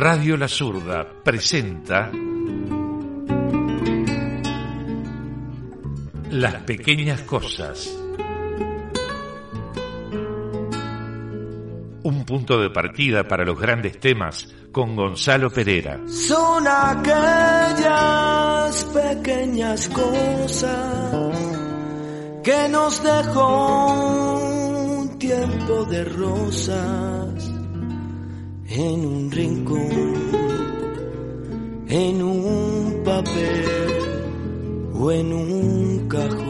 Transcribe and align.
Radio 0.00 0.36
La 0.36 0.46
Zurda 0.46 1.04
presenta 1.24 2.12
Las 6.30 6.54
pequeñas 6.62 7.22
cosas. 7.22 7.98
Un 12.04 12.24
punto 12.24 12.60
de 12.60 12.70
partida 12.70 13.26
para 13.26 13.44
los 13.44 13.58
grandes 13.58 13.98
temas 13.98 14.46
con 14.70 14.94
Gonzalo 14.94 15.50
Pereira. 15.50 15.98
Son 16.06 16.64
aquellas 16.64 17.84
pequeñas 18.94 19.88
cosas 19.88 21.36
que 22.44 22.68
nos 22.68 23.02
dejó 23.02 23.96
un 25.00 25.18
tiempo 25.18 25.84
de 25.86 26.04
rosas 26.04 27.17
en 28.78 29.04
un 29.04 29.28
rincón, 29.28 29.90
en 31.88 32.22
un 32.22 33.02
papel 33.04 33.64
o 34.94 35.10
en 35.10 35.32
un 35.32 36.08
cajón. 36.08 36.47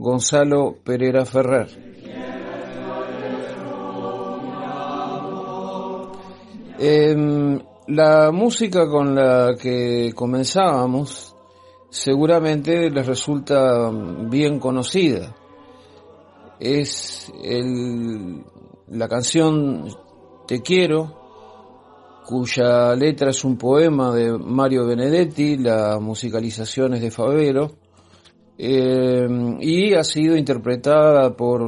Gonzalo 0.00 0.78
Pereira 0.82 1.26
Ferrer. 1.26 1.68
Em, 6.78 7.60
la 7.88 8.30
música 8.32 8.88
con 8.88 9.14
la 9.14 9.54
que 9.60 10.12
comenzábamos 10.14 11.36
seguramente 11.90 12.88
les 12.88 13.06
resulta 13.06 13.90
bien 13.90 14.58
conocida. 14.58 15.36
Es 16.58 17.30
la 18.88 19.06
canción 19.06 19.86
Te 20.48 20.62
quiero, 20.62 22.22
cuya 22.26 22.94
letra 22.94 23.30
es 23.32 23.44
un 23.44 23.58
poema 23.58 24.14
de 24.14 24.32
Mario 24.38 24.86
Benedetti, 24.86 25.58
la 25.58 25.98
musicalización 26.00 26.94
es 26.94 27.02
de 27.02 27.10
Favero, 27.10 27.79
eh, 28.62 29.26
y 29.60 29.94
ha 29.94 30.04
sido 30.04 30.36
interpretada 30.36 31.34
por 31.34 31.62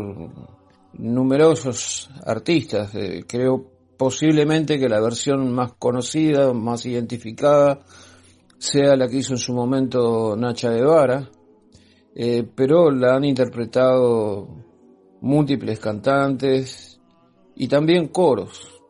numerosos 0.93 2.11
artistas. 2.27 2.94
Eh, 2.94 3.25
creo 3.27 3.65
posiblemente 3.97 4.79
que 4.79 4.91
la 4.91 5.00
versión 5.00 5.50
más 5.55 5.73
conocida, 5.79 6.53
más 6.53 6.85
identificada, 6.85 7.81
sea 8.59 8.94
la 8.94 9.09
que 9.09 9.17
hizo 9.17 9.33
en 9.33 9.39
su 9.39 9.55
momento 9.55 10.37
Nacha 10.37 10.71
Guevara, 10.71 11.31
eh, 12.15 12.47
pero 12.55 12.91
la 12.91 13.17
han 13.17 13.25
interpretado 13.25 14.49
múltiples 15.23 15.79
cantantes 15.79 17.00
y 17.56 17.69
también 17.69 18.09
coros, 18.09 18.83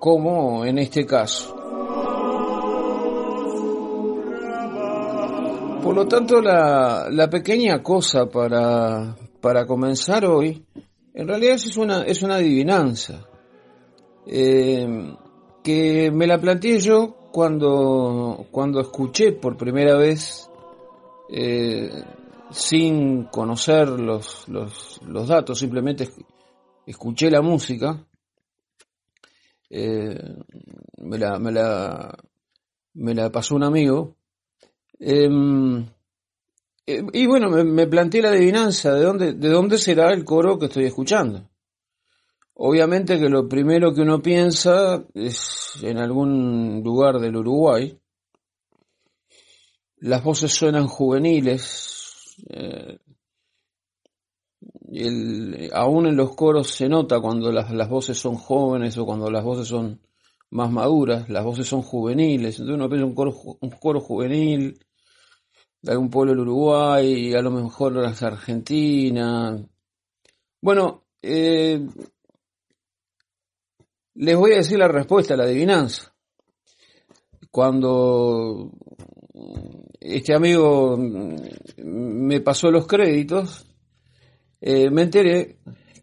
como 0.00 0.64
en 0.64 0.78
este 0.78 1.06
caso. 1.06 1.61
Por 5.82 5.96
lo 5.96 6.06
tanto, 6.06 6.40
la, 6.40 7.08
la 7.10 7.28
pequeña 7.28 7.82
cosa 7.82 8.26
para, 8.26 9.16
para, 9.40 9.66
comenzar 9.66 10.24
hoy, 10.24 10.64
en 11.12 11.26
realidad 11.26 11.56
es 11.56 11.76
una, 11.76 12.04
es 12.04 12.22
una 12.22 12.36
adivinanza, 12.36 13.26
eh, 14.24 15.16
que 15.64 16.12
me 16.12 16.28
la 16.28 16.40
planteé 16.40 16.78
yo 16.78 17.16
cuando, 17.32 18.46
cuando 18.52 18.80
escuché 18.80 19.32
por 19.32 19.56
primera 19.56 19.96
vez, 19.96 20.48
eh, 21.28 21.90
sin 22.52 23.24
conocer 23.24 23.88
los, 23.88 24.48
los, 24.48 25.00
los, 25.04 25.26
datos, 25.26 25.58
simplemente 25.58 26.08
escuché 26.86 27.28
la 27.28 27.42
música, 27.42 28.06
eh, 29.68 30.16
me, 30.98 31.18
la, 31.18 31.40
me, 31.40 31.50
la, 31.50 32.16
me 32.94 33.14
la 33.14 33.30
pasó 33.30 33.56
un 33.56 33.64
amigo, 33.64 34.16
eh, 35.04 35.86
y 37.12 37.26
bueno, 37.26 37.50
me, 37.50 37.86
planteé 37.86 38.22
la 38.22 38.30
adivinanza 38.30 38.94
de 38.94 39.02
dónde, 39.02 39.32
de 39.34 39.48
dónde 39.48 39.78
será 39.78 40.12
el 40.12 40.24
coro 40.24 40.58
que 40.58 40.66
estoy 40.66 40.84
escuchando. 40.84 41.48
Obviamente 42.54 43.18
que 43.18 43.28
lo 43.28 43.48
primero 43.48 43.92
que 43.92 44.02
uno 44.02 44.20
piensa 44.22 45.04
es 45.14 45.72
en 45.82 45.98
algún 45.98 46.82
lugar 46.84 47.18
del 47.18 47.36
Uruguay. 47.36 47.98
Las 49.98 50.22
voces 50.22 50.52
suenan 50.52 50.86
juveniles. 50.86 52.36
Eh, 52.50 52.98
aún 55.72 56.06
en 56.06 56.16
los 56.16 56.36
coros 56.36 56.68
se 56.70 56.88
nota 56.88 57.20
cuando 57.20 57.50
las, 57.50 57.72
las 57.72 57.88
voces 57.88 58.18
son 58.18 58.34
jóvenes 58.34 58.96
o 58.98 59.06
cuando 59.06 59.30
las 59.30 59.42
voces 59.42 59.66
son 59.66 60.00
más 60.50 60.70
maduras, 60.70 61.28
las 61.28 61.44
voces 61.44 61.66
son 61.66 61.82
juveniles. 61.82 62.58
Entonces 62.58 62.74
uno 62.74 62.88
piensa 62.88 63.06
un 63.06 63.14
coro, 63.14 63.34
un 63.60 63.70
coro 63.70 64.00
juvenil 64.00 64.78
de 65.82 65.92
algún 65.92 66.10
pueblo 66.10 66.32
del 66.32 66.42
Uruguay, 66.42 67.34
a 67.34 67.42
lo 67.42 67.50
mejor 67.50 67.94
las 67.94 68.22
Argentina. 68.22 69.58
Bueno, 70.60 71.04
eh, 71.20 71.84
les 74.14 74.36
voy 74.36 74.52
a 74.52 74.56
decir 74.56 74.78
la 74.78 74.88
respuesta 74.88 75.36
la 75.36 75.44
adivinanza. 75.44 76.14
Cuando 77.50 78.70
este 80.00 80.34
amigo 80.34 80.96
me 80.96 82.40
pasó 82.40 82.70
los 82.70 82.86
créditos, 82.86 83.66
eh, 84.60 84.88
me 84.90 85.02
enteré 85.02 85.58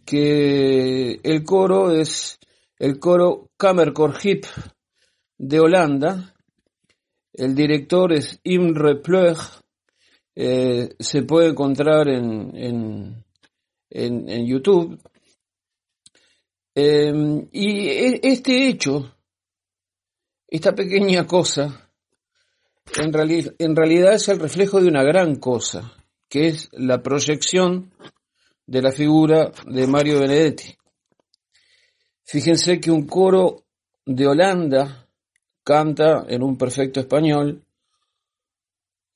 que 0.06 1.22
el 1.24 1.44
coro 1.44 1.92
es 1.92 2.38
el 2.78 3.00
coro 3.00 3.50
Kammerchor 3.58 4.16
Hip 4.24 4.46
de 5.38 5.60
Holanda. 5.60 6.36
El 7.32 7.56
director 7.56 8.12
es 8.12 8.40
Imre 8.44 8.96
Plug 8.96 9.38
eh, 10.42 10.96
se 10.98 11.24
puede 11.24 11.50
encontrar 11.50 12.08
en, 12.08 12.56
en, 12.56 13.26
en, 13.90 14.46
YouTube. 14.48 14.98
Em, 16.74 17.46
y 17.52 17.90
e, 17.90 18.22
este 18.24 18.70
hecho, 18.70 19.18
esta 20.48 20.74
pequeña 20.74 21.28
cosa, 21.28 21.92
en, 22.96 23.12
en 23.60 23.76
realidad 23.76 24.14
es 24.14 24.30
el 24.30 24.40
reflejo 24.40 24.80
de 24.80 24.88
una 24.88 25.04
gran 25.04 25.36
cosa, 25.36 25.92
que 26.30 26.48
es 26.48 26.70
la 26.72 27.04
proyección 27.04 27.92
de 28.66 28.82
la 28.82 28.94
figura 28.94 29.52
de 29.68 29.88
Mario 29.88 30.22
Benedetti. 30.22 30.74
Fíjense 32.24 32.80
que 32.80 32.92
un 32.92 33.06
coro 33.06 33.66
de 34.06 34.26
Holanda 34.26 35.06
canta 35.66 36.26
en 36.30 36.44
un 36.44 36.58
perfecto 36.58 37.02
español 37.02 37.66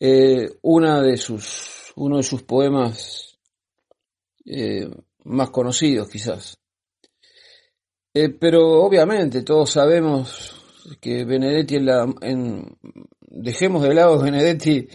eh, 0.06 0.58
una 0.64 1.02
de 1.02 1.16
sus, 1.16 1.94
uno 1.96 2.18
de 2.18 2.24
sus 2.24 2.44
poemas 2.44 3.38
eh, 4.46 4.90
más 5.24 5.50
conocidos 5.50 6.10
quizás. 6.10 6.58
Eh, 8.14 8.28
pero 8.28 8.84
obviamente 8.84 9.44
todos 9.44 9.70
sabemos 9.70 10.62
que 11.00 11.24
Benedetti 11.24 11.78
en 11.78 11.86
la... 11.86 12.14
Dejemos 13.22 13.84
de 13.84 13.94
lado 13.94 14.20
Benedetti 14.20 14.90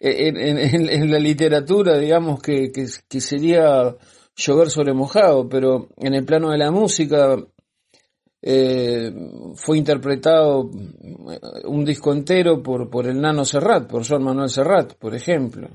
en, 0.00 1.10
la 1.10 1.20
literatura, 1.20 1.96
digamos 1.96 2.42
que, 2.42 2.72
que 2.72 3.20
sería 3.20 3.96
llover 4.34 4.70
sobre 4.70 4.92
mojado, 4.92 5.48
pero 5.48 5.88
en 5.98 6.14
el 6.14 6.24
plano 6.24 6.50
de 6.50 6.58
la 6.58 6.72
música 6.72 7.36
eh, 8.40 9.12
fue 9.54 9.78
interpretado 9.78 10.70
eh, 10.70 11.40
un 11.64 11.84
disco 11.84 12.12
entero 12.12 12.62
por, 12.62 12.88
por 12.88 13.06
el 13.06 13.20
Nano 13.20 13.44
Serrat, 13.44 13.88
por 13.90 14.06
Joan 14.06 14.22
Manuel 14.22 14.48
Serrat, 14.48 14.94
por 14.94 15.14
ejemplo. 15.14 15.68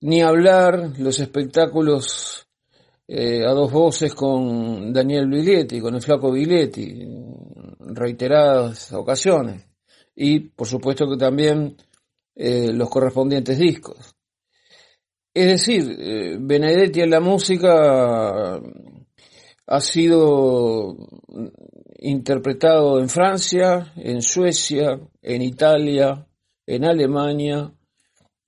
Ni 0.00 0.22
hablar 0.22 0.98
los 0.98 1.18
espectáculos 1.18 2.46
eh, 3.08 3.44
a 3.44 3.50
dos 3.50 3.70
voces 3.72 4.14
con 4.14 4.92
Daniel 4.92 5.28
Biglietti, 5.28 5.80
con 5.80 5.94
el 5.94 6.02
flaco 6.02 6.30
Biglietti, 6.30 7.04
reiteradas 7.80 8.92
ocasiones. 8.92 9.66
Y 10.14 10.40
por 10.40 10.66
supuesto 10.66 11.08
que 11.08 11.16
también 11.16 11.76
los 12.34 12.88
correspondientes 12.88 13.58
discos. 13.58 14.16
Es 15.34 15.46
decir, 15.46 16.38
Benedetti 16.40 17.00
en 17.00 17.10
la 17.10 17.20
música 17.20 18.60
ha 19.66 19.80
sido 19.80 20.96
interpretado 21.98 23.00
en 23.00 23.08
Francia, 23.08 23.92
en 23.96 24.22
Suecia, 24.22 25.00
en 25.22 25.42
Italia, 25.42 26.26
en 26.66 26.84
Alemania, 26.84 27.72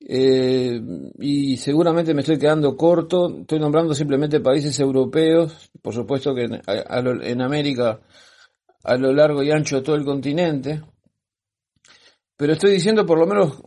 eh, 0.07 0.81
y 1.19 1.57
seguramente 1.57 2.13
me 2.13 2.21
estoy 2.21 2.39
quedando 2.39 2.77
corto, 2.77 3.39
estoy 3.41 3.59
nombrando 3.59 3.95
simplemente 3.95 4.41
países 4.41 4.79
europeos, 4.79 5.71
por 5.81 5.95
supuesto 5.95 6.35
que 6.35 6.45
en, 6.45 7.41
América 7.41 8.01
a 8.83 8.97
lo 8.97 9.15
largo 9.15 9.43
y 9.43 9.51
ancho 9.51 9.77
de 9.77 9.83
todo 9.83 9.97
el 9.97 10.05
continente, 10.05 10.83
pero 12.37 12.53
estoy 12.53 12.73
diciendo 12.73 13.07
por 13.07 13.19
lo 13.19 13.27
menos 13.27 13.63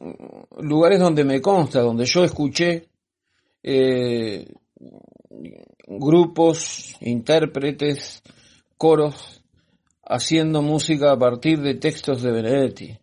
lugares 0.60 1.00
donde 1.00 1.24
me 1.24 1.42
consta, 1.42 1.82
donde 1.82 2.06
yo 2.06 2.24
escuché 2.24 2.88
eh, 3.64 4.46
grupos, 5.88 6.96
intérpretes, 7.00 8.22
coros, 8.78 9.42
haciendo 10.04 10.62
música 10.62 11.12
a 11.12 11.18
partir 11.18 11.60
de 11.62 11.76
textos 11.76 12.22
de 12.22 12.32
Benedetti. 12.32 13.00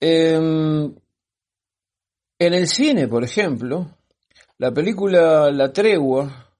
Em, 0.00 0.94
en 2.38 2.54
el 2.54 2.66
cine, 2.66 3.06
por 3.06 3.22
ejemplo, 3.22 3.98
La 4.58 4.72
película 4.72 5.50
La 5.52 5.72
Tregua, 5.72 6.52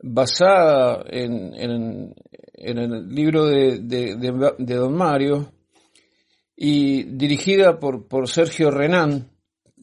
basada 0.00 1.04
en, 1.08 1.54
en, 1.54 2.14
el 2.78 3.08
libro 3.08 3.46
de, 3.46 3.78
Don 4.58 4.96
Mario 4.96 5.52
y 6.56 7.04
dirigida 7.04 7.78
por, 7.78 8.06
por 8.08 8.28
Sergio 8.28 8.70
Renán, 8.70 9.30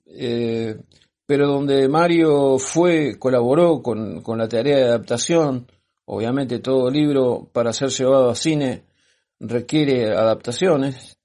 eh, 0.06 0.78
pero 1.26 1.48
donde 1.48 1.88
Mario 1.88 2.58
fue, 2.60 3.18
colaboró 3.18 3.82
con, 3.82 4.22
con 4.22 4.38
la 4.38 4.48
tarea 4.48 4.78
de 4.78 4.84
adaptación, 4.86 5.68
obviamente 6.06 6.60
todo 6.60 6.90
libro 6.92 7.50
para 7.52 7.74
ser 7.74 7.90
llevado 7.90 8.30
a 8.30 8.36
cine 8.36 8.84
requiere 9.40 10.12
adaptaciones, 10.12 11.16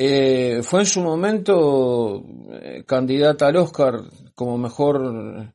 eh, 0.00 0.62
fue 0.62 0.80
en 0.80 0.86
su 0.86 1.00
momento 1.00 2.22
eh, 2.52 2.84
candidata 2.86 3.48
al 3.48 3.56
Oscar 3.56 4.00
como 4.32 4.56
mejor 4.56 5.52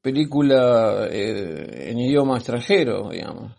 película 0.00 1.08
eh, 1.10 1.90
en 1.90 1.98
idioma 1.98 2.36
extranjero, 2.36 3.10
digamos. 3.10 3.52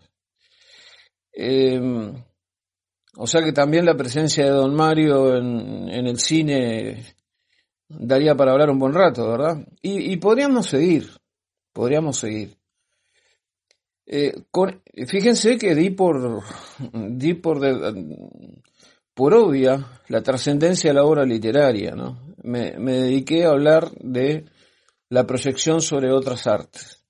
o 3.18 3.26
sea 3.26 3.42
que 3.42 3.52
también 3.52 3.84
la 3.84 3.94
presencia 3.94 4.44
de 4.46 4.50
Don 4.52 4.74
Mario 4.74 5.36
en, 5.36 5.90
el 5.90 6.18
cine 6.18 7.15
daría 7.88 8.34
para 8.34 8.52
hablar 8.52 8.70
un 8.70 8.78
buen 8.78 8.94
rato, 8.94 9.28
¿verdad? 9.28 9.66
Y, 9.82 10.16
podríamos 10.16 10.66
seguir, 10.66 11.10
podríamos 11.72 12.18
seguir. 12.18 12.56
Con, 14.50 14.82
fíjense 15.06 15.58
que 15.58 15.74
di 15.74 15.90
por, 15.90 16.42
di 16.92 17.34
por 17.34 17.60
por 19.16 19.32
obvia 19.32 19.82
la 20.08 20.22
trascendencia 20.22 20.90
de 20.90 20.94
la 20.94 21.04
obra 21.04 21.24
literaria, 21.24 21.92
¿no? 21.92 22.34
Me, 22.42 22.72
dediqué 22.72 23.46
a 23.46 23.48
hablar 23.48 23.90
de 23.92 24.44
la 25.08 25.26
proyección 25.26 25.80
sobre 25.80 26.12
otras 26.12 26.46
artes. 26.46 27.02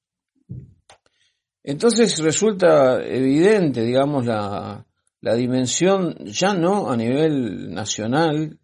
Entonces 1.64 2.16
resulta 2.20 3.04
evidente, 3.04 3.82
digamos, 3.82 4.24
la, 4.24 4.86
la 5.20 5.34
dimensión 5.34 6.14
ya 6.26 6.54
no 6.54 6.88
a 6.88 6.96
nivel 6.96 7.74
nacional, 7.74 8.56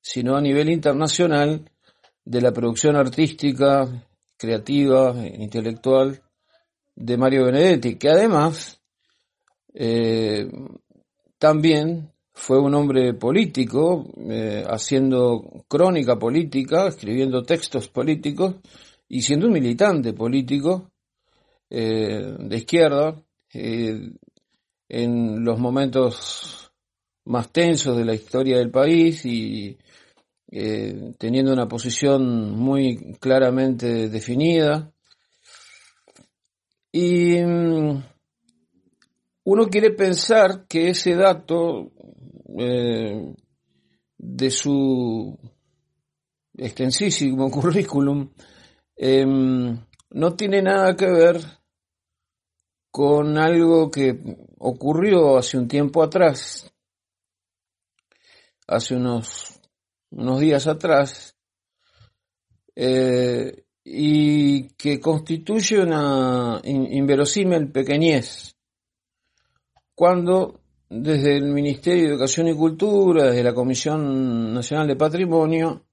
sino 0.00 0.36
a 0.36 0.40
nivel 0.40 0.70
internacional 0.70 1.70
de 2.24 2.40
la 2.40 2.52
producción 2.52 2.96
artística, 2.96 3.86
creativa, 4.36 5.14
intelectual 5.26 6.22
de 6.94 7.16
Mario 7.16 7.46
Benedetti, 7.46 7.96
que 7.96 8.10
además 8.10 8.80
eh, 9.74 10.48
también 11.38 12.12
fue 12.32 12.60
un 12.60 12.74
hombre 12.74 13.14
político, 13.14 14.06
eh, 14.30 14.64
haciendo 14.68 15.64
crónica 15.68 16.18
política, 16.18 16.88
escribiendo 16.88 17.42
textos 17.42 17.88
políticos 17.88 18.56
y 19.08 19.22
siendo 19.22 19.46
un 19.46 19.52
militante 19.52 20.12
político 20.12 20.90
eh, 21.70 22.36
de 22.38 22.56
izquierda 22.56 23.20
en 23.50 25.44
los 25.44 25.58
momentos 25.58 26.67
más 27.28 27.50
tensos 27.52 27.96
de 27.96 28.04
la 28.04 28.14
historia 28.14 28.58
del 28.58 28.70
país 28.70 29.24
y 29.24 29.78
teniendo 31.18 31.52
una 31.52 31.68
posición 31.68 32.52
muy 32.56 33.16
claramente 33.20 34.08
definida. 34.08 34.90
Y 36.90 37.36
mm, 37.40 38.02
uno 39.44 39.66
quiere 39.68 39.90
pensar 39.90 40.66
que 40.66 40.90
ese 40.90 41.14
dato 41.14 41.92
eh, 42.58 43.34
de 44.16 44.50
su 44.50 45.38
extensísimo 46.56 47.50
currículum 47.52 48.30
em, 48.96 49.78
no 50.10 50.34
tiene 50.34 50.62
nada 50.62 50.96
que 50.96 51.06
ver 51.06 51.40
con 52.90 53.36
algo 53.38 53.90
que 53.90 54.18
ocurrió 54.58 55.36
hace 55.36 55.58
un 55.58 55.68
tiempo 55.68 56.02
atrás, 56.02 56.72
hace 58.68 58.94
unos, 58.94 59.60
unos 60.10 60.38
días 60.38 60.66
atrás, 60.66 61.36
eh, 62.76 63.64
y 63.82 64.68
que 64.74 65.00
constituye 65.00 65.80
una 65.80 66.60
inverosímil 66.62 67.72
pequeñez, 67.72 68.54
cuando 69.94 70.60
desde 70.90 71.36
el 71.36 71.48
Ministerio 71.48 72.04
de 72.04 72.08
Educación 72.10 72.48
y 72.48 72.54
Cultura, 72.54 73.24
desde 73.24 73.42
la 73.42 73.54
Comisión 73.54 74.54
Nacional 74.54 74.86
de 74.86 74.96
Patrimonio, 74.96 75.84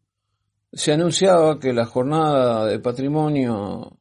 se 0.72 0.92
anunciaba 0.92 1.60
que 1.60 1.74
la 1.74 1.86
jornada 1.86 2.66
de 2.66 2.80
patrimonio 2.80 3.98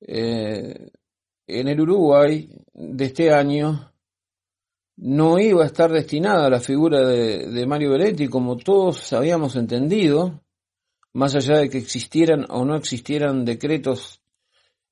eh, 0.00 0.90
en 1.46 1.68
el 1.68 1.80
Uruguay 1.80 2.50
de 2.72 3.04
este 3.04 3.32
año 3.32 3.93
no 4.96 5.38
iba 5.38 5.62
a 5.62 5.66
estar 5.66 5.90
destinada 5.90 6.46
a 6.46 6.50
la 6.50 6.60
figura 6.60 7.00
de, 7.00 7.66
Mario 7.66 7.90
Beretti 7.90 8.28
como 8.28 8.56
todos 8.56 9.12
habíamos 9.12 9.56
entendido, 9.56 10.42
más 11.12 11.34
allá 11.34 11.58
de 11.58 11.68
que 11.68 11.78
existieran 11.78 12.46
o 12.48 12.64
no 12.64 12.76
existieran 12.76 13.44
decretos 13.44 14.20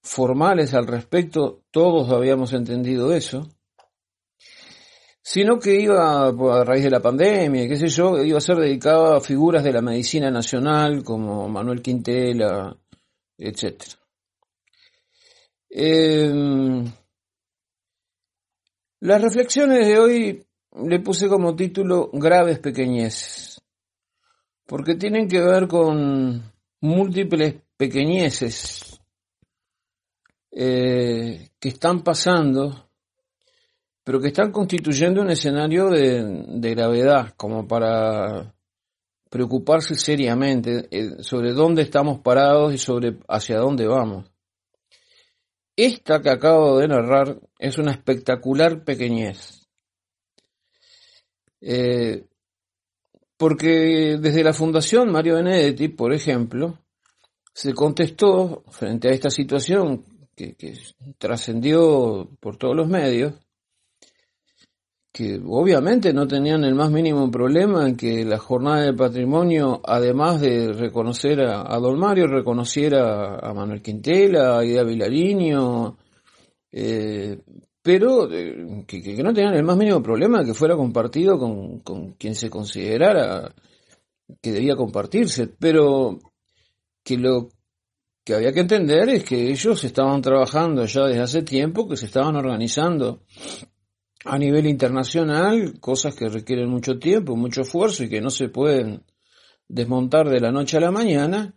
formales 0.02 0.74
al 0.74 0.86
respecto, 0.86 1.62
todos 1.70 2.10
habíamos 2.10 2.52
entendido 2.52 3.12
eso 3.14 3.48
sino 5.22 5.58
que 5.60 5.80
iba, 5.80 6.26
a 6.26 6.64
raíz 6.64 6.82
de 6.82 6.90
la 6.90 7.00
pandemia, 7.00 7.68
qué 7.68 7.76
sé 7.76 7.86
yo, 7.86 8.22
iba 8.22 8.38
a 8.38 8.40
ser 8.40 8.56
dedicado 8.56 9.14
a 9.14 9.20
figuras 9.20 9.62
de 9.62 9.72
la 9.72 9.80
medicina 9.80 10.30
nacional 10.30 11.04
como 11.04 11.48
Manuel 11.48 11.80
Quintela, 11.80 12.76
etc. 13.38 13.84
las 19.02 19.20
reflexiones 19.20 19.86
de 19.86 19.98
hoy 19.98 20.46
le 20.86 21.00
puse 21.00 21.28
como 21.28 21.56
título 21.56 22.08
Graves 22.12 22.60
pequeñeces, 22.60 23.60
porque 24.66 24.94
tienen 24.94 25.28
que 25.28 25.40
ver 25.40 25.66
con 25.66 26.42
múltiples 26.80 27.56
pequeñeces 27.76 29.00
eh, 30.52 31.50
que 31.58 31.68
están 31.68 32.02
pasando 32.02 32.88
pero 34.04 34.20
que 34.20 34.28
están 34.28 34.50
constituyendo 34.50 35.20
un 35.20 35.30
escenario 35.30 35.88
de, 35.88 36.74
gravedad 36.74 37.34
como 37.36 37.66
para 37.66 38.54
preocuparse 39.30 39.94
seriamente 39.94 40.88
eh, 40.90 41.22
sobre 41.22 41.52
dónde 41.52 41.82
estamos 41.82 42.20
parados 42.20 42.74
y 42.74 42.78
sobre 42.78 43.18
hacia 43.28 43.58
dónde 43.58 43.86
vamos. 43.86 44.31
Esta 45.76 46.20
que 46.20 46.30
acabo 46.30 46.78
de 46.78 46.88
narrar 46.88 47.40
es 47.58 47.78
una 47.78 47.92
espectacular 47.92 48.84
pequeñez. 48.84 49.66
Eh, 51.60 52.26
porque 53.36 54.18
desde 54.20 54.44
la 54.44 54.52
Fundación 54.52 55.10
Mario 55.10 55.36
Benedetti, 55.36 55.88
por 55.88 56.12
ejemplo, 56.12 56.78
se 57.54 57.74
contestó 57.74 58.64
frente 58.70 59.08
a 59.08 59.12
esta 59.12 59.30
situación 59.30 60.04
que 60.36 60.56
trascendió 61.18 62.30
por 62.40 62.56
todos 62.56 62.76
los 62.76 62.88
medios, 62.88 63.34
que 65.12 65.38
obviamente 65.46 66.12
no 66.14 66.26
tenían 66.26 66.64
el 66.64 66.74
más 66.74 66.90
mínimo 66.90 67.30
problema 67.30 67.86
en 67.86 67.96
que 67.96 68.24
la 68.24 68.38
jornada 68.38 68.86
de 68.86 68.94
patrimonio, 68.94 69.82
además 69.84 70.40
de 70.40 70.72
reconocer 70.72 71.42
a, 71.42 71.78
Don 71.78 71.98
Mario, 71.98 72.26
reconociera 72.28 73.36
a 73.36 73.52
Manuel 73.52 73.82
Quintela, 73.82 74.58
a 74.58 74.64
Ida 74.64 74.82
Vilariño, 74.84 75.98
eh, 76.72 77.38
pero 77.82 78.32
eh, 78.32 78.84
que, 78.86 79.22
no 79.22 79.34
tenían 79.34 79.54
el 79.54 79.64
más 79.64 79.76
mínimo 79.76 80.02
problema 80.02 80.44
que 80.44 80.54
fuera 80.54 80.76
compartido 80.76 81.38
con, 81.38 81.80
con 81.80 82.12
quien 82.12 82.34
se 82.34 82.48
considerara 82.48 83.54
que 84.40 84.52
debía 84.52 84.76
compartirse, 84.76 85.46
pero 85.46 86.18
que 87.04 87.18
lo 87.18 87.50
que 88.24 88.34
había 88.34 88.52
que 88.52 88.60
entender 88.60 89.10
es 89.10 89.24
que 89.24 89.50
ellos 89.50 89.84
estaban 89.84 90.22
trabajando 90.22 90.86
ya 90.86 91.06
desde 91.06 91.20
hace 91.20 91.42
tiempo, 91.42 91.86
que 91.86 91.98
se 91.98 92.06
estaban 92.06 92.36
organizando 92.36 93.20
a 94.24 94.38
nivel 94.38 94.66
internacional, 94.66 95.80
cosas 95.80 96.14
que 96.14 96.28
requieren 96.28 96.68
mucho 96.68 96.98
tiempo, 96.98 97.36
mucho 97.36 97.62
esfuerzo 97.62 98.04
y 98.04 98.08
que 98.08 98.20
no 98.20 98.30
se 98.30 98.48
pueden 98.48 99.04
desmontar 99.68 100.28
de 100.28 100.40
la 100.40 100.52
noche 100.52 100.76
a 100.76 100.80
la 100.80 100.90
mañana, 100.90 101.54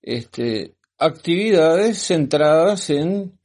este, 0.00 0.76
actividades 0.98 1.98
centradas 1.98 2.90
en 2.90 3.38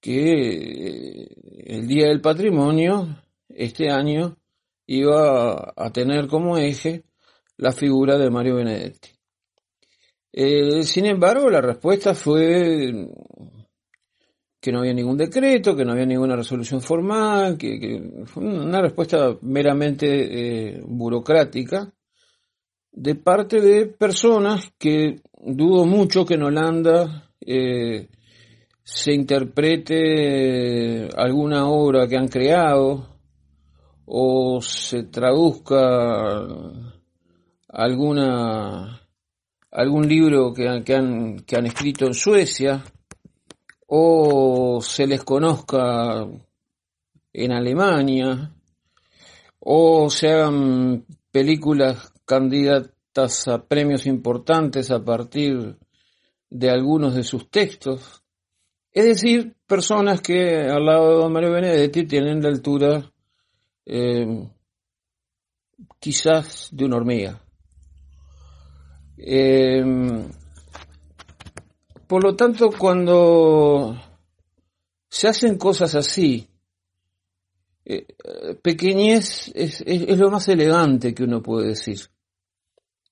que 0.00 1.22
eh, 1.22 1.28
el 1.66 1.86
Día 1.86 2.08
del 2.08 2.20
Patrimonio 2.20 3.22
este 3.48 3.90
año 3.90 4.36
iba 4.86 5.72
a 5.76 5.92
tener 5.92 6.26
como 6.26 6.58
eje 6.58 7.04
la 7.56 7.72
figura 7.72 8.18
de 8.18 8.30
Mario 8.30 8.56
Benedetti. 8.56 9.10
Eh, 10.32 10.82
sin 10.84 11.06
embargo, 11.06 11.50
la 11.50 11.60
respuesta 11.60 12.14
fue 12.14 13.08
que 14.60 14.70
no 14.70 14.80
había 14.80 14.92
ningún 14.92 15.16
decreto, 15.16 15.74
que 15.74 15.84
no 15.84 15.92
había 15.92 16.06
ninguna 16.06 16.36
resolución 16.36 16.82
formal, 16.82 17.56
que, 17.56 18.24
fue 18.26 18.44
una 18.44 18.82
respuesta 18.82 19.36
meramente 19.40 20.76
eh, 20.76 20.82
burocrática, 20.84 21.92
de 22.92 23.14
parte 23.14 23.60
de 23.60 23.86
personas 23.86 24.72
que 24.78 25.22
dudo 25.38 25.86
mucho 25.86 26.26
que 26.26 26.34
en 26.34 26.42
Holanda 26.42 27.30
eh, 27.40 28.08
se 28.82 29.12
interprete 29.14 31.08
alguna 31.16 31.68
obra 31.68 32.06
que 32.06 32.16
han 32.16 32.28
creado 32.28 33.06
o 34.04 34.60
se 34.60 35.04
traduzca 35.04 36.44
alguna 37.68 39.00
algún 39.70 40.08
libro 40.08 40.52
que, 40.52 40.68
han, 40.68 40.82
que 40.82 41.56
han 41.56 41.66
escrito 41.66 42.06
en 42.06 42.14
Suecia 42.14 42.82
o 43.92 44.80
se 44.80 45.04
les 45.04 45.24
conozca 45.24 46.24
en 47.32 47.52
Alemania 47.52 48.54
o 49.58 50.08
se 50.08 50.28
hagan 50.30 51.04
películas 51.32 52.12
candidatas 52.24 53.48
a 53.48 53.66
premios 53.66 54.06
importantes 54.06 54.92
a 54.92 55.04
partir 55.04 55.76
de 56.48 56.70
algunos 56.70 57.16
de 57.16 57.24
sus 57.24 57.50
textos. 57.50 58.22
Es 58.92 59.06
decir, 59.06 59.56
personas 59.66 60.20
que 60.20 60.60
al 60.68 60.86
lado 60.86 61.08
de 61.08 61.16
Don 61.16 61.32
Mario 61.32 61.50
Benedetti 61.50 62.06
tienen 62.06 62.42
la 62.42 62.48
altura 62.50 63.10
eh, 63.86 64.48
quizás 65.98 66.68
de 66.70 66.84
una 66.84 66.96
hormiga. 66.96 67.42
Eh, 69.16 69.82
por 72.10 72.24
lo 72.24 72.34
tanto, 72.34 72.70
cuando 72.76 73.96
se 75.08 75.28
hacen 75.28 75.56
cosas 75.56 75.94
así, 75.94 76.44
eh, 77.84 78.04
pequeñez 78.60 79.52
es, 79.54 79.84
lo 80.18 80.28
más 80.28 80.48
elegante 80.48 81.14
que 81.14 81.22
uno 81.22 81.40
puede 81.40 81.68
decir. 81.68 82.00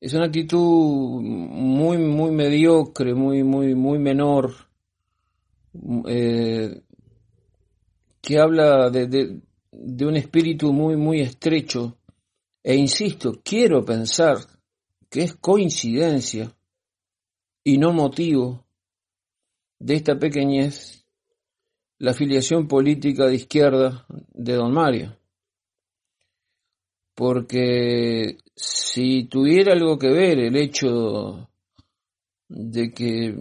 Es 0.00 0.14
una 0.14 0.26
actitud 0.26 1.20
muy, 1.22 1.98
muy 1.98 2.32
mediocre, 2.32 3.14
muy, 3.14 3.44
muy, 3.44 3.76
muy 3.76 4.00
menor, 4.00 4.52
eh, 6.08 6.82
que 8.20 8.40
habla 8.40 8.90
de, 8.90 9.40
de 9.70 10.06
un 10.06 10.16
espíritu 10.16 10.72
muy, 10.72 10.96
muy 10.96 11.20
estrecho. 11.20 11.98
E 12.64 12.74
insisto, 12.74 13.38
quiero 13.44 13.84
pensar 13.84 14.38
que 15.08 15.22
es 15.22 15.36
coincidencia 15.36 16.52
y 17.62 17.78
no 17.78 17.92
motivo 17.92 18.64
de 19.78 19.94
esta 19.94 20.18
pequeñez 20.18 21.04
la 21.98 22.12
afiliación 22.12 22.68
política 22.68 23.26
de 23.26 23.34
izquierda 23.34 24.06
de 24.08 24.54
don 24.54 24.72
Mario. 24.72 25.16
Porque 27.14 28.38
si 28.54 29.24
tuviera 29.24 29.72
algo 29.72 29.98
que 29.98 30.08
ver 30.08 30.38
el 30.38 30.56
hecho 30.56 31.48
de 32.48 32.92
que 32.92 33.36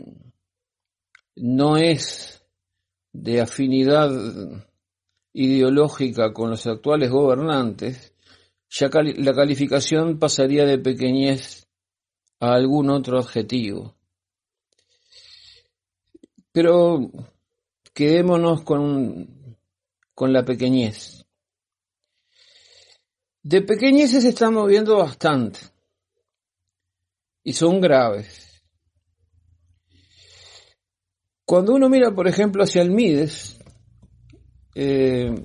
no 1.35 1.77
es 1.77 2.43
de 3.13 3.41
afinidad 3.41 4.09
ideológica 5.33 6.33
con 6.33 6.49
los 6.49 6.65
actuales 6.65 7.11
gobernantes, 7.11 8.13
ya 8.69 8.89
la 8.91 9.33
calificación 9.33 10.17
pasaría 10.17 10.65
de 10.65 10.79
pequeñez 10.79 11.67
a 12.39 12.53
algún 12.53 12.89
otro 12.89 13.19
adjetivo. 13.19 13.96
Pero 16.57 17.11
quedémonos 17.93 18.63
con, 18.63 19.55
con 20.15 20.33
la 20.33 20.43
pequeñez. 20.43 21.23
De 23.43 23.61
pequeñeces 23.61 24.25
estamos 24.25 24.67
viendo 24.67 24.97
bastante 24.97 25.59
y 27.43 27.53
son 27.53 27.79
graves. 27.79 28.59
Cuando 31.45 31.75
uno 31.75 31.89
mira, 31.89 32.09
por 32.15 32.27
ejemplo, 32.27 32.63
hacia 32.63 32.81
el 32.81 32.89
Mides, 32.89 33.59
eh, 34.73 35.35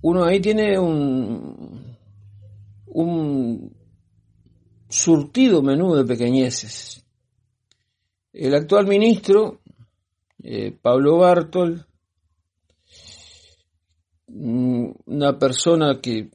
uno 0.00 0.24
ahí 0.24 0.40
tiene 0.40 0.78
un, 0.78 1.98
un 2.86 3.76
surtido 4.88 5.60
menú 5.60 5.94
de 5.94 6.06
pequeñeces. 6.06 7.04
El 8.32 8.54
actual 8.54 8.86
ministro 8.86 9.60
eh, 10.42 10.72
Pablo 10.80 11.18
Bartol, 11.18 11.84
mm, 14.28 14.90
una 15.06 15.38
persona 15.38 16.00
que 16.00 16.30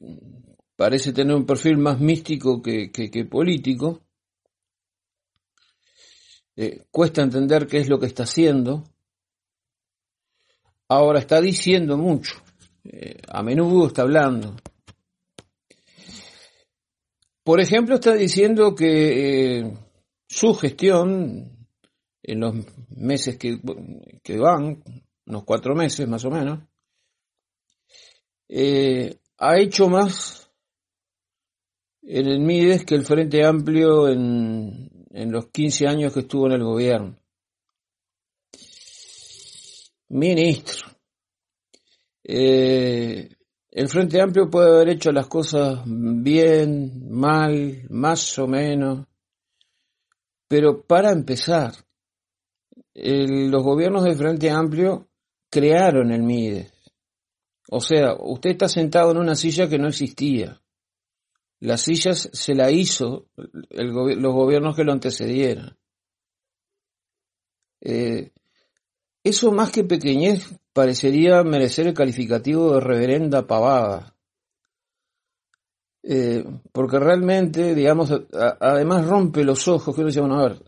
parece 0.76 1.12
tener 1.12 1.34
un 1.34 1.46
perfil 1.46 1.78
más 1.78 2.00
místico 2.00 2.60
que, 2.60 2.90
político, 3.30 4.02
eh, 6.56 6.84
cuesta 6.90 7.22
entender 7.22 7.66
qué 7.66 7.78
es 7.78 7.88
lo 7.88 7.98
que 7.98 8.06
está 8.06 8.24
haciendo, 8.24 8.84
ahora 10.88 11.18
está 11.18 11.40
diciendo 11.40 11.96
mucho, 11.96 12.34
eh, 12.84 13.16
a 13.28 13.42
menudo 13.42 13.86
está 13.86 14.02
hablando. 14.02 14.54
Por 17.42 17.60
ejemplo, 17.60 17.96
está 17.96 18.14
diciendo 18.14 18.74
que 18.74 19.76
su 20.26 20.54
gestión 20.54 21.63
en 22.26 22.40
los 22.40 22.54
meses 22.88 23.36
que, 23.36 23.60
van, 24.38 24.82
unos 25.26 25.44
cuatro 25.44 25.74
meses 25.74 26.08
más 26.08 26.24
o 26.24 26.30
menos, 26.30 26.60
eh, 28.48 29.18
ha 29.38 29.58
hecho 29.58 29.88
más 29.88 30.50
en 32.02 32.26
el 32.26 32.40
Mides 32.40 32.84
que 32.84 32.94
el 32.94 33.04
Frente 33.04 33.44
Amplio 33.44 34.08
en, 34.08 34.90
los 35.30 35.48
15 35.48 35.86
años 35.86 36.12
que 36.12 36.20
estuvo 36.20 36.46
en 36.46 36.52
el 36.52 36.64
gobierno. 36.64 37.16
Ministro, 40.08 40.88
eh, 42.22 43.28
el 43.70 43.88
Frente 43.88 44.20
Amplio 44.20 44.48
puede 44.48 44.74
haber 44.74 44.90
hecho 44.90 45.12
las 45.12 45.26
cosas 45.26 45.82
bien, 45.84 47.10
mal, 47.10 47.86
más 47.90 48.38
o 48.38 48.46
menos, 48.46 49.06
pero 50.48 50.82
para 50.82 51.10
empezar, 51.10 51.74
los 52.94 53.62
gobiernos 53.62 54.04
del 54.04 54.16
Frente 54.16 54.50
Amplio 54.50 55.08
crearon 55.50 56.12
el 56.12 56.22
MIDES. 56.22 56.72
O 57.70 57.80
sea, 57.80 58.14
usted 58.18 58.50
está 58.50 58.68
sentado 58.68 59.10
en 59.10 59.18
una 59.18 59.34
silla 59.34 59.68
que 59.68 59.78
no 59.78 59.88
existía. 59.88 60.60
Las 61.60 61.82
sillas 61.82 62.28
se 62.32 62.54
la 62.54 62.70
hizo 62.70 63.26
los 63.70 64.34
gobiernos 64.34 64.76
que 64.76 64.84
lo 64.84 64.92
antecedieron. 64.92 65.76
Eh, 67.80 68.32
eso 69.22 69.52
más 69.52 69.70
que 69.70 69.84
pequeñez 69.84 70.54
parecería 70.72 71.42
merecer 71.42 71.86
el 71.86 71.94
calificativo 71.94 72.74
de 72.74 72.80
reverenda 72.80 73.46
pavada. 73.46 74.14
Eh, 76.02 76.44
porque 76.72 76.98
realmente, 76.98 77.74
digamos, 77.74 78.12
además 78.60 79.06
rompe 79.06 79.42
los 79.42 79.66
ojos 79.68 79.94
que 79.94 80.02
uno 80.02 80.08
dice, 80.08 80.20
bueno, 80.20 80.38
a 80.38 80.48
ver, 80.48 80.62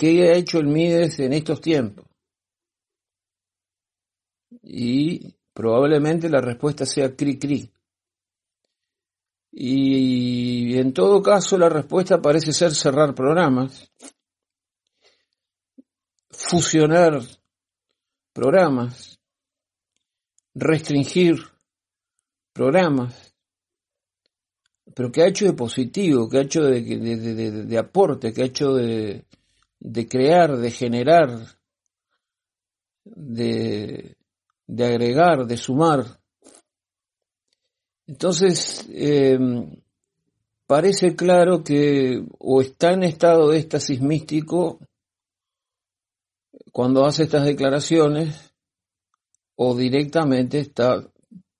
¿Qué 0.00 0.30
ha 0.30 0.34
hecho 0.34 0.60
el 0.60 0.66
Mides 0.66 1.18
en 1.20 1.34
estos 1.34 1.60
tiempos? 1.60 2.06
Y 4.62 5.36
probablemente 5.52 6.30
la 6.30 6.40
respuesta 6.40 6.86
sea 6.86 7.14
cri 7.14 7.38
cri. 7.38 7.70
Y 9.52 10.78
en 10.78 10.94
todo 10.94 11.20
caso 11.20 11.58
la 11.58 11.68
respuesta 11.68 12.18
parece 12.22 12.54
ser 12.54 12.74
cerrar 12.74 13.14
programas, 13.14 13.92
fusionar 16.30 17.20
programas, 18.32 19.20
restringir 20.54 21.36
programas, 22.54 23.34
pero 24.94 25.12
¿qué 25.12 25.24
ha 25.24 25.28
hecho 25.28 25.44
de 25.44 25.52
positivo, 25.52 26.26
¿Qué 26.26 26.38
ha 26.38 26.42
hecho 26.42 26.62
de, 26.62 26.80
de 26.80 27.78
aporte, 27.78 28.32
¿Qué 28.32 28.42
ha 28.42 28.46
hecho 28.46 28.72
de, 28.72 29.26
de 29.80 30.06
crear, 30.06 30.56
de 30.56 30.70
generar, 30.70 31.58
de, 33.04 34.16
de 34.66 34.84
agregar, 34.84 35.46
de 35.46 35.56
sumar. 35.56 36.20
Entonces, 38.06 38.86
em, 38.90 39.82
parece 40.66 41.16
claro 41.16 41.64
que 41.64 42.22
o 42.38 42.60
está 42.60 42.92
en 42.92 43.04
estado 43.04 43.48
de 43.48 43.58
éxtasis 43.58 44.00
místico 44.00 44.78
cuando 46.72 47.04
hace 47.04 47.24
estas 47.24 47.44
declaraciones, 47.44 48.54
o 49.56 49.76
directamente 49.76 50.58
está 50.58 51.04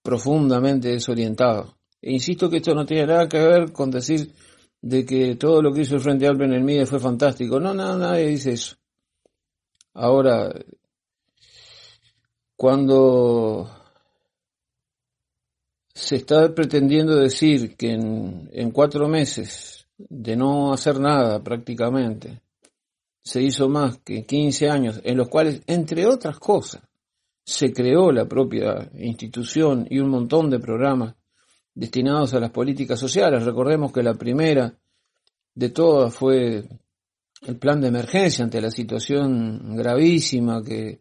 profundamente 0.02 0.88
desorientado. 0.88 1.76
E 2.00 2.12
insisto 2.12 2.48
que 2.48 2.58
esto 2.58 2.74
no 2.74 2.86
tiene 2.86 3.06
nada 3.06 3.28
que 3.28 3.38
ver 3.38 3.72
con 3.72 3.90
decir 3.90 4.32
de 4.82 5.04
que 5.04 5.36
todo 5.36 5.62
lo 5.62 5.72
que 5.72 5.82
hizo 5.82 5.96
el 5.96 6.00
Frente 6.00 6.26
Amplio 6.26 6.46
en 6.46 6.54
el 6.54 6.64
MIDE 6.64 6.86
fue 6.86 6.98
fantástico. 6.98 7.60
No, 7.60 7.74
no, 7.74 7.96
nadie 7.98 8.28
dice 8.28 8.52
eso. 8.52 8.76
Ahora, 9.94 10.52
cuando 12.56 13.68
se 15.94 16.16
está 16.16 16.54
pretendiendo 16.54 17.16
decir 17.16 17.76
que 17.76 17.92
en, 17.92 18.70
cuatro 18.70 19.08
meses 19.08 19.86
de 19.98 20.36
no 20.36 20.72
hacer 20.72 20.98
nada 20.98 21.42
prácticamente, 21.42 22.40
se 23.22 23.42
hizo 23.42 23.68
más 23.68 23.98
que 23.98 24.24
15 24.24 24.70
años 24.70 25.00
en 25.04 25.18
los 25.18 25.28
cuales, 25.28 25.62
entre 25.66 26.06
otras 26.06 26.38
cosas, 26.38 26.82
se 27.44 27.72
creó 27.72 28.12
la 28.12 28.26
propia 28.26 28.90
institución 28.94 29.86
y 29.90 29.98
un 29.98 30.08
montón 30.08 30.48
de 30.48 30.58
programas 30.58 31.14
destinados 31.74 32.34
a 32.34 32.40
las 32.40 32.50
políticas 32.50 32.98
sociales. 32.98 33.44
Recordemos 33.44 33.92
que 33.92 34.02
la 34.02 34.14
primera 34.14 34.74
de 35.54 35.68
todas 35.70 36.14
fue 36.14 36.64
el 37.42 37.56
plan 37.58 37.80
de 37.80 37.88
emergencia 37.88 38.44
ante 38.44 38.60
la 38.60 38.70
situación 38.70 39.76
gravísima 39.76 40.62
que, 40.62 41.00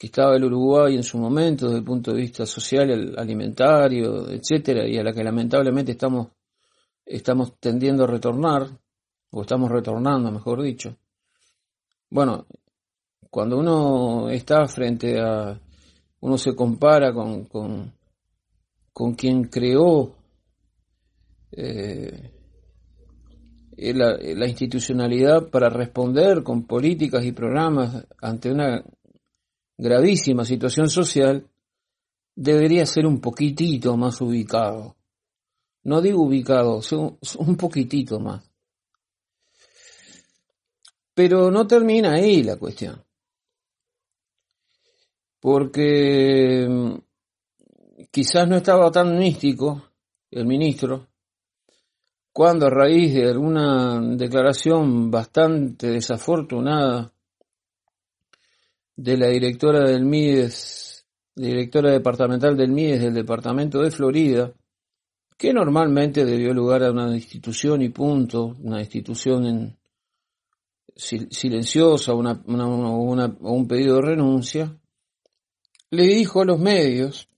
estaba 0.00 0.36
el 0.36 0.44
Uruguay 0.44 0.94
en 0.94 1.02
su 1.02 1.18
momento 1.18 1.66
desde 1.66 1.78
el 1.78 1.84
punto 1.84 2.12
de 2.12 2.20
vista 2.20 2.46
social, 2.46 3.16
alimentario, 3.18 4.30
etcétera, 4.30 4.86
y 4.86 4.96
a 4.96 5.02
la 5.02 5.12
que 5.12 5.24
lamentablemente 5.24 5.90
estamos, 5.90 6.28
estamos 7.04 7.58
tendiendo 7.58 8.04
a 8.04 8.06
retornar, 8.06 8.68
o 9.32 9.42
estamos 9.42 9.68
retornando, 9.68 10.30
mejor 10.30 10.62
dicho. 10.62 10.96
Bueno, 12.10 12.46
cuando 13.28 13.58
uno 13.58 14.30
está 14.30 14.66
frente 14.68 15.18
a, 15.18 15.60
uno 16.20 16.38
se 16.38 16.54
compara 16.54 17.12
con, 17.12 17.44
con, 17.46 17.92
con 18.98 19.14
quien 19.14 19.44
creó 19.44 20.16
eh, 21.52 22.32
la, 23.76 24.48
institucionalidad 24.48 25.50
para 25.50 25.68
responder 25.68 26.42
con 26.42 26.66
políticas 26.66 27.24
y 27.24 27.30
programas 27.30 28.04
ante 28.20 28.50
una 28.50 28.84
gravísima 29.76 30.44
situación 30.44 30.90
social, 30.90 31.48
debería 32.34 32.84
ser 32.86 33.06
un 33.06 33.20
poquitito 33.20 33.96
más 33.96 34.20
ubicado. 34.20 34.96
No 35.84 36.00
digo 36.00 36.24
ubicado, 36.24 36.80
un 37.38 37.56
poquitito 37.56 38.18
más. 38.18 38.50
Pero 41.14 41.52
no 41.52 41.68
termina 41.68 42.14
ahí 42.14 42.42
la 42.42 42.56
cuestión. 42.56 43.00
Porque 45.38 46.98
quizás 48.10 48.48
no 48.48 48.56
estaba 48.56 48.90
tan 48.90 49.18
místico 49.18 49.82
el 50.30 50.46
ministro 50.46 51.08
cuando 52.38 52.66
a 52.66 52.70
raíz 52.70 53.14
de 53.14 53.28
alguna 53.28 54.00
declaración 54.16 55.10
bastante 55.10 55.88
desafortunada 55.88 57.12
de 58.94 59.16
la 59.16 59.26
directora 59.26 59.88
del 59.88 60.04
MIDES, 60.04 61.04
directora 61.34 61.90
departamental 61.90 62.56
del 62.56 62.70
MIDES 62.70 63.02
del 63.02 63.14
departamento 63.14 63.80
de 63.82 63.90
Florida, 63.90 64.52
que 65.36 65.52
normalmente 65.52 66.24
debió 66.24 66.54
lugar 66.54 66.84
a 66.84 66.92
una 66.92 67.12
institución 67.12 67.82
y 67.82 67.88
punto, 67.88 68.56
una 68.62 68.80
institución 68.80 69.46
en, 69.46 69.78
silenciosa 70.94 72.14
una, 72.14 72.40
un 72.44 73.66
pedido 73.66 73.96
de 73.96 74.02
renuncia, 74.02 74.76
le 75.90 76.02
dijo 76.04 76.42
a 76.42 76.44
los 76.44 76.60
medios, 76.60 77.28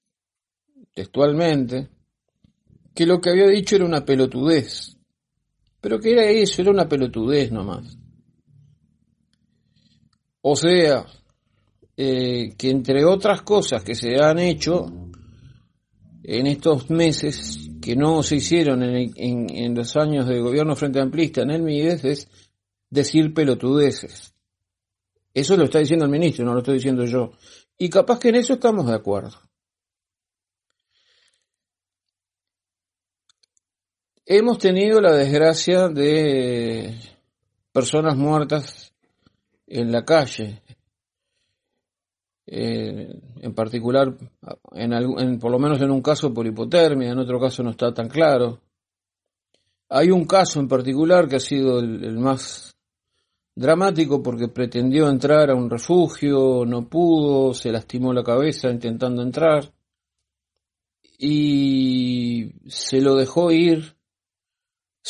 textualmente, 1.01 1.89
que 2.95 3.07
lo 3.07 3.21
que 3.21 3.31
había 3.31 3.47
dicho 3.47 3.77
era 3.77 3.87
una 3.87 4.05
pelotudez, 4.05 4.99
pero 5.81 5.99
que 5.99 6.13
era 6.13 6.25
eso, 6.25 6.61
era 6.61 6.71
una 6.71 6.87
pelotudez 6.87 7.51
nomás. 7.51 7.97
O 10.43 10.55
sea, 10.57 11.07
eh, 11.97 12.55
que 12.57 12.69
entre 12.71 13.05
otras 13.05 13.41
cosas 13.43 13.83
que 13.83 13.95
se 13.95 14.17
han 14.23 14.39
hecho 14.39 14.87
en 16.23 16.47
estos 16.47 16.91
meses, 16.91 17.71
que 17.81 17.97
no 17.97 18.23
se 18.23 18.37
hicieron 18.37 18.83
en, 18.83 19.11
en 19.17 19.75
los 19.75 19.97
años 19.97 20.27
de 20.27 20.39
gobierno 20.39 20.77
frente 20.77 21.01
amplista 21.01 21.43
en 21.43 21.51
el 21.51 21.63
MIDES, 21.63 22.05
es 22.05 22.29
decir 22.91 23.33
pelotudeces. 23.33 24.35
Eso 25.33 25.57
lo 25.57 25.65
está 25.65 25.79
diciendo 25.79 26.05
el 26.05 26.11
ministro, 26.11 26.45
no 26.45 26.53
lo 26.53 26.59
estoy 26.59 26.75
diciendo 26.75 27.07
yo. 27.07 27.33
Y 27.79 27.89
capaz 27.89 28.19
que 28.19 28.29
en 28.29 28.35
eso 28.35 28.55
estamos 28.55 28.87
de 28.87 28.95
acuerdo. 28.95 29.50
Hemos 34.33 34.59
tenido 34.59 35.01
la 35.01 35.13
desgracia 35.13 35.89
de 35.89 36.95
personas 37.73 38.17
muertas 38.17 38.95
en 39.67 39.91
la 39.91 40.05
calle, 40.05 40.63
eh, 42.47 43.13
en 43.41 43.55
particular, 43.57 44.17
por 45.41 45.51
lo 45.51 45.59
menos 45.59 45.83
en 45.83 45.91
un 45.91 46.01
caso 46.01 46.33
por 46.33 46.47
hipotermia, 46.47 47.11
en 47.11 47.19
otro 47.19 47.41
caso 47.41 47.65
no 47.65 47.71
está 47.71 47.93
tan 47.93 48.09
claro. 48.09 48.61
Hay 49.89 50.13
un 50.13 50.25
caso 50.27 50.61
en 50.61 50.69
particular 50.69 51.27
que 51.27 51.35
ha 51.35 51.41
sido 51.41 51.81
el 51.81 52.17
más 52.21 52.73
Dramático 53.57 54.23
porque 54.23 54.47
pretendió 54.47 55.09
entrar 55.09 55.51
a 55.51 55.57
un 55.57 55.69
refugio, 55.69 56.65
no 56.65 56.89
pudo, 56.89 57.53
se 57.53 57.73
lastimó 57.73 58.13
la 58.13 58.23
cabeza 58.23 58.71
intentando 58.71 59.23
entrar 59.23 59.73
y 61.19 62.53
se 62.69 63.01
lo 63.01 63.17
dejó 63.17 63.51
ir 63.51 63.99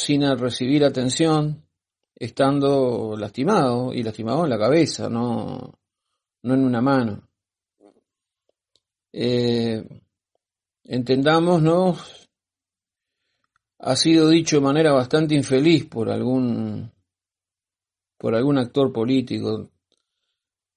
sin 0.01 0.23
recibir 0.39 0.85
atención, 0.85 1.67
estando 2.15 3.17
lastimado 3.17 3.93
y 3.93 4.03
lastimado 4.03 4.45
en 4.45 4.51
la 4.51 4.59
cabeza, 4.59 5.09
no, 5.09 5.79
no 6.43 6.55
en 6.55 6.65
una 6.65 6.81
mano. 6.81 7.29
Eh, 9.13 9.85
entendámonos, 10.85 12.29
ha 13.79 13.97
sido 13.97 14.29
dicho 14.29 14.57
de 14.57 14.63
manera 14.63 14.93
bastante 14.93 15.35
infeliz 15.35 15.87
por 15.87 16.11
algún 16.11 16.93
por 18.19 18.35
algún 18.35 18.59
actor 18.59 18.93
político. 18.93 19.71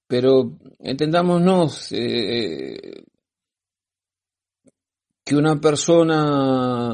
Pero 0.08 0.58
entendámonos 0.80 1.92
eh, 1.92 3.04
que 5.26 5.36
una 5.36 5.60
persona 5.60 6.94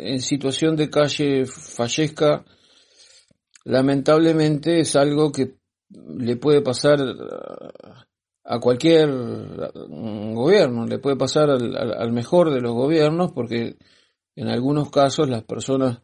en 0.00 0.20
situación 0.20 0.76
de 0.76 0.90
calle 0.90 1.44
fallezca, 1.46 2.44
lamentablemente 3.64 4.80
es 4.80 4.96
algo 4.96 5.30
que 5.30 5.56
le 5.90 6.36
puede 6.36 6.62
pasar 6.62 6.98
a 8.44 8.60
cualquier 8.60 9.10
gobierno, 9.88 10.86
le 10.86 10.98
puede 10.98 11.16
pasar 11.16 11.50
al 11.50 12.12
mejor 12.12 12.52
de 12.52 12.60
los 12.60 12.72
gobiernos, 12.72 13.32
porque 13.32 13.76
en 14.36 14.48
algunos 14.48 14.90
casos 14.90 15.28
las 15.28 15.44
personas 15.44 16.00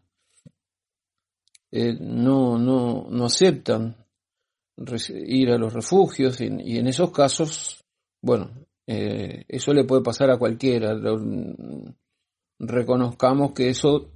eh, 1.70 1.96
no, 1.98 2.58
no, 2.58 3.06
no 3.08 3.24
aceptan 3.24 3.96
ir 5.08 5.50
a 5.50 5.58
los 5.58 5.72
refugios 5.72 6.40
y, 6.40 6.46
en 6.46 6.86
esos 6.86 7.10
casos, 7.12 7.84
bueno, 8.20 8.50
eh, 8.86 9.44
eso 9.48 9.72
le 9.72 9.84
puede 9.84 10.02
pasar 10.02 10.30
a 10.30 10.38
cualquiera. 10.38 10.94
reconozcamos 12.58 13.52
que 13.52 13.70
eso 13.70 14.12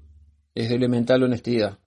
es 0.55 0.68
de 0.68 0.74
elemental 0.74 1.22
honestidad. 1.22 1.79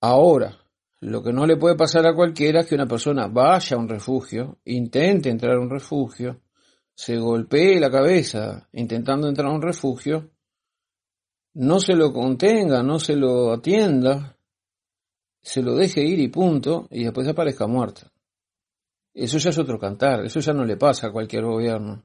Ahora, 0.00 0.58
lo 1.00 1.22
que 1.22 1.32
no 1.32 1.46
le 1.46 1.56
puede 1.56 1.76
pasar 1.76 2.06
a 2.06 2.14
cualquiera 2.14 2.60
es 2.60 2.66
que 2.66 2.74
una 2.74 2.86
persona 2.86 3.26
vaya 3.26 3.76
a 3.76 3.80
un 3.80 3.88
refugio, 3.88 4.58
intente 4.64 5.30
entrar 5.30 5.56
a 5.56 5.60
un 5.60 5.70
refugio, 5.70 6.42
se 6.94 7.16
golpee 7.16 7.80
la 7.80 7.90
cabeza 7.90 8.68
intentando 8.72 9.28
entrar 9.28 9.48
a 9.48 9.54
un 9.54 9.62
refugio 9.62 10.30
no 11.54 11.78
se 11.78 11.94
lo 11.94 12.12
contenga, 12.12 12.82
no 12.82 12.98
se 12.98 13.14
lo 13.14 13.52
atienda, 13.52 14.36
se 15.40 15.62
lo 15.62 15.74
deje 15.74 16.02
ir 16.02 16.18
y 16.18 16.28
punto, 16.28 16.88
y 16.90 17.04
después 17.04 17.28
aparezca 17.28 17.66
muerto. 17.66 18.10
Eso 19.14 19.38
ya 19.38 19.50
es 19.50 19.58
otro 19.58 19.78
cantar, 19.78 20.24
eso 20.24 20.40
ya 20.40 20.52
no 20.52 20.64
le 20.64 20.76
pasa 20.76 21.06
a 21.06 21.12
cualquier 21.12 21.44
gobierno, 21.44 22.02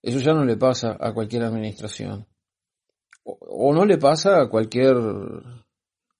eso 0.00 0.20
ya 0.20 0.32
no 0.32 0.44
le 0.44 0.56
pasa 0.56 0.96
a 0.98 1.12
cualquier 1.12 1.42
administración, 1.42 2.26
o, 3.24 3.74
no 3.74 3.84
le 3.84 3.98
pasa 3.98 4.40
a 4.40 4.48
cualquier 4.48 4.96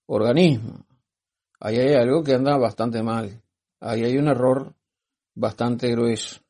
organismo. 0.07 0.85
Ahí 1.61 1.79
hay 1.79 1.95
algo 1.95 2.25
que 2.25 2.35
anda 2.35 2.57
bastante 2.57 3.03
mal, 3.03 3.43
ahí 3.79 4.03
hay 4.03 4.17
un 4.19 4.27
error 4.27 4.75
bastante 5.35 5.88
grueso. 5.93 6.41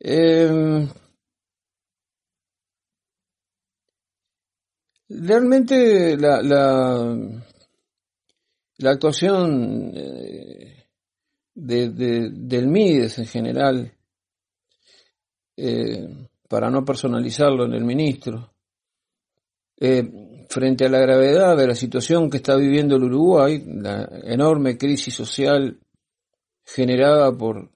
Eh, 0.00 0.88
Realmente 5.08 6.16
la, 6.16 6.42
la, 6.42 7.16
la 8.78 8.90
actuación 8.90 9.92
eh, 9.94 10.86
de, 11.54 12.30
del 12.30 12.66
MIDES 12.68 13.18
en 13.18 13.26
general, 13.26 13.92
eh, 15.56 16.28
para 16.48 16.70
no 16.70 16.84
personalizarlo 16.84 17.64
en 17.64 17.72
el 17.74 17.84
ministro, 17.84 18.52
eh, 19.78 20.46
frente 20.48 20.86
a 20.86 20.88
la 20.88 21.00
gravedad 21.00 21.56
de 21.56 21.66
la 21.66 21.74
situación 21.74 22.30
que 22.30 22.38
está 22.38 22.56
viviendo 22.56 22.96
el 22.96 23.04
Uruguay, 23.04 23.62
la 23.66 24.08
enorme 24.24 24.76
crisis 24.76 25.14
social 25.14 25.78
generada 26.64 27.36
por 27.36 27.70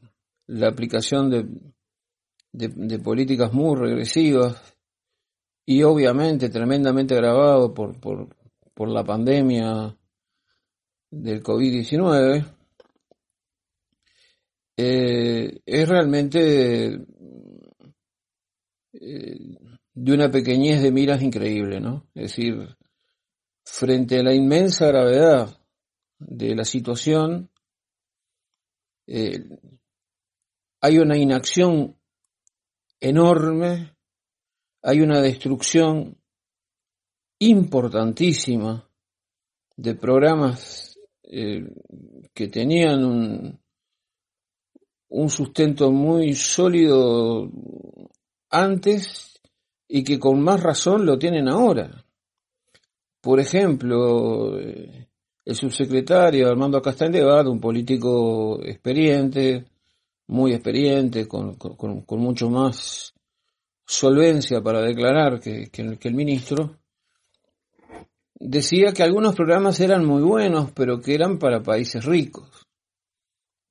la 0.46 0.68
aplicación 0.68 1.30
de, 1.30 1.46
de 2.52 2.98
políticas 2.98 3.52
muy 3.52 3.76
regresivas, 3.76 4.70
y 5.66 5.84
obviamente 5.84 6.48
tremendamente 6.48 7.14
agravado 7.14 7.72
por, 7.72 8.00
por, 8.00 8.34
por 8.74 8.88
la 8.88 9.04
pandemia 9.04 9.96
del 11.10 11.42
COVID-19, 11.42 12.44
eh, 14.76 15.60
es 15.66 15.88
realmente 15.88 17.04
eh, 18.92 19.56
de 19.92 20.12
una 20.12 20.30
pequeñez 20.30 20.82
de 20.82 20.92
miras 20.92 21.20
increíble, 21.22 21.80
¿no? 21.80 22.06
Es 22.14 22.22
decir, 22.22 22.76
frente 23.64 24.18
a 24.18 24.22
la 24.22 24.34
inmensa 24.34 24.86
gravedad 24.86 25.60
de 26.18 26.54
la 26.54 26.64
situación, 26.64 27.50
eh, 29.06 29.44
hay 30.80 30.98
una 30.98 31.16
inacción 31.16 31.96
enorme, 33.00 33.96
hay 34.82 35.00
una 35.00 35.20
destrucción 35.20 36.16
importantísima 37.38 38.88
de 39.76 39.94
programas 39.94 40.89
eh, 41.32 41.64
que 42.34 42.48
tenían 42.48 43.04
un, 43.04 43.60
un 45.10 45.30
sustento 45.30 45.92
muy 45.92 46.34
sólido 46.34 47.48
antes 48.50 49.40
y 49.86 50.02
que 50.04 50.18
con 50.18 50.40
más 50.42 50.62
razón 50.62 51.06
lo 51.06 51.18
tienen 51.18 51.48
ahora. 51.48 52.04
Por 53.20 53.38
ejemplo, 53.38 54.58
eh, 54.58 55.08
el 55.44 55.54
subsecretario 55.54 56.48
Armando 56.48 56.80
Castañevad, 56.82 57.46
un 57.46 57.60
político 57.60 58.60
experiente, 58.64 59.66
muy 60.28 60.52
experiente, 60.52 61.26
con, 61.26 61.54
con, 61.56 62.18
mucho 62.20 62.48
más 62.48 63.12
solvencia 63.84 64.60
para 64.62 64.80
declarar 64.80 65.40
que, 65.40 65.70
que, 65.70 66.08
el 66.08 66.14
ministro, 66.14 66.78
decía 68.40 68.92
que 68.92 69.02
algunos 69.02 69.36
programas 69.36 69.78
eran 69.80 70.04
muy 70.04 70.22
buenos, 70.22 70.72
pero 70.72 71.00
que 71.00 71.14
eran 71.14 71.38
para 71.38 71.62
países 71.62 72.04
ricos. 72.04 72.48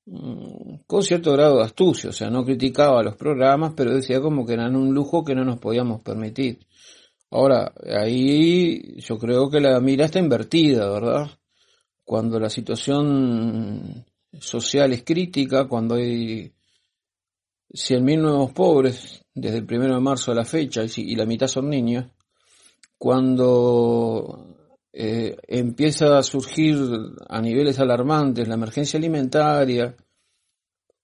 Mm, 0.06 0.82
con 0.88 1.04
cierto 1.04 1.34
grado 1.34 1.58
de 1.58 1.64
astucia, 1.64 2.12
o 2.12 2.14
sea, 2.14 2.30
no 2.30 2.46
criticaba 2.46 3.04
los 3.04 3.16
programas, 3.16 3.74
pero 3.76 3.94
decía 3.94 4.22
como 4.22 4.46
que 4.46 4.54
eran 4.54 4.76
un 4.76 4.94
lujo 4.94 5.24
que 5.24 5.36
no 5.36 5.44
nos 5.44 5.60
podíamos 5.60 6.02
permitir. 6.02 6.60
Ahora, 7.32 7.74
ahí 7.86 8.96
yo 9.02 9.18
creo 9.18 9.50
que 9.50 9.60
la 9.60 9.80
mira 9.80 10.06
está 10.06 10.20
invertida, 10.20 10.90
¿verdad? 10.90 11.30
Cuando 12.04 12.40
la 12.40 12.50
situación 12.50 14.06
social 14.40 14.94
es 14.94 15.04
crítica, 15.04 15.68
cuando 15.68 15.96
hay 15.96 16.52
100.000 17.72 18.22
nuevos 18.22 18.52
pobres 18.52 19.24
desde 19.34 19.58
el 19.60 19.68
1 19.70 19.96
de 19.96 20.02
marzo 20.02 20.32
a 20.32 20.36
la 20.36 20.46
fecha 20.46 20.84
y 20.98 21.16
la 21.16 21.26
mitad 21.26 21.48
son 21.48 21.70
niños, 21.70 22.06
cuando 22.98 24.59
eh, 24.92 25.38
empieza 25.48 26.18
a 26.18 26.24
surgir 26.24 26.78
a 27.28 27.42
niveles 27.42 27.80
alarmantes 27.80 28.48
la 28.48 28.56
emergencia 28.56 28.98
alimentaria, 28.98 29.96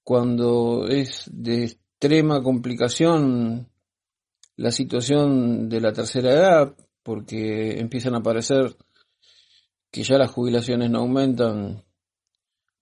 cuando 0.04 0.88
es 0.88 1.30
de 1.32 1.64
extrema 1.64 2.42
complicación 2.42 3.70
la 4.58 4.72
situación 4.72 5.68
de 5.68 5.82
la 5.82 5.92
tercera 5.92 6.32
edad, 6.32 6.76
porque 7.04 7.80
empiezan 7.80 8.16
a 8.16 8.20
aparecer 8.20 8.76
que 9.92 10.04
ya 10.04 10.18
las 10.18 10.32
jubilaciones 10.32 10.90
no 10.90 11.00
aumentan 11.00 11.86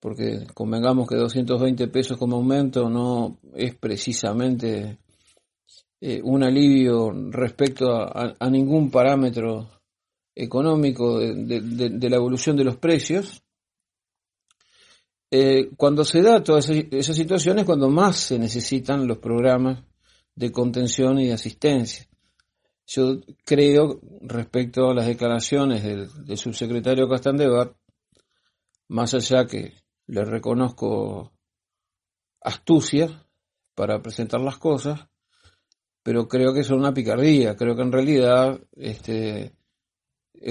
porque 0.03 0.45
convengamos 0.53 1.07
que 1.07 1.15
220 1.15 1.87
pesos 1.87 2.17
como 2.17 2.35
aumento 2.35 2.89
no 2.89 3.39
es 3.55 3.73
precisamente 3.75 4.97
eh, 6.01 6.19
un 6.21 6.43
alivio 6.43 7.13
respecto 7.31 7.85
a, 7.89 8.49
ningún 8.49 8.91
parámetro 8.91 9.69
económico 10.35 11.19
de, 11.19 12.09
la 12.09 12.15
evolución 12.15 12.57
de 12.57 12.63
los 12.63 12.77
precios. 12.77 13.43
Eh, 15.31 15.71
cuando 15.77 16.05
se 16.05 16.21
da 16.21 16.43
todas 16.43 16.69
esas 16.69 17.15
situaciones, 17.15 17.65
cuando 17.65 17.89
más 17.89 18.17
se 18.17 18.37
necesitan 18.37 19.07
los 19.07 19.17
programas 19.17 19.83
de 20.35 20.51
contención 20.51 21.19
y 21.19 21.27
de 21.27 21.33
asistencia. 21.33 22.07
Yo 22.85 23.19
creo, 23.45 23.99
respecto 24.21 24.89
a 24.89 24.93
las 24.93 25.07
declaraciones 25.07 25.83
del, 25.83 26.25
del 26.25 26.37
subsecretario 26.37 27.07
Castandevar, 27.07 27.75
más 28.89 29.13
allá 29.13 29.45
que 29.47 29.73
le 30.07 30.25
reconozco 30.25 31.31
astucia 32.41 33.25
para 33.73 34.01
presentar 34.01 34.41
las 34.41 34.57
cosas, 34.57 35.07
pero 36.03 36.27
creo 36.27 36.53
que 36.53 36.59
es 36.59 36.69
una 36.69 36.93
picardía, 36.93 37.55
creo 37.55 37.75
que 37.75 37.81
en 37.81 37.91
realidad 37.91 38.59
este, 38.75 39.53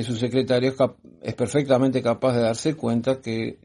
su 0.01 0.17
secretario 0.17 0.75
es, 1.21 1.35
perfectamente 1.35 2.03
capaz 2.03 2.35
de 2.35 2.43
darse 2.43 2.75
cuenta 2.75 3.21
que 3.21 3.59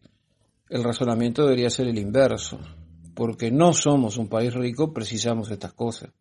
el 0.70 0.84
razonamiento 0.84 1.44
debería 1.44 1.70
ser 1.70 1.88
el 1.88 1.98
inverso, 1.98 2.60
porque 3.16 3.50
no 3.52 3.74
somos 3.74 4.18
un 4.18 4.28
país 4.28 4.54
rico, 4.54 4.94
precisamos 4.94 5.50
estas 5.50 5.74
cosas. 5.74 6.12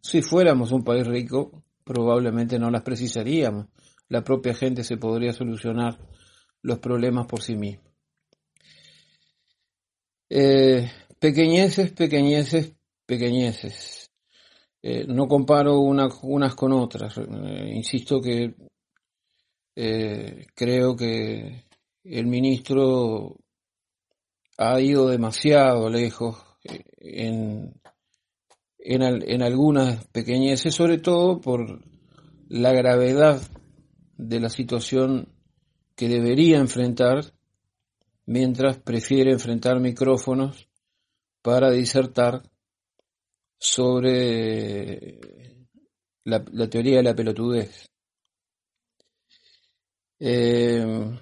Si 0.00 0.22
fuéramos 0.22 0.72
un 0.72 0.82
país 0.82 1.06
rico, 1.06 1.62
probablemente 1.84 2.58
no 2.58 2.70
las 2.70 2.82
precisaríamos, 2.82 3.66
la 4.08 4.24
propia 4.24 4.54
gente 4.54 4.82
se 4.82 4.96
podría 4.96 5.32
solucionar 5.32 5.98
los 6.62 6.78
problemas 6.78 7.26
por 7.26 7.42
sí 7.42 7.56
misma. 7.56 7.82
Eh, 10.30 10.90
pequeñeces, 11.18 11.92
pequeñeces, 11.92 12.74
pequeñeces. 13.06 14.10
Eh, 14.82 15.04
no 15.06 15.28
comparo 15.28 15.78
unas 15.80 16.54
con 16.54 16.72
otras. 16.72 17.16
Eh, 17.18 17.72
insisto 17.74 18.20
que 18.20 18.54
creo 19.74 20.96
que 20.96 21.64
el 22.04 22.26
ministro 22.26 23.36
ha 24.56 24.80
ido 24.80 25.08
demasiado 25.08 25.88
lejos 25.88 26.36
en, 26.98 27.80
en, 28.78 29.02
en 29.02 29.42
algunas 29.42 30.06
pequeñeces, 30.08 30.74
sobre 30.74 30.98
todo 30.98 31.40
por 31.40 31.80
la 32.48 32.72
gravedad 32.72 33.42
de 34.16 34.40
la 34.40 34.48
situación 34.48 35.28
que 35.96 36.08
debería 36.08 36.58
enfrentar 36.58 37.32
mientras 38.26 38.78
prefiere 38.78 39.32
enfrentar 39.32 39.80
micrófonos 39.80 40.68
para 41.42 41.70
disertar 41.70 42.42
sobre 43.58 45.20
la, 46.24 46.44
teoría 46.68 46.98
de 46.98 47.02
la 47.02 47.14
pelotudez. 47.14 47.90
Eh, 50.20 51.18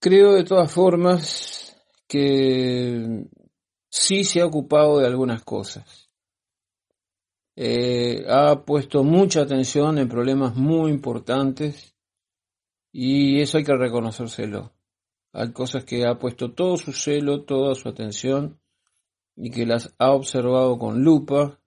creo 0.00 0.32
de 0.32 0.44
todas 0.44 0.72
formas 0.72 1.76
que 2.06 3.26
sí 3.90 4.24
se 4.24 4.40
ha 4.40 4.46
ocupado 4.46 4.98
de 4.98 5.06
algunas 5.06 5.42
cosas. 5.42 6.08
Eh, 7.56 8.24
ha 8.28 8.64
puesto 8.64 9.02
mucha 9.02 9.42
atención 9.42 9.98
en 9.98 10.08
problemas 10.08 10.54
muy 10.54 10.90
importantes 10.90 11.96
y 12.92 13.40
eso 13.40 13.58
hay 13.58 13.64
que 13.64 13.76
reconocérselo. 13.76 14.72
Hay 15.32 15.52
cosas 15.52 15.84
que 15.84 16.06
ha 16.06 16.18
puesto 16.18 16.52
todo 16.52 16.76
su 16.76 16.92
celo, 16.92 17.44
toda 17.44 17.74
su 17.74 17.88
atención 17.88 18.60
y 19.36 19.50
que 19.50 19.66
las 19.66 19.94
ha 19.98 20.12
observado 20.12 20.78
con 20.78 21.02
lupa 21.02 21.60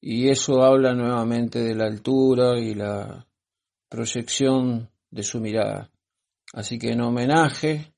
y 0.00 0.28
eso 0.28 0.62
habla 0.62 0.94
nuevamente 0.94 1.60
de 1.60 1.74
la 1.74 1.86
altura 1.86 2.58
y 2.58 2.74
la 2.74 3.26
proyección 3.92 4.88
de 5.10 5.22
su 5.22 5.38
mirada. 5.38 5.90
Así 6.54 6.78
que 6.78 6.92
en 6.92 7.02
homenaje 7.02 7.92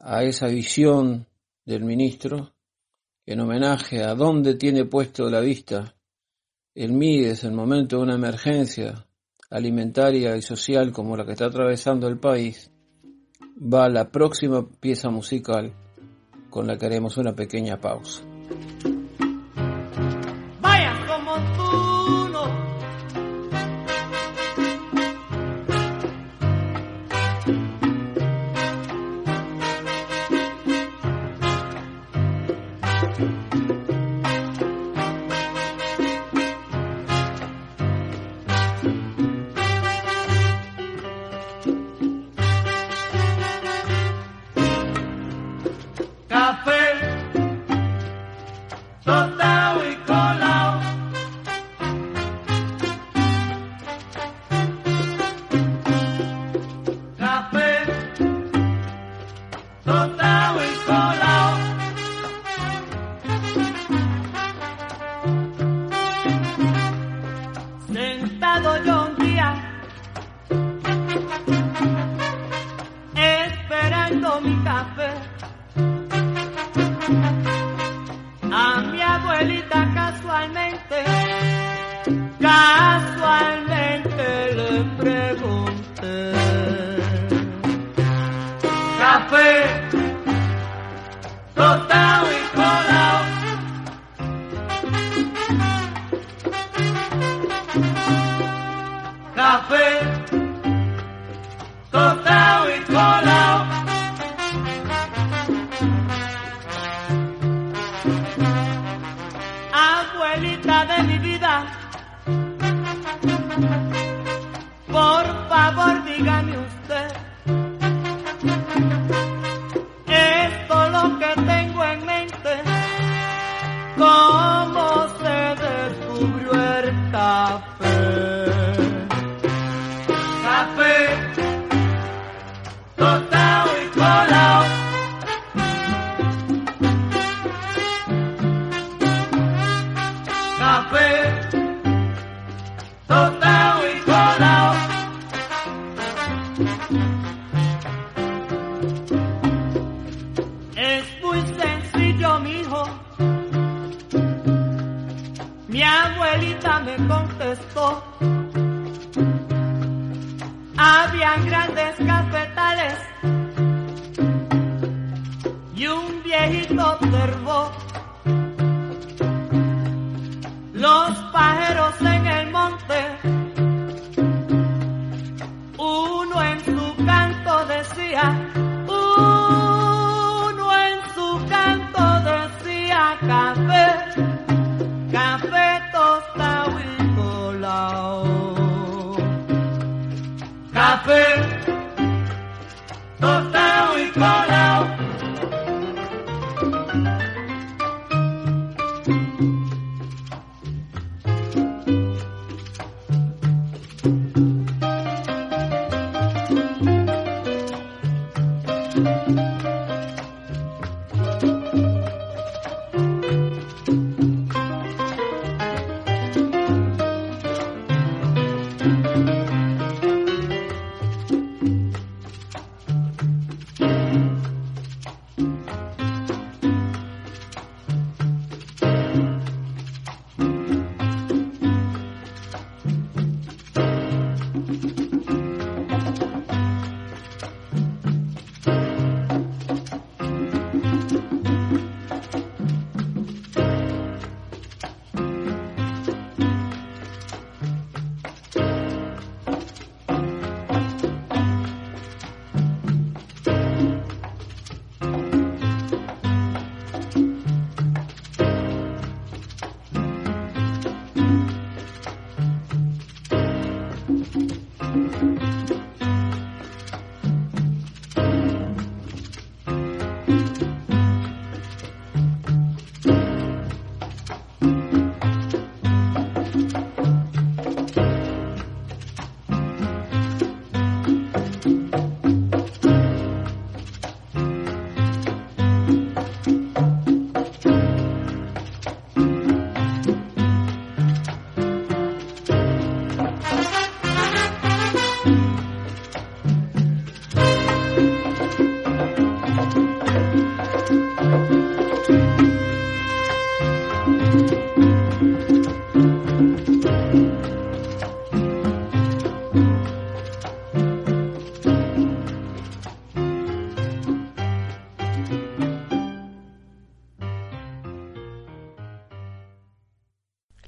a 0.00 0.24
esa 0.24 0.46
visión 0.46 1.26
del 1.66 1.84
ministro, 1.84 2.54
en 3.26 3.40
homenaje 3.40 4.02
a 4.02 4.14
dónde 4.14 4.54
tiene 4.54 4.86
puesto 4.86 5.28
la 5.28 5.40
vista 5.40 5.94
el 6.74 6.94
Mides 6.94 7.44
en 7.44 7.54
momento 7.54 7.96
de 7.96 8.02
una 8.02 8.14
emergencia 8.14 9.06
alimentaria 9.50 10.34
y 10.38 10.40
social 10.40 10.90
como 10.90 11.18
la 11.18 11.26
que 11.26 11.32
está 11.32 11.46
atravesando 11.46 12.08
el 12.08 12.18
país, 12.18 12.70
va 13.60 13.90
la 13.90 14.10
próxima 14.10 14.66
pieza 14.80 15.10
musical 15.10 15.74
con 16.48 16.66
la 16.66 16.78
que 16.78 16.86
haremos 16.86 17.18
una 17.18 17.34
pequeña 17.34 17.78
pausa. 17.78 18.22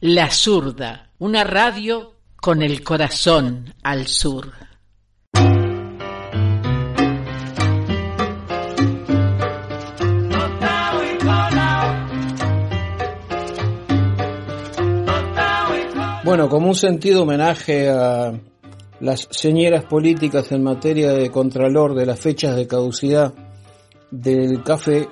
La 0.07 0.31
Zurda, 0.31 1.09
una 1.21 1.45
radio 1.45 2.13
con 2.37 2.61
el 2.61 2.85
corazón 2.85 3.73
al 3.83 4.07
sur. 4.07 4.53
Bueno, 16.23 16.51
como 16.51 16.69
un 16.69 16.75
sentido 16.75 17.23
homenaje 17.23 17.89
a 17.89 18.39
las 19.01 19.27
señeras 19.31 19.87
políticas 19.87 20.53
en 20.53 20.63
materia 20.65 21.13
de 21.13 21.31
contralor 21.31 21.95
de 21.95 22.05
las 22.05 22.21
fechas 22.21 22.55
de 22.57 22.67
caducidad 22.67 23.33
del 24.11 24.63
café 24.63 25.09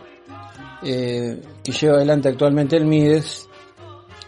eh, 0.82 1.40
que 1.64 1.72
lleva 1.72 1.96
adelante 1.96 2.28
actualmente 2.28 2.76
el 2.76 2.84
Mides, 2.84 3.48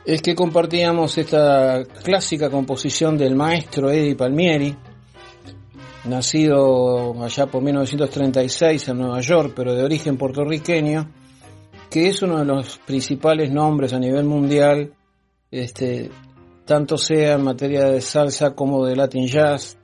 es 0.05 0.21
que 0.21 0.35
compartíamos 0.35 1.17
esta 1.17 1.83
clásica 2.03 2.51
composición 2.51 3.17
del 3.17 3.35
maestro 3.35 3.91
Eddie 3.91 4.15
Palmieri, 4.15 4.77
nacido 6.05 7.23
allá 7.25 7.47
por 7.47 7.63
1936 7.63 8.89
en 8.89 8.99
Nueva 8.99 9.21
York, 9.21 9.55
pero 9.57 9.75
de 9.75 9.83
origen 9.83 10.19
puertorriqueño, 10.19 11.11
que 11.89 12.09
es 12.09 12.21
uno 12.21 12.39
de 12.39 12.45
los 12.45 12.79
principales 12.79 13.51
nombres 13.51 13.95
a 13.95 13.99
nivel 13.99 14.25
mundial, 14.25 14.93
este, 15.51 16.11
tanto 16.67 16.99
sea 16.99 17.35
en 17.35 17.45
materia 17.45 17.87
de 17.87 18.03
salsa 18.03 18.55
como 18.55 18.85
de 18.85 18.97
Latin 18.97 19.27
Jazz. 19.27 19.79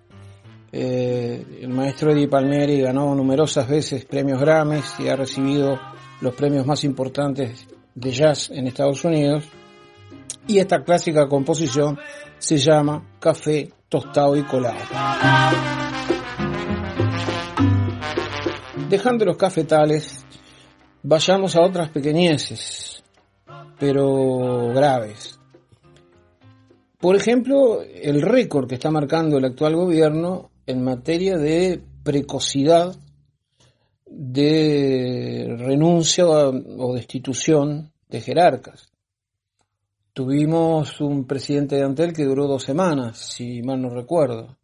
Eh, 0.72 1.60
el 1.62 1.70
maestro 1.70 2.12
Eddie 2.12 2.28
Palmieri 2.28 2.82
ganó 2.82 3.14
numerosas 3.14 3.66
veces 3.66 4.04
premios 4.04 4.38
Grammys 4.38 4.96
y 4.98 5.08
ha 5.08 5.16
recibido 5.16 5.80
los 6.20 6.34
premios 6.34 6.66
más 6.66 6.84
importantes 6.84 7.66
de 7.94 8.10
jazz 8.12 8.50
en 8.50 8.66
Estados 8.66 9.04
Unidos 9.04 9.44
y 10.46 10.58
esta 10.58 10.82
clásica 10.82 11.28
composición 11.28 11.98
se 12.38 12.58
llama 12.58 13.16
Café 13.20 13.72
Tostado 13.88 14.36
y 14.36 14.42
Colado. 14.42 14.78
Dejando 18.88 19.24
los 19.24 19.36
cafetales, 19.36 20.24
vayamos 21.02 21.54
a 21.54 21.62
otras 21.62 21.90
pequeñeces, 21.90 23.02
pero 23.78 24.72
graves. 24.74 25.38
Por 26.98 27.16
ejemplo, 27.16 27.82
el 27.82 28.20
récord 28.20 28.68
que 28.68 28.74
está 28.74 28.90
marcando 28.90 29.38
el 29.38 29.44
actual 29.44 29.76
gobierno 29.76 30.50
en 30.66 30.82
materia 30.84 31.36
de 31.36 31.80
precocidad 32.02 32.96
de 34.06 35.56
renuncia 35.58 36.26
o 36.26 36.94
destitución 36.94 37.92
de 38.08 38.20
jerarcas. 38.20 38.89
Tuvimos 40.12 41.00
un 41.00 41.24
presidente 41.24 41.76
de 41.76 41.84
Antel 41.84 42.12
que 42.12 42.24
duró 42.24 42.48
dos 42.48 42.64
semanas, 42.64 43.16
si 43.16 43.62
mal 43.62 43.80
no 43.80 43.90
recuerdo. 43.90 44.58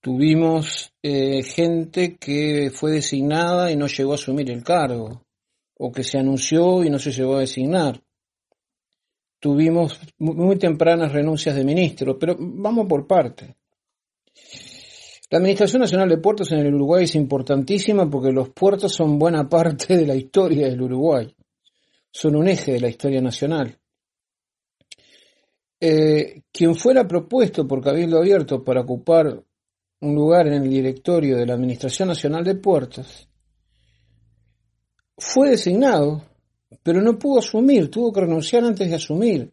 Tuvimos 0.00 0.92
eh, 1.02 1.42
gente 1.42 2.16
que 2.16 2.70
fue 2.72 2.92
designada 2.92 3.70
y 3.70 3.76
no 3.76 3.86
llegó 3.86 4.12
a 4.12 4.14
asumir 4.14 4.50
el 4.50 4.64
cargo, 4.64 5.22
o 5.78 5.92
que 5.92 6.02
se 6.02 6.18
anunció 6.18 6.84
y 6.84 6.90
no 6.90 6.98
se 6.98 7.12
llegó 7.12 7.36
a 7.36 7.40
designar. 7.40 8.00
Tuvimos 9.38 10.00
muy 10.18 10.56
tempranas 10.56 11.12
renuncias 11.12 11.54
de 11.54 11.64
ministros, 11.64 12.16
pero 12.18 12.36
vamos 12.38 12.86
por 12.88 13.06
parte. 13.06 13.56
La 15.28 15.38
Administración 15.38 15.82
Nacional 15.82 16.08
de 16.08 16.18
Puertos 16.18 16.50
en 16.52 16.60
el 16.60 16.74
Uruguay 16.74 17.04
es 17.04 17.14
importantísima 17.14 18.08
porque 18.08 18.32
los 18.32 18.50
puertos 18.50 18.94
son 18.94 19.18
buena 19.18 19.48
parte 19.50 19.96
de 19.96 20.06
la 20.06 20.14
historia 20.14 20.68
del 20.68 20.80
Uruguay. 20.80 21.34
Son 22.10 22.36
un 22.36 22.48
eje 22.48 22.72
de 22.72 22.80
la 22.80 22.88
historia 22.88 23.20
nacional. 23.20 23.76
Eh, 25.78 26.42
quien 26.50 26.74
fuera 26.74 27.06
propuesto 27.06 27.66
por 27.66 27.82
Cabildo 27.82 28.18
Abierto 28.18 28.64
para 28.64 28.80
ocupar 28.80 29.42
un 30.00 30.14
lugar 30.14 30.46
en 30.46 30.54
el 30.54 30.70
directorio 30.70 31.36
de 31.36 31.46
la 31.46 31.54
Administración 31.54 32.08
Nacional 32.08 32.44
de 32.44 32.54
Puertos 32.54 33.28
fue 35.18 35.50
designado, 35.50 36.22
pero 36.82 37.00
no 37.00 37.18
pudo 37.18 37.40
asumir, 37.40 37.90
tuvo 37.90 38.12
que 38.12 38.20
renunciar 38.20 38.64
antes 38.64 38.88
de 38.88 38.96
asumir, 38.96 39.50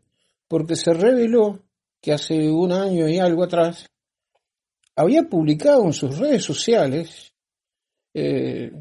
porque 0.47 0.75
se 0.75 0.93
reveló 0.93 1.59
que 2.01 2.11
hace 2.13 2.49
un 2.49 2.71
año 2.71 3.07
y 3.07 3.17
algo 3.17 3.43
atrás 3.43 3.89
había 4.95 5.23
publicado 5.23 5.85
en 5.85 5.93
sus 5.93 6.17
redes 6.17 6.43
sociales 6.43 7.33
eh, 8.13 8.71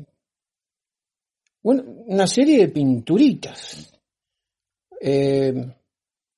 una 1.63 2.27
serie 2.27 2.59
de 2.59 2.69
pinturitas, 2.69 3.93
eh, 5.01 5.55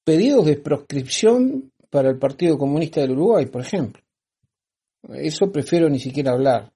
pedidos 0.04 0.46
de 0.46 0.56
proscripción 0.56 1.72
para 1.90 2.10
el 2.10 2.18
Partido 2.18 2.58
Comunista 2.58 3.00
del 3.00 3.12
Uruguay, 3.12 3.46
por 3.46 3.62
ejemplo. 3.62 4.02
Eso 5.08 5.50
prefiero 5.50 5.88
ni 5.88 5.98
siquiera 5.98 6.32
hablar. 6.32 6.72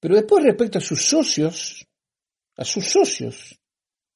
Pero 0.00 0.14
después 0.14 0.44
respecto 0.44 0.78
a 0.78 0.82
sus 0.82 1.04
socios, 1.04 1.86
a 2.56 2.64
sus 2.64 2.90
socios 2.90 3.58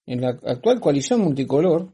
en 0.06 0.20
la 0.20 0.30
actual 0.30 0.80
coalición 0.80 1.20
multicolor, 1.20 1.92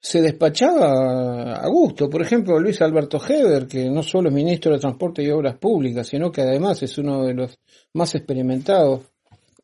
se 0.00 0.20
despachaba 0.20 1.56
a 1.56 1.68
gusto. 1.68 2.08
Por 2.08 2.22
ejemplo, 2.22 2.60
Luis 2.60 2.80
Alberto 2.80 3.20
Heber, 3.24 3.66
que 3.66 3.90
no 3.90 4.02
solo 4.02 4.28
es 4.28 4.34
ministro 4.34 4.72
de 4.72 4.78
Transporte 4.78 5.22
y 5.22 5.30
Obras 5.30 5.58
Públicas, 5.58 6.06
sino 6.06 6.30
que 6.30 6.42
además 6.42 6.82
es 6.82 6.96
uno 6.98 7.24
de 7.24 7.34
los 7.34 7.58
más 7.94 8.14
experimentados 8.14 9.02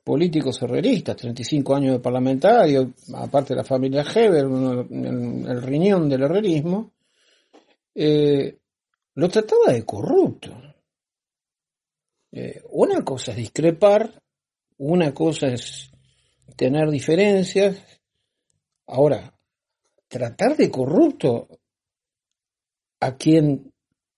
políticos 0.05 0.61
herreristas, 0.63 1.17
35 1.17 1.75
años 1.75 1.93
de 1.93 2.01
parlamentario, 2.01 2.93
aparte 3.15 3.55
de 3.55 3.59
la 3.59 3.65
familia 3.65 4.03
Heber, 4.03 4.45
el, 4.45 5.63
riñón 5.63 6.09
del 6.09 6.23
herrerismo, 6.23 6.93
eh, 7.95 8.59
lo 9.15 9.29
trataba 9.29 9.73
de 9.73 9.85
corrupto. 9.85 10.51
Eh, 12.33 12.63
una 12.71 13.05
cosa 13.05 13.33
es 13.33 13.37
discrepar, 13.37 14.23
una 14.79 15.13
cosa 15.13 15.49
es 15.49 15.91
tener 16.57 16.91
diferencias. 16.91 17.77
Ahora, 18.87 19.33
tratar 20.09 20.57
de 20.57 20.71
corrupto 20.71 21.49
a 23.01 23.17
quien 23.17 23.72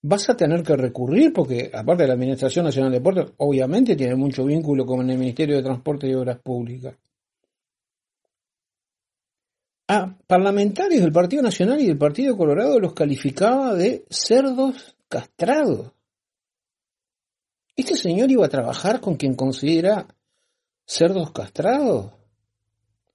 vas 0.07 0.29
a 0.29 0.37
tener 0.37 0.61
que 0.61 0.75
recurrir, 0.75 1.33
porque 1.33 1.71
aparte 1.73 2.03
de 2.03 2.07
la 2.07 2.13
Administración 2.13 2.65
Nacional 2.65 2.91
de 2.91 3.01
Puertos, 3.01 3.33
obviamente 3.37 3.95
tiene 3.95 4.15
mucho 4.15 4.45
vínculo 4.45 4.85
con 4.85 5.09
el 5.09 5.17
Ministerio 5.17 5.55
de 5.55 5.63
Transporte 5.63 6.07
y 6.07 6.13
Obras 6.13 6.37
Públicas. 6.39 6.95
A 9.87 10.15
parlamentarios 10.27 11.01
del 11.01 11.11
Partido 11.11 11.41
Nacional 11.41 11.81
y 11.81 11.87
del 11.87 11.97
Partido 11.97 12.37
Colorado 12.37 12.79
los 12.79 12.93
calificaba 12.93 13.73
de 13.73 14.05
cerdos 14.09 14.95
castrados. 15.09 15.91
¿Este 17.75 17.95
señor 17.95 18.29
iba 18.29 18.45
a 18.45 18.49
trabajar 18.49 19.01
con 19.01 19.15
quien 19.15 19.33
considera 19.33 20.07
cerdos 20.85 21.31
castrados? 21.31 22.11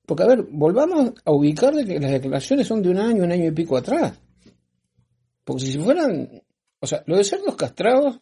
Porque, 0.06 0.24
a 0.24 0.26
ver, 0.26 0.42
volvamos 0.50 1.12
a 1.24 1.30
ubicar 1.30 1.72
de 1.72 1.84
que 1.84 2.00
las 2.00 2.10
declaraciones 2.10 2.66
son 2.66 2.82
de 2.82 2.90
un 2.90 2.98
año, 2.98 3.22
un 3.22 3.32
año 3.32 3.46
y 3.46 3.52
pico 3.52 3.76
atrás. 3.76 4.20
Porque 5.44 5.66
si 5.66 5.78
fueran, 5.78 6.42
o 6.80 6.86
sea, 6.86 7.02
lo 7.06 7.16
de 7.16 7.24
cerdos 7.24 7.56
castrados 7.56 8.18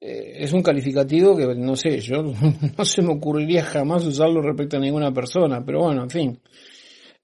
eh, 0.00 0.44
es 0.44 0.52
un 0.52 0.62
calificativo 0.62 1.36
que, 1.36 1.46
no 1.54 1.76
sé, 1.76 2.00
yo 2.00 2.22
no 2.78 2.84
se 2.84 3.02
me 3.02 3.12
ocurriría 3.12 3.64
jamás 3.64 4.04
usarlo 4.06 4.40
respecto 4.40 4.76
a 4.76 4.80
ninguna 4.80 5.12
persona, 5.12 5.64
pero 5.64 5.80
bueno, 5.80 6.04
en 6.04 6.10
fin. 6.10 6.40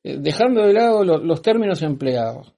Eh, 0.03 0.19
dejando 0.21 0.67
de 0.67 0.73
lado 0.73 1.05
los 1.05 1.43
términos 1.43 1.81
empleados. 1.83 2.53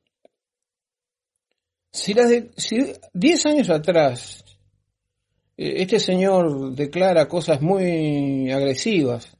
Si, 1.91 2.15
las 2.15 2.29
de, 2.29 2.51
si 2.57 2.93
10 3.15 3.47
años 3.47 3.71
atrás 3.71 4.45
eh, 5.57 5.83
este 5.83 5.99
señor 5.99 6.75
declara 6.75 7.29
cosas 7.29 7.61
muy 7.61 8.51
agresivas 8.51 9.37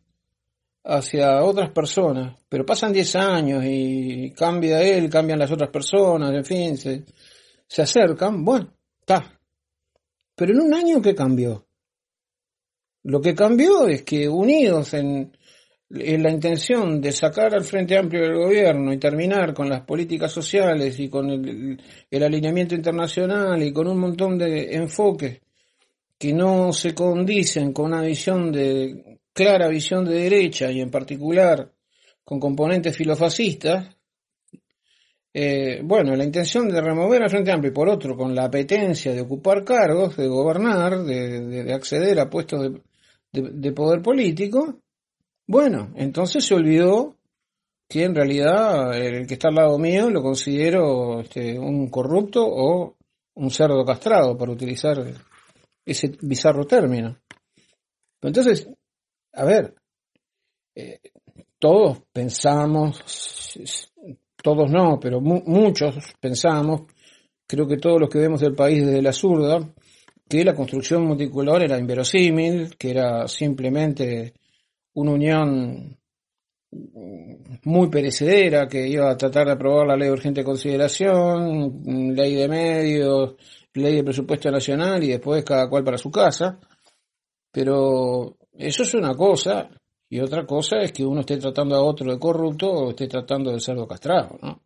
hacia 0.85 1.43
otras 1.43 1.71
personas, 1.71 2.37
pero 2.49 2.65
pasan 2.65 2.93
10 2.93 3.17
años 3.17 3.65
y 3.67 4.33
cambia 4.33 4.81
él, 4.83 5.11
cambian 5.11 5.39
las 5.39 5.51
otras 5.51 5.71
personas, 5.71 6.33
en 6.33 6.45
fin, 6.45 6.77
se, 6.77 7.05
se 7.69 7.83
acercan, 7.83 8.45
bueno, 8.45 8.73
está. 9.01 9.39
Pero 10.35 10.53
en 10.53 10.61
un 10.61 10.75
año, 10.75 11.03
¿qué 11.03 11.15
cambió? 11.15 11.67
Lo 13.05 13.21
que 13.21 13.35
cambió 13.35 13.87
es 13.87 14.03
que 14.03 14.29
unidos 14.29 14.95
en, 14.95 15.37
en 15.91 16.23
la 16.23 16.31
intención 16.31 17.01
de 17.01 17.13
sacar 17.13 17.55
al 17.55 17.65
Frente 17.65 17.97
Amplio 17.97 18.23
del 18.23 18.37
gobierno 18.37 18.93
y 18.93 18.99
terminar 18.99 19.55
con 19.55 19.69
las 19.69 19.83
políticas 19.83 20.33
sociales 20.33 20.99
y 20.99 21.09
con 21.09 21.31
el, 21.31 21.83
el 22.11 22.23
alineamiento 22.23 22.75
internacional 22.75 23.63
y 23.63 23.73
con 23.73 23.87
un 23.89 23.99
montón 23.99 24.39
de 24.39 24.75
enfoques 24.75 25.41
que 26.19 26.33
no 26.33 26.73
se 26.73 26.95
condicen 26.95 27.73
con 27.73 27.87
una 27.87 28.03
visión 28.03 28.51
de 28.51 29.21
clara 29.33 29.69
visión 29.69 30.05
de 30.05 30.15
derecha 30.15 30.71
y 30.71 30.81
en 30.81 30.91
particular 30.91 31.73
con 32.25 32.41
componentes 32.41 32.97
filofascistas, 32.97 33.97
eh, 35.41 35.83
bueno, 35.85 36.17
la 36.17 36.25
intención 36.25 36.69
de 36.69 36.81
remover 36.81 37.23
al 37.23 37.31
Frente 37.31 37.53
Amplio 37.53 37.71
y 37.71 37.75
por 37.75 37.89
otro 37.89 38.17
con 38.17 38.35
la 38.35 38.47
apetencia 38.47 39.13
de 39.13 39.21
ocupar 39.21 39.63
cargos, 39.63 40.17
de 40.17 40.27
gobernar, 40.27 41.05
de, 41.05 41.73
acceder 41.73 42.19
a 42.19 42.29
puestos 42.29 42.73
de, 43.31 43.73
poder 43.73 44.03
político, 44.03 44.81
bueno, 45.47 45.93
entonces 45.95 46.45
se 46.45 46.57
olvidó 46.57 47.19
que 47.89 48.03
en 48.03 48.17
realidad 48.17 48.97
el 48.97 49.29
que 49.29 49.35
está 49.35 49.47
al 49.51 49.55
lado 49.55 49.79
mío 49.79 50.11
lo 50.11 50.23
considero 50.23 51.21
este, 51.21 51.57
un 51.57 51.89
corrupto 51.89 52.45
o 52.45 52.97
un 53.35 53.51
cerdo 53.53 53.85
castrado, 53.85 54.37
para 54.37 54.51
utilizar 54.51 54.97
ese 55.87 56.17
bizarro 56.21 56.67
término. 56.67 57.17
Entonces, 58.21 58.69
a 59.35 59.45
ver, 59.45 59.73
eh, 60.75 60.99
todos 61.61 62.03
pensamos, 62.13 63.01
todos 64.43 64.71
no, 64.71 64.99
pero 65.01 65.21
muchos 65.21 65.97
pensamos, 66.21 66.83
creo 67.47 67.67
que 67.67 67.77
todos 67.77 68.01
los 68.01 68.09
que 68.09 68.19
vemos 68.19 68.41
del 68.41 68.55
país 68.55 68.85
desde 68.87 69.03
la 69.03 69.13
zurda, 69.13 69.75
que 70.29 70.45
la 70.45 70.55
construcción 70.55 71.05
multicolor 71.05 71.63
era 71.63 71.79
inverosímil, 71.79 72.77
que 72.77 72.91
era 72.91 73.27
simplemente 73.27 74.35
una 74.95 75.13
unión 75.13 75.99
muy 77.65 77.89
perecedera, 77.89 78.69
que 78.69 78.87
iba 78.87 79.11
a 79.11 79.17
tratar 79.17 79.47
de 79.47 79.53
aprobar 79.53 79.87
la 79.87 79.97
ley 79.97 80.09
de 80.09 80.13
urgente 80.13 80.45
consideración, 80.45 82.15
ley 82.15 82.35
de 82.35 82.49
medios, 82.49 83.37
ley 83.75 83.97
de 83.97 84.05
presupuesto 84.05 84.51
nacional 84.51 85.03
y 85.03 85.09
después 85.09 85.45
cada 85.45 85.69
cual 85.69 85.85
para 85.85 85.99
su 85.99 86.11
casa. 86.11 86.59
Pero 87.51 88.37
eso 88.53 88.83
es 88.83 88.95
una 88.95 89.15
cosa, 89.15 89.71
y 90.11 90.21
otra 90.21 90.47
cosa 90.47 90.81
es 90.81 90.93
que 90.93 91.05
uno 91.05 91.21
esté 91.21 91.37
tratando 91.37 91.75
a 91.77 91.83
otro 91.83 92.11
de 92.11 92.19
corrupto 92.19 92.71
o 92.71 92.91
esté 92.91 93.07
tratando 93.07 93.53
de 93.53 93.61
cerdo 93.61 93.87
castrado, 93.87 94.39
¿no? 94.41 94.63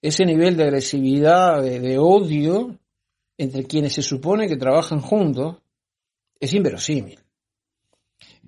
Ese 0.00 0.24
nivel 0.24 0.56
de 0.56 0.64
agresividad, 0.64 1.62
de, 1.62 1.96
odio 1.96 2.76
entre 3.38 3.64
quienes 3.64 3.92
se 3.92 4.02
supone 4.02 4.48
que 4.48 4.56
trabajan 4.56 5.00
juntos, 5.00 5.58
es 6.40 6.52
inverosímil. 6.52 7.20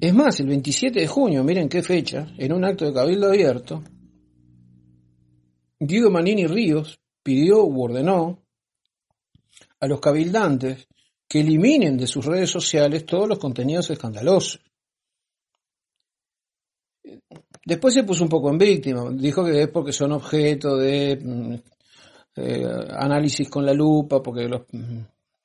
Es 0.00 0.12
más, 0.12 0.40
el 0.40 0.48
27 0.48 0.98
de 0.98 1.06
junio, 1.06 1.44
miren 1.44 1.68
qué 1.68 1.80
fecha, 1.80 2.26
en 2.38 2.52
un 2.52 2.64
acto 2.64 2.84
de 2.84 2.92
cabildo 2.92 3.28
abierto, 3.28 3.84
Guido 5.78 6.10
Manini 6.10 6.48
Ríos 6.48 6.98
pidió 7.22 7.64
u 7.64 7.82
ordenó 7.82 8.42
a 9.78 9.86
los 9.86 10.00
cabildantes 10.00 10.88
que 11.28 11.40
eliminen 11.40 11.96
de 11.96 12.08
sus 12.08 12.24
redes 12.24 12.50
sociales 12.50 13.06
todos 13.06 13.28
los 13.28 13.38
contenidos 13.38 13.90
escandalosos. 13.90 14.60
Después 17.64 17.94
se 17.94 18.04
puso 18.04 18.24
un 18.24 18.28
poco 18.28 18.50
en 18.50 18.58
víctima, 18.58 19.10
dijo 19.12 19.44
que 19.44 19.62
es 19.62 19.68
porque 19.68 19.92
son 19.92 20.12
objeto 20.12 20.76
de 20.76 21.18
mm, 21.22 21.54
eh, 22.36 22.66
análisis 22.90 23.48
con 23.48 23.64
la 23.64 23.72
lupa, 23.72 24.22
porque 24.22 24.48
los, 24.48 24.62
mm, 24.70 25.00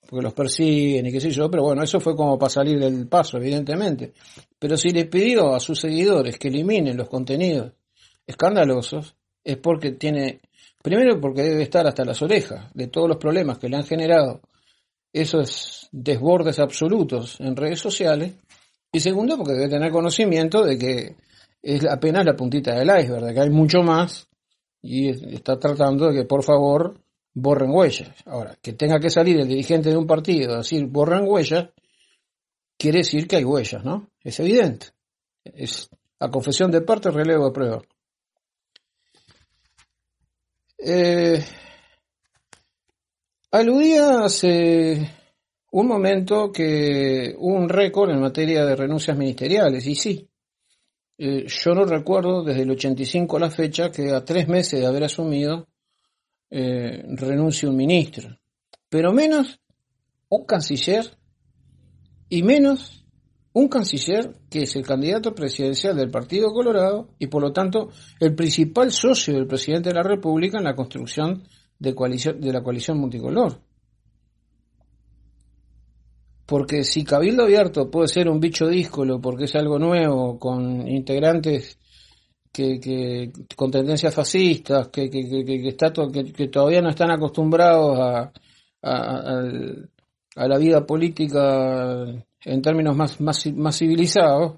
porque 0.10 0.24
los 0.24 0.34
persiguen 0.34 1.05
y 1.05 1.12
qué 1.12 1.22
sé 1.22 1.32
yo, 1.32 1.49
pero 1.49 1.64
bueno, 1.64 1.84
eso 1.84 1.99
fue 1.99 2.16
como 2.16 2.38
para 2.38 2.49
salir 2.49 2.80
del 2.80 3.07
paso, 3.07 3.38
evidentemente. 3.38 4.14
Pero 4.57 4.76
si 4.76 4.89
les 4.89 5.07
pidió 5.07 5.53
a 5.53 5.60
sus 5.60 5.80
seguidores 5.80 6.38
que 6.38 6.49
eliminen 6.49 6.97
los 6.97 7.07
contenidos 7.07 7.72
escandalosos, 8.26 9.16
es 9.43 9.57
porque 9.57 9.91
tiene, 9.91 10.41
primero 10.82 11.20
porque 11.22 11.43
debe 11.43 11.64
estar 11.64 11.88
hasta 11.88 12.03
las 12.03 12.22
orejas 12.22 12.74
de 12.74 12.88
todos 12.88 13.07
los 13.07 13.18
problemas 13.18 13.60
que 13.60 13.70
le 13.70 13.78
han 13.78 13.86
generado 13.86 14.41
esos 15.14 15.88
desbordes 15.91 16.60
absolutos 16.60 17.39
en 17.39 17.55
redes 17.55 17.80
sociales, 17.80 18.34
y 18.91 18.99
segundo 18.99 19.38
porque 19.38 19.53
debe 19.53 19.70
tener 19.70 19.91
conocimiento 19.91 20.64
de 20.64 20.78
que 20.78 21.16
es 21.62 21.86
apenas 21.86 22.26
la 22.26 22.36
puntita 22.36 22.76
del 22.76 22.89
iceberg, 22.89 23.34
que 23.34 23.39
hay 23.41 23.49
mucho 23.49 23.82
más 23.82 24.28
y 24.82 25.10
está 25.34 25.60
tratando 25.60 26.07
de 26.07 26.22
que 26.22 26.26
por 26.26 26.43
favor 26.43 26.99
borren 27.34 27.72
huellas. 27.72 28.12
Ahora, 28.26 28.57
que 28.62 28.74
tenga 28.74 28.99
que 28.99 29.10
salir 29.10 29.39
el 29.39 29.47
dirigente 29.47 29.89
de 29.89 29.97
un 29.97 30.07
partido 30.07 30.53
a 30.53 30.57
decir 30.57 30.86
borren 30.86 31.26
huellas, 31.28 31.70
quiere 32.78 32.99
decir 32.99 33.28
que 33.28 33.38
hay 33.38 33.43
huellas, 33.43 33.84
¿no? 33.84 34.10
Es 34.24 34.39
evidente. 34.39 34.88
Es 35.43 35.89
a 36.20 36.30
confesión 36.30 36.72
de 36.72 36.82
parte, 36.82 37.12
relevo 37.12 37.45
de 37.45 37.51
prueba. 37.51 37.82
Eh, 40.78 41.43
aludía 43.51 44.24
hace 44.24 45.10
un 45.72 45.88
momento 45.88 46.51
que 46.51 47.36
hubo 47.38 47.55
un 47.55 47.70
récord 47.70 48.12
en 48.12 48.22
materia 48.22 48.66
de 48.66 48.76
renuncias 48.76 49.18
ministeriales, 49.18 49.86
y 49.86 49.95
sí, 49.95 50.28
eh, 51.22 51.47
yo 51.47 51.76
no 51.76 51.84
recuerdo 51.84 52.45
desde 52.45 52.61
el 52.61 52.72
85 52.72 53.36
a 53.36 53.39
la 53.41 53.51
fecha 53.51 53.91
que 53.91 54.11
a 54.11 54.24
tres 54.24 54.47
meses 54.47 54.80
de 54.80 54.86
haber 54.86 55.03
asumido 55.03 55.67
eh, 56.49 57.03
renuncie 57.09 57.67
un 57.67 57.76
ministro, 57.76 58.39
pero 58.88 59.11
menos 59.11 59.59
un 60.30 60.45
canciller 60.45 61.17
y 62.30 62.41
menos 62.41 63.05
un 63.51 63.67
canciller 63.67 64.34
que 64.49 64.61
es 64.61 64.78
el 64.78 64.86
candidato 64.86 65.36
presidencial 65.36 65.97
del 65.97 66.09
Partido 66.09 66.53
Colorado 66.53 67.09
y 67.20 67.28
por 67.28 67.41
lo 67.41 67.51
tanto 67.51 67.89
el 68.22 68.34
principal 68.34 68.89
socio 68.89 69.34
del 69.34 69.45
presidente 69.45 69.89
de 69.89 69.95
la 69.95 70.03
República 70.03 70.57
en 70.57 70.63
la 70.63 70.76
construcción 70.76 71.43
de, 71.80 71.95
coalición, 71.95 72.39
de 72.39 72.53
la 72.53 72.63
coalición 72.63 72.97
multicolor. 72.97 73.59
Porque 76.50 76.84
si 76.84 77.04
Cabildo 77.04 77.43
Abierto 77.43 77.91
puede 77.91 78.08
ser 78.08 78.28
un 78.28 78.39
bicho 78.39 78.68
díscolo 78.68 79.22
porque 79.22 79.43
es 79.43 79.56
algo 79.56 79.78
nuevo, 79.78 80.39
con 80.39 80.88
integrantes 80.88 81.78
que, 82.52 82.80
que 82.80 83.32
con 83.56 83.70
tendencias 83.70 84.16
fascistas, 84.16 84.88
que, 84.88 85.12
que, 85.12 85.45
que, 85.45 85.68
está 85.68 85.93
que, 85.93 86.47
todavía 86.47 86.82
no 86.82 86.89
están 86.89 87.12
acostumbrados 87.12 88.00
a, 88.00 88.32
a, 88.82 89.41
a, 90.36 90.47
la 90.47 90.58
vida 90.58 90.88
política 90.88 92.06
en 92.43 92.62
términos 92.64 92.95
más, 92.95 93.22
más, 93.22 93.45
más 93.54 93.78
civilizados, 93.78 94.56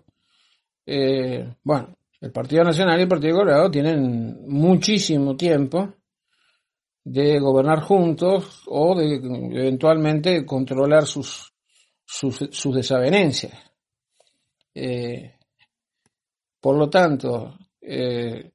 eh, 0.85 1.55
bueno, 1.61 1.97
el 2.21 2.31
Partido 2.31 2.63
Nacional 2.63 2.99
y 2.99 3.01
el 3.03 3.09
Partido 3.09 3.35
Colorado 3.35 3.69
tienen 3.69 4.45
muchísimo 4.47 5.35
tiempo 5.35 5.93
de 7.03 7.37
gobernar 7.37 7.81
juntos 7.81 8.63
o 8.67 8.95
de 8.97 9.15
eventualmente 9.15 10.45
controlar 10.45 11.05
sus 11.05 11.50
sus, 12.11 12.75
desavenencias. 12.75 13.53
Eh, 14.75 15.33
por 16.59 16.77
lo 16.77 16.89
tanto, 16.89 17.57
eh, 17.79 18.51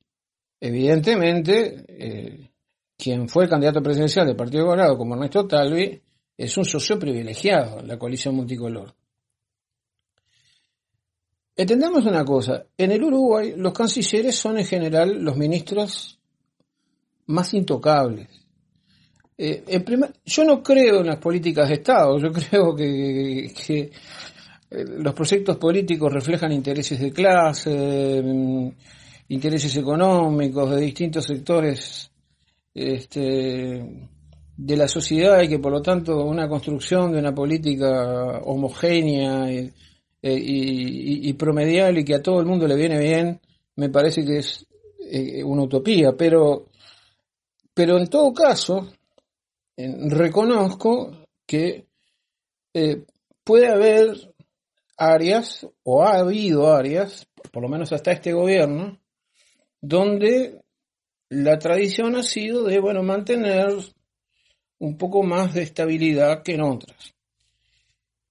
evidentemente, 0.61 1.84
eh, 1.88 2.50
quien 2.96 3.28
fue 3.28 3.48
candidato 3.48 3.82
presidencial 3.82 4.26
del 4.26 4.36
Partido 4.36 4.66
Colorado 4.66 4.98
como 4.98 5.14
Ernesto 5.14 5.46
Talvi 5.46 6.00
es 6.36 6.57
un 6.57 6.64
socio 6.66 6.98
privilegiado 6.98 7.80
en 7.80 7.88
la 7.88 7.98
coalición 7.98 8.34
multicolor. 8.34 8.94
Entendamos 11.57 12.04
una 12.04 12.24
cosa, 12.24 12.66
en 12.76 12.92
el 12.92 13.02
Uruguay 13.02 13.54
los 13.57 13.72
cancilleres 13.72 14.36
son 14.36 14.59
en 14.59 14.66
general 14.66 15.22
los 15.22 15.36
ministros 15.36 16.20
más 17.26 17.54
intocables. 17.54 18.28
Eh, 19.39 19.64
yo 20.24 20.45
no 20.45 20.62
creo 20.62 21.01
en 21.01 21.09
las 21.09 21.18
políticas 21.18 21.68
de 21.68 21.74
Estado, 21.74 22.18
yo 22.18 22.32
creo 22.51 22.74
que, 22.74 23.47
eh, 23.68 23.91
los 24.70 25.14
proyectos 25.14 25.57
políticos 25.59 26.12
reflejan 26.12 26.53
intereses 26.53 26.99
de 26.99 27.12
clase, 27.12 28.22
mm, 28.24 28.68
intereses 29.28 29.76
económicos 29.76 30.70
de 30.70 30.80
distintos 30.80 31.26
sectores 31.26 32.11
este, 32.74 33.84
de 34.57 34.76
la 34.76 34.89
sociedad 34.89 35.43
y 35.43 35.49
que 35.49 35.59
por 35.59 35.72
lo 35.72 35.82
tanto 35.82 36.24
una 36.24 36.49
construcción 36.49 37.12
de 37.12 37.18
una 37.18 37.34
política 37.34 38.41
homogénea 38.45 39.53
y, 39.53 39.72
y, 40.22 41.32
promedial 41.34 41.99
y 41.99 42.05
que 42.05 42.14
a 42.14 42.22
todo 42.22 42.41
el 42.41 42.47
mundo 42.47 42.66
le 42.66 42.74
viene 42.74 42.99
bien, 42.99 43.41
me 43.76 43.91
parece 43.91 44.24
que 44.24 44.39
es 44.39 44.66
eh, 45.11 45.45
una 45.45 45.62
utopía, 45.62 46.12
pero, 46.16 46.66
pero 47.74 47.99
en 47.99 48.09
todo 48.09 48.32
caso, 48.32 48.89
reconozco 49.77 51.27
que 51.47 51.87
eh, 52.74 53.05
puede 53.45 53.68
haber 53.68 54.35
áreas, 54.97 55.66
o 55.83 56.03
ha 56.03 56.18
habido 56.18 56.74
áreas, 56.74 57.27
por 57.53 57.62
lo 57.62 57.68
menos 57.68 57.93
hasta 57.93 58.12
este 58.12 58.33
gobierno, 58.33 58.99
donde 59.81 60.61
la 61.29 61.59
tradición 61.59 62.16
ha 62.16 62.22
sido 62.22 62.64
de, 62.64 62.81
bueno, 62.81 63.03
mantener 63.03 63.68
un 64.79 64.97
poco 64.97 65.22
más 65.22 65.55
de 65.55 65.62
estabilidad 65.62 66.43
que 66.43 66.55
en 66.55 66.62
otras. 66.62 67.14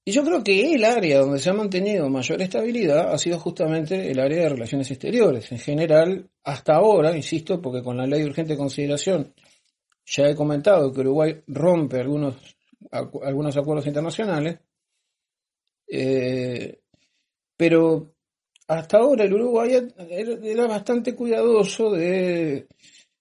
Y 0.07 0.11
yo 0.11 0.23
creo 0.23 0.43
que 0.43 0.73
el 0.75 0.83
área 0.83 1.19
donde 1.19 1.39
se 1.39 1.49
ha 1.49 1.53
mantenido 1.53 2.07
mayor 2.09 2.39
estabilidad 2.39 3.11
ha 3.11 3.17
sido 3.17 3.39
justamente 3.39 4.11
el 4.11 4.19
área 4.19 4.43
de 4.43 4.49
relaciones 4.49 4.91
exteriores. 4.91 5.51
En 5.51 5.57
general, 5.57 6.29
hasta 6.43 6.75
ahora, 6.75 7.15
insisto, 7.15 7.59
porque 7.59 7.81
con 7.81 7.97
la 7.97 8.05
ley 8.05 8.21
de 8.21 8.27
urgente 8.27 8.55
consideración 8.55 9.33
ya 10.05 10.27
he 10.27 10.35
comentado 10.35 10.91
que 10.91 11.01
Uruguay 11.01 11.41
rompe 11.47 11.99
algunos, 11.99 12.35
algunos 12.91 13.57
acuerdos 13.57 13.87
internacionales, 13.87 14.59
eh, 15.87 16.79
pero 17.57 18.15
hasta 18.67 18.97
ahora 18.97 19.25
el 19.25 19.33
Uruguay 19.33 19.89
era 20.43 20.67
bastante 20.67 21.15
cuidadoso 21.15 21.91
de 21.91 22.67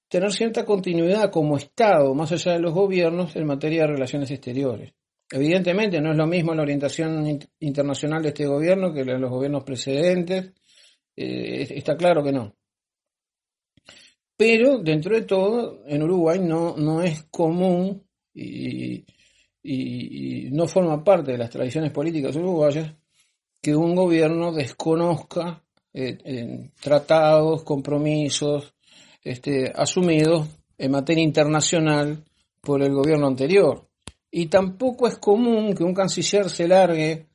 tener 0.09 0.33
cierta 0.33 0.65
continuidad 0.65 1.31
como 1.31 1.57
Estado, 1.57 2.15
más 2.15 2.33
allá 2.33 2.53
de 2.53 2.61
los 2.61 2.73
gobiernos, 2.73 3.35
en 3.37 3.47
materia 3.47 3.83
de 3.83 3.89
relaciones 3.89 4.31
exteriores. 4.31 4.93
Evidentemente 5.31 6.01
no 6.01 6.13
es 6.13 6.17
lo 6.17 6.27
mismo 6.27 6.55
la 6.55 6.63
orientación 6.63 7.39
internacional 7.61 8.23
de 8.23 8.29
este 8.29 8.47
gobierno 8.47 8.93
que 8.93 9.05
la 9.05 9.15
de 9.15 9.19
los 9.19 9.31
gobiernos 9.31 9.65
precedentes, 9.65 10.53
eh, 11.17 11.67
está 11.71 11.97
claro 11.97 12.23
que 12.23 12.33
no. 12.33 12.55
Pero 14.37 14.79
dentro 14.79 15.15
de 15.15 15.23
todo, 15.23 15.83
en 15.87 16.03
Uruguay 16.03 16.41
no, 16.41 16.77
no 16.77 17.03
es 17.03 17.25
común 17.25 18.03
y, 18.35 19.05
no 20.51 20.69
forma 20.69 21.03
parte 21.03 21.33
de 21.33 21.39
las 21.39 21.51
tradiciones 21.51 21.91
políticas 21.91 22.37
uruguayas 22.37 22.95
que 23.63 23.75
un 23.75 23.95
gobierno 23.95 24.53
desconozca 24.53 25.63
eh, 25.93 26.71
tratados, 26.81 27.63
compromisos 27.63 28.75
este, 29.23 29.73
asumidos 29.75 30.49
en 30.77 30.91
materia 30.91 31.25
internacional 31.25 32.23
por 32.61 32.83
el 32.83 32.93
gobierno 32.93 33.27
anterior. 33.27 33.89
Y 34.31 34.47
tampoco 34.47 35.07
es 35.07 35.17
común 35.19 35.75
que 35.75 35.85
un 35.85 35.95
canciller 35.95 36.51
se 36.51 36.69
largue 36.69 37.29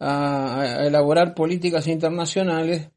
a 0.00 0.84
elaborar 0.86 1.34
políticas 1.34 1.86
internacionales 1.86 2.90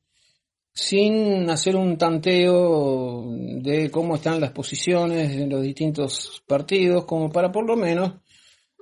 sin 0.80 1.50
hacer 1.50 1.76
un 1.76 1.98
tanteo 1.98 3.26
de 3.28 3.92
cómo 3.92 4.16
están 4.16 4.40
las 4.40 4.52
posiciones 4.52 5.30
en 5.32 5.50
los 5.50 5.62
distintos 5.62 6.42
partidos, 6.48 7.04
como 7.04 7.30
para 7.30 7.52
por 7.52 7.68
lo 7.68 7.76
menos, 7.76 8.14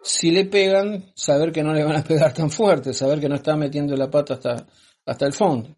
si 0.03 0.29
le 0.29 0.45
pegan, 0.45 1.11
saber 1.15 1.51
que 1.51 1.63
no 1.63 1.73
le 1.73 1.83
van 1.83 1.95
a 1.95 2.03
pegar 2.03 2.33
tan 2.35 2.51
fuerte, 2.51 2.93
saber 2.93 3.19
que 3.19 3.27
no 3.27 3.35
está 3.35 3.55
metiendo 3.55 3.95
la 3.95 4.11
pata 4.11 4.35
hasta, 4.35 4.67
hasta 5.07 5.25
el 5.25 5.33
fondo. 5.33 5.75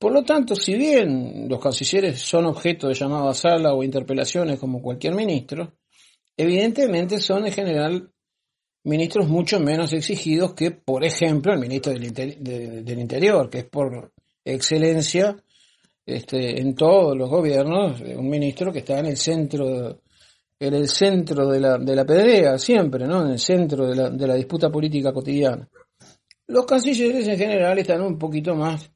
Por 0.00 0.12
lo 0.12 0.24
tanto, 0.24 0.56
si 0.56 0.74
bien 0.74 1.48
los 1.48 1.60
cancilleres 1.60 2.20
son 2.20 2.46
objeto 2.46 2.88
de 2.88 2.94
llamada 2.94 3.30
a 3.30 3.34
sala 3.34 3.72
o 3.72 3.84
interpelaciones 3.84 4.58
como 4.58 4.82
cualquier 4.82 5.14
ministro, 5.14 5.74
evidentemente 6.36 7.20
son 7.20 7.46
en 7.46 7.52
general 7.52 8.10
ministros 8.82 9.28
mucho 9.28 9.60
menos 9.60 9.92
exigidos 9.92 10.54
que, 10.54 10.72
por 10.72 11.04
ejemplo, 11.04 11.52
el 11.52 11.60
ministro 11.60 11.92
del, 11.92 12.12
del 12.84 12.98
Interior, 12.98 13.48
que 13.48 13.58
es 13.58 13.64
por 13.64 14.12
excelencia 14.54 15.36
este, 16.04 16.60
en 16.60 16.74
todos 16.74 17.16
los 17.16 17.28
gobiernos 17.28 18.00
un 18.00 18.28
ministro 18.28 18.72
que 18.72 18.78
está 18.78 18.98
en 18.98 19.06
el 19.06 19.16
centro 19.16 20.00
en 20.58 20.74
el 20.74 20.88
centro 20.88 21.48
de 21.48 21.60
la, 21.60 21.78
de 21.78 21.94
la 21.94 22.04
pedrea 22.04 22.58
siempre, 22.58 23.06
¿no? 23.06 23.22
En 23.24 23.32
el 23.32 23.38
centro 23.38 23.86
de 23.86 23.94
la, 23.94 24.10
de 24.10 24.26
la 24.26 24.34
disputa 24.34 24.70
política 24.70 25.12
cotidiana. 25.12 25.68
Los 26.48 26.64
cancilleres 26.64 27.26
en 27.28 27.36
general 27.36 27.78
están 27.78 28.00
un 28.02 28.18
poquito 28.18 28.54
más 28.54 28.90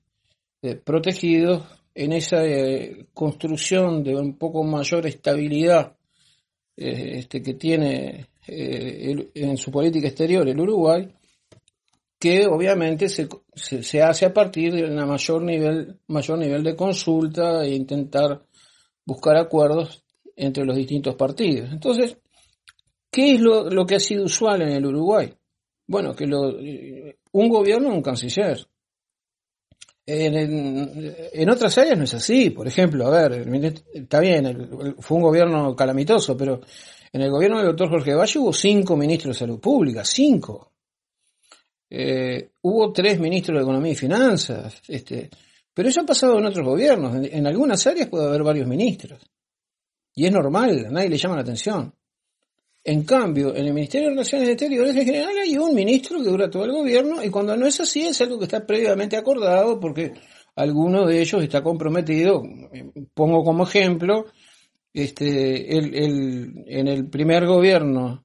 eh, 0.62 0.76
protegidos 0.76 1.64
en 1.94 2.12
esa 2.12 2.44
eh, 2.46 3.06
construcción 3.12 4.02
de 4.04 4.14
un 4.14 4.38
poco 4.38 4.62
mayor 4.62 5.06
estabilidad 5.06 5.96
eh, 6.76 7.18
este, 7.18 7.42
que 7.42 7.54
tiene 7.54 8.26
en 8.46 9.56
su 9.56 9.70
política 9.70 10.08
exterior 10.08 10.48
el 10.48 10.58
Uruguay, 10.58 11.08
que 12.20 12.46
obviamente 12.46 13.08
se, 13.08 13.26
se, 13.54 14.02
hace 14.02 14.26
a 14.26 14.34
partir 14.34 14.74
de 14.74 14.84
un 14.84 14.94
mayor 15.08 15.42
nivel, 15.42 15.98
mayor 16.08 16.38
nivel 16.38 16.62
de 16.62 16.76
consulta 16.76 17.64
e 17.64 17.74
intentar 17.74 18.42
buscar 19.06 19.38
acuerdos 19.38 20.04
entre 20.36 20.66
los 20.66 20.76
distintos 20.76 21.14
partidos. 21.14 21.72
Entonces, 21.72 22.18
¿qué 23.10 23.34
es 23.34 23.40
lo, 23.40 23.70
lo 23.70 23.86
que 23.86 23.94
ha 23.94 24.00
sido 24.00 24.24
usual 24.24 24.60
en 24.60 24.68
el 24.68 24.84
Uruguay? 24.84 25.32
Bueno, 25.86 26.14
que 26.14 26.26
lo, 26.26 26.58
un 27.32 27.48
gobierno, 27.48 27.88
un 27.88 28.02
canciller. 28.02 28.66
En, 30.04 31.48
otras 31.48 31.78
áreas 31.78 31.96
no 31.96 32.04
es 32.04 32.14
así. 32.14 32.50
Por 32.50 32.68
ejemplo, 32.68 33.06
a 33.06 33.28
ver, 33.28 33.48
está 33.94 34.20
bien, 34.20 34.68
fue 34.98 35.16
un 35.16 35.22
gobierno 35.22 35.74
calamitoso, 35.74 36.36
pero 36.36 36.60
en 37.12 37.22
el 37.22 37.30
gobierno 37.30 37.58
del 37.58 37.68
doctor 37.68 37.88
Jorge 37.88 38.14
Valle 38.14 38.38
hubo 38.40 38.52
cinco 38.52 38.94
ministros 38.94 39.36
de 39.36 39.40
salud 39.40 39.58
pública, 39.58 40.04
cinco. 40.04 40.69
Eh, 41.90 42.50
hubo 42.62 42.92
tres 42.92 43.18
ministros 43.18 43.58
de 43.58 43.62
Economía 43.62 43.92
y 43.92 43.96
Finanzas. 43.96 44.80
Este, 44.86 45.28
pero 45.74 45.88
eso 45.88 46.00
ha 46.02 46.06
pasado 46.06 46.38
en 46.38 46.46
otros 46.46 46.64
gobiernos. 46.64 47.26
En, 47.26 47.46
algunas 47.46 47.84
áreas 47.86 48.08
puede 48.08 48.28
haber 48.28 48.44
varios 48.44 48.68
ministros. 48.68 49.20
Y 50.14 50.26
es 50.26 50.32
normal, 50.32 50.86
a 50.86 50.90
nadie 50.90 51.08
le 51.08 51.18
llama 51.18 51.36
la 51.36 51.42
atención. 51.42 51.92
En 52.82 53.02
cambio, 53.04 53.54
en 53.54 53.66
el 53.66 53.74
Ministerio 53.74 54.08
de 54.08 54.14
Relaciones 54.14 54.48
Exteriores 54.50 54.96
en 54.96 55.04
general 55.04 55.36
hay 55.36 55.56
un 55.58 55.74
ministro 55.74 56.18
que 56.18 56.30
dura 56.30 56.48
todo 56.48 56.64
el 56.64 56.72
gobierno 56.72 57.22
y 57.22 57.28
cuando 57.28 57.54
no 57.56 57.66
es 57.66 57.78
así 57.80 58.06
es 58.06 58.20
algo 58.22 58.38
que 58.38 58.46
está 58.46 58.66
previamente 58.66 59.18
acordado 59.18 59.78
porque 59.78 60.14
alguno 60.56 61.06
de 61.06 61.20
ellos 61.20 61.42
está 61.42 61.62
comprometido. 61.62 62.42
Pongo 63.12 63.44
como 63.44 63.64
ejemplo, 63.64 64.26
este, 64.94 65.76
el, 65.76 66.64
en 66.66 66.88
el 66.88 67.08
primer 67.10 67.46
gobierno 67.46 68.24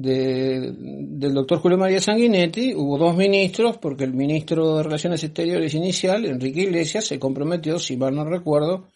de, 0.00 0.74
del 0.78 1.34
doctor 1.34 1.58
Julio 1.58 1.76
María 1.76 2.00
Sanguinetti 2.00 2.72
hubo 2.72 2.96
dos 2.98 3.16
ministros 3.16 3.78
porque 3.78 4.04
el 4.04 4.14
ministro 4.14 4.76
de 4.76 4.84
Relaciones 4.84 5.24
Exteriores 5.24 5.74
inicial, 5.74 6.24
Enrique 6.24 6.60
Iglesias, 6.60 7.04
se 7.04 7.18
comprometió, 7.18 7.80
si 7.80 7.96
mal 7.96 8.14
no 8.14 8.24
recuerdo, 8.24 8.86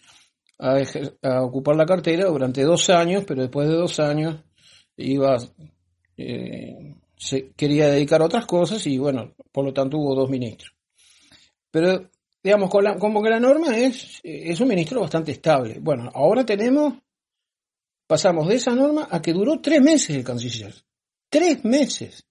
a, 0.61 1.43
ocupar 1.43 1.75
la 1.75 1.87
cartera 1.87 2.27
durante 2.27 2.63
dos 2.63 2.89
años, 2.89 3.25
pero 3.27 3.43
después 3.43 3.69
de 3.69 3.75
dos 3.75 3.99
años 3.99 4.45
iba, 4.97 5.39
eh, 6.17 6.95
se 7.17 7.51
quería 7.57 7.89
dedicar 7.89 8.23
a 8.23 8.27
otras 8.27 8.47
cosas 8.47 8.87
y 8.87 8.97
bueno, 8.97 9.35
por 9.51 9.65
lo 9.65 9.73
tanto 9.73 9.99
hubo 9.99 10.15
dos 10.15 10.31
ministros. 10.31 10.73
Pero 11.73 12.09
digamos, 12.45 12.71
como 12.71 13.21
que 13.25 13.31
la 13.31 13.41
norma 13.41 13.77
es, 13.77 14.21
es 14.23 14.61
un 14.61 14.69
ministro 14.69 15.01
bastante 15.01 15.33
estable. 15.33 15.81
Bueno, 15.81 16.13
ahora 16.15 16.47
tenemos, 16.47 16.95
pasamos 18.07 18.47
de 18.47 18.55
esa 18.55 18.73
norma 18.73 19.09
a 19.11 19.21
que 19.21 19.33
duró 19.33 19.61
tres 19.61 19.83
meses 19.83 20.15
el 20.15 20.23
canciller. 20.23 20.73
Tres 21.33 21.65
meses. 21.65 22.23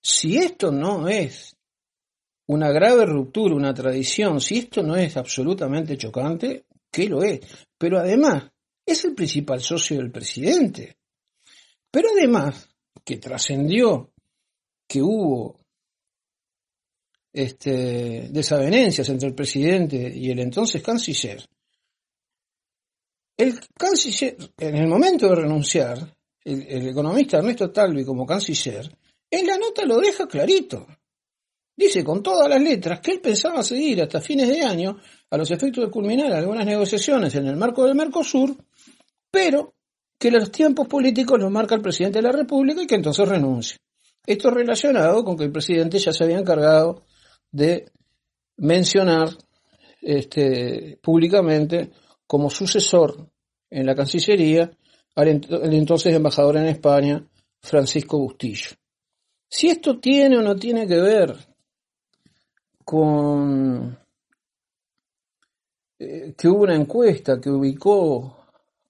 Si 0.00 0.36
esto 0.36 0.70
no 0.70 1.08
es 1.08 1.56
una 2.46 2.70
grave 2.70 3.06
ruptura, 3.06 3.56
una 3.56 3.74
tradición, 3.74 4.40
si 4.40 4.58
esto 4.58 4.84
no 4.84 4.94
es 4.94 5.16
absolutamente 5.16 5.96
chocante, 5.96 6.66
¿qué 6.92 7.08
lo 7.08 7.24
es? 7.24 7.40
Pero 7.76 7.98
además, 7.98 8.52
es 8.86 9.04
el 9.04 9.16
principal 9.16 9.60
socio 9.60 9.96
del 9.96 10.12
presidente. 10.12 10.98
Pero 11.90 12.10
además, 12.16 12.68
que 13.04 13.16
trascendió 13.16 14.12
que 14.86 15.02
hubo 15.02 15.58
este, 17.32 18.28
desavenencias 18.30 19.08
entre 19.08 19.30
el 19.30 19.34
presidente 19.34 20.08
y 20.14 20.30
el 20.30 20.38
entonces 20.38 20.84
canciller, 20.84 21.44
el 23.36 23.58
canciller, 23.76 24.36
en 24.56 24.76
el 24.76 24.86
momento 24.86 25.28
de 25.28 25.34
renunciar, 25.34 26.17
el, 26.52 26.88
economista 26.88 27.38
Ernesto 27.38 27.70
Talvi 27.70 28.04
como 28.04 28.26
canciller, 28.26 28.90
en 29.30 29.46
la 29.46 29.56
nota 29.58 29.84
lo 29.84 29.98
deja 29.98 30.26
clarito. 30.26 30.86
Dice 31.76 32.02
con 32.02 32.22
todas 32.22 32.48
las 32.48 32.60
letras 32.60 33.00
que 33.00 33.12
él 33.12 33.20
pensaba 33.20 33.62
seguir 33.62 34.02
hasta 34.02 34.20
fines 34.20 34.48
de 34.48 34.62
año 34.62 34.96
a 35.30 35.36
los 35.36 35.50
efectos 35.50 35.84
de 35.84 35.90
culminar 35.90 36.32
algunas 36.32 36.66
negociaciones 36.66 37.34
en 37.36 37.46
el 37.46 37.56
marco 37.56 37.84
del 37.84 37.94
Mercosur 37.94 38.56
pero 39.30 39.74
que 40.18 40.30
los 40.30 40.50
tiempos 40.50 40.88
políticos 40.88 41.38
los 41.38 41.50
marca 41.50 41.74
el 41.74 41.82
presidente 41.82 42.18
de 42.18 42.22
la 42.22 42.32
República 42.32 42.82
y 42.82 42.86
que 42.86 42.96
entonces 42.96 43.28
renuncie. 43.28 43.78
Esto 44.26 44.50
relacionado 44.50 45.24
con 45.24 45.36
que 45.36 45.44
el 45.44 45.52
presidente 45.52 45.98
ya 45.98 46.12
se 46.12 46.24
había 46.24 46.38
encargado 46.38 47.04
de 47.50 47.90
mencionar 48.56 49.30
este, 50.02 50.98
públicamente 51.02 51.90
como 52.26 52.50
sucesor 52.50 53.30
en 53.70 53.86
la 53.86 53.94
Cancillería 53.94 54.70
al, 55.18 55.74
entonces 55.74 56.14
embajador 56.14 56.58
en 56.58 56.66
España, 56.66 57.24
Francisco 57.60 58.18
Bustillo. 58.18 58.70
Si 59.48 59.68
esto 59.68 59.98
tiene 59.98 60.38
o 60.38 60.42
no 60.42 60.54
tiene 60.54 60.86
que 60.86 61.00
ver 61.00 61.34
con 62.84 63.98
eh, 65.98 66.34
que 66.36 66.48
hubo 66.48 66.62
una 66.62 66.76
encuesta 66.76 67.40
que 67.40 67.50
ubicó 67.50 68.36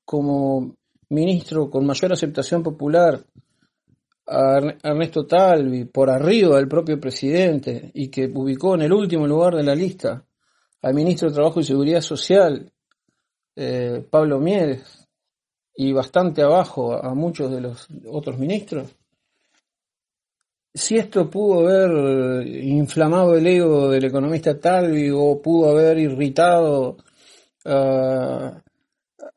como 0.05 0.77
ministro 1.09 1.71
con 1.71 1.87
mayor 1.87 2.13
aceptación 2.13 2.63
popular 2.63 3.25
a 4.27 4.59
Ernesto 4.83 5.27
Talvi 5.27 5.87
por 5.87 6.11
arriba 6.11 6.57
del 6.57 6.69
propio 6.69 7.01
presidente 7.01 7.91
y 7.95 8.09
que 8.09 8.27
ubicó 8.27 8.75
en 8.75 8.83
el 8.83 8.93
último 8.93 9.27
lugar 9.27 9.55
de 9.55 9.63
la 9.63 9.75
lista 9.75 10.23
al 10.83 10.95
ministro 10.95 11.29
de 11.31 11.35
Trabajo 11.35 11.61
y 11.61 11.65
Seguridad 11.65 12.03
Social, 12.03 12.71
eh, 13.57 14.07
Pablo 14.11 14.39
Mieres, 14.39 15.08
y 15.81 15.93
bastante 15.93 16.43
abajo 16.43 16.93
a, 16.93 17.15
muchos 17.15 17.53
de 17.53 17.61
los 17.61 17.87
otros 18.11 18.37
ministros. 18.37 18.97
Si 20.75 20.97
esto 20.97 21.31
pudo 21.31 21.61
haber 21.61 22.47
inflamado 22.49 23.37
el 23.37 23.47
ego 23.47 23.89
del 23.89 24.05
economista 24.05 24.59
Talvi 24.59 25.09
o 25.15 25.41
pudo 25.41 25.71
haber 25.71 25.99
irritado 25.99 26.97
a 27.65 28.61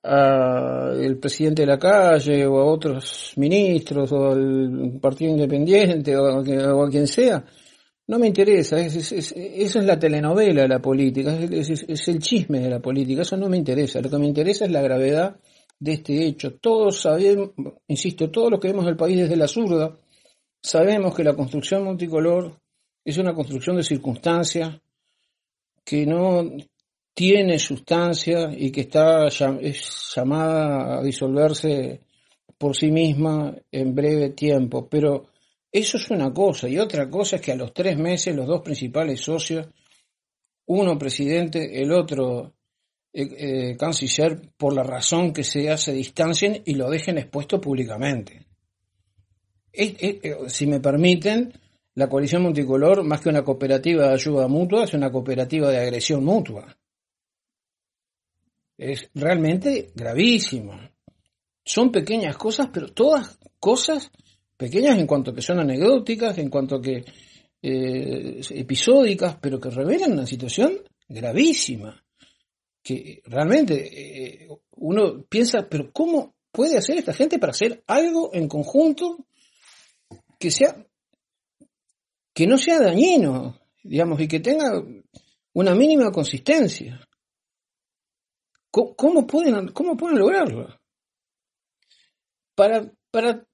al 0.03 1.17
presidente 1.17 1.61
de 1.61 1.67
la 1.67 1.77
calle 1.77 2.45
o 2.47 2.57
a 2.59 2.65
otros 2.65 3.33
ministros 3.35 4.11
o 4.11 4.31
al 4.31 4.97
Partido 4.99 5.31
Independiente 5.31 6.17
o 6.17 6.39
a, 6.39 6.89
quien 6.89 7.07
sea, 7.07 7.43
no 8.07 8.17
me 8.17 8.27
interesa, 8.27 8.79
es, 8.79 9.11
eso 9.11 9.79
es 9.79 9.85
la 9.85 9.99
telenovela 9.99 10.63
de 10.63 10.67
la 10.67 10.79
política, 10.79 11.35
es, 11.35 12.07
el 12.07 12.19
chisme 12.19 12.59
de 12.61 12.69
la 12.69 12.79
política, 12.79 13.21
eso 13.21 13.37
no 13.37 13.47
me 13.47 13.57
interesa, 13.57 14.01
lo 14.01 14.09
que 14.09 14.17
me 14.17 14.25
interesa 14.25 14.65
es 14.65 14.71
la 14.71 14.81
gravedad 14.81 15.35
de 15.81 15.93
este 15.93 16.25
hecho. 16.25 16.53
Todos 16.59 17.01
sabemos, 17.01 17.49
insisto, 17.87 18.29
todos 18.29 18.51
los 18.51 18.59
que 18.59 18.67
vemos 18.67 18.85
el 18.87 18.95
país 18.95 19.17
desde 19.17 19.35
la 19.35 19.47
zurda, 19.47 19.97
sabemos 20.61 21.15
que 21.15 21.23
la 21.23 21.35
construcción 21.35 21.83
multicolor 21.83 22.55
es 23.03 23.17
una 23.17 23.33
construcción 23.33 23.77
de 23.77 23.83
circunstancias 23.83 24.79
que 25.83 26.05
no 26.05 26.51
tiene 27.15 27.57
sustancia 27.57 28.51
y 28.55 28.71
que 28.71 28.81
está 28.81 29.27
es 29.27 30.13
llamada 30.15 30.99
a 30.99 31.03
disolverse 31.03 32.01
por 32.59 32.77
sí 32.77 32.91
misma 32.91 33.55
en 33.71 33.95
breve 33.95 34.29
tiempo. 34.29 34.87
Pero 34.87 35.25
eso 35.71 35.97
es 35.97 36.11
una 36.11 36.31
cosa 36.31 36.69
y 36.69 36.77
otra 36.77 37.09
cosa 37.09 37.37
es 37.37 37.41
que 37.41 37.53
a 37.53 37.55
los 37.55 37.73
tres 37.73 37.97
meses 37.97 38.35
los 38.35 38.45
dos 38.45 38.61
principales 38.61 39.19
socios, 39.19 39.67
uno 40.67 40.95
presidente, 40.99 41.81
el 41.81 41.91
otro 41.91 42.53
eh, 43.13 43.27
eh, 43.71 43.77
canciller, 43.77 44.41
por 44.57 44.73
la 44.73 44.83
razón 44.83 45.33
que 45.33 45.43
sea, 45.43 45.77
se 45.77 45.93
distancien 45.93 46.61
y 46.65 46.75
lo 46.75 46.89
dejen 46.89 47.17
expuesto 47.17 47.59
públicamente. 47.59 48.47
Eh, 49.73 50.37
si 50.47 50.67
me 50.67 50.79
permiten, 50.79 51.53
la 51.95 52.07
coalición 52.07 52.43
multicolor, 52.43 53.03
más 53.03 53.21
que 53.21 53.29
una 53.29 53.43
cooperativa 53.43 54.07
de 54.07 54.13
ayuda 54.13 54.47
mutua, 54.47 54.83
es 54.83 54.93
una 54.93 55.11
cooperativa 55.11 55.69
de 55.69 55.79
agresión 55.79 56.23
mutua 56.23 56.77
es 58.81 59.11
realmente 59.13 59.91
gravísimo. 59.93 60.73
Son 61.63 61.91
pequeñas 61.91 62.35
cosas, 62.35 62.69
pero 62.73 62.91
todas 62.91 63.37
cosas 63.59 64.11
pequeñas 64.57 64.97
en 64.97 65.05
cuanto 65.05 65.33
que 65.33 65.43
son 65.43 65.59
anecdóticas, 65.59 66.39
en 66.39 66.49
cuanto 66.49 66.81
que 66.81 67.05
eh, 67.61 68.41
episódicas, 68.49 69.37
pero 69.39 69.59
que 69.59 69.69
revelan 69.69 70.13
una 70.13 70.25
situación 70.25 70.79
gravísima. 71.07 72.03
Que 72.83 73.21
realmente 73.25 74.43
eh, 74.43 74.47
uno 74.77 75.23
piensa, 75.29 75.67
pero 75.69 75.91
¿cómo 75.91 76.35
puede 76.51 76.77
hacer 76.77 76.97
esta 76.97 77.13
gente 77.13 77.39
para 77.39 77.51
hacer 77.51 77.83
algo 77.87 78.31
en 78.33 78.47
conjunto 78.47 79.25
que 80.39 80.51
sea 80.51 80.85
que 82.33 82.47
no 82.47 82.57
sea 82.57 82.79
dañino, 82.79 83.59
digamos, 83.83 84.19
y 84.21 84.27
que 84.27 84.39
tenga 84.39 84.83
una 85.53 85.75
mínima 85.75 86.11
consistencia. 86.11 86.99
¿Cómo, 88.69 89.27
pueden, 89.27 89.67
cómo 89.69 89.97
pueden 89.97 90.17
lograrlo? 90.17 90.79
Para, 92.55 92.89
para 93.11 93.45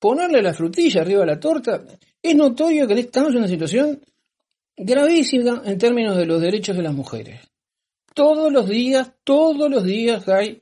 ponerle 0.00 0.42
la 0.42 0.54
frutilla 0.54 1.02
arriba 1.02 1.20
de 1.20 1.26
la 1.26 1.38
torta, 1.38 1.84
es 2.20 2.34
notorio 2.34 2.88
que 2.88 2.94
estamos 2.94 3.30
en 3.30 3.38
una 3.38 3.48
situación 3.48 4.04
gravísima 4.76 5.62
en 5.64 5.78
términos 5.78 6.16
de 6.16 6.26
los 6.26 6.40
derechos 6.40 6.76
de 6.76 6.82
las 6.82 6.94
mujeres. 6.94 7.51
Todos 8.14 8.52
los 8.52 8.68
días, 8.68 9.12
todos 9.24 9.70
los 9.70 9.84
días 9.84 10.28
hay 10.28 10.60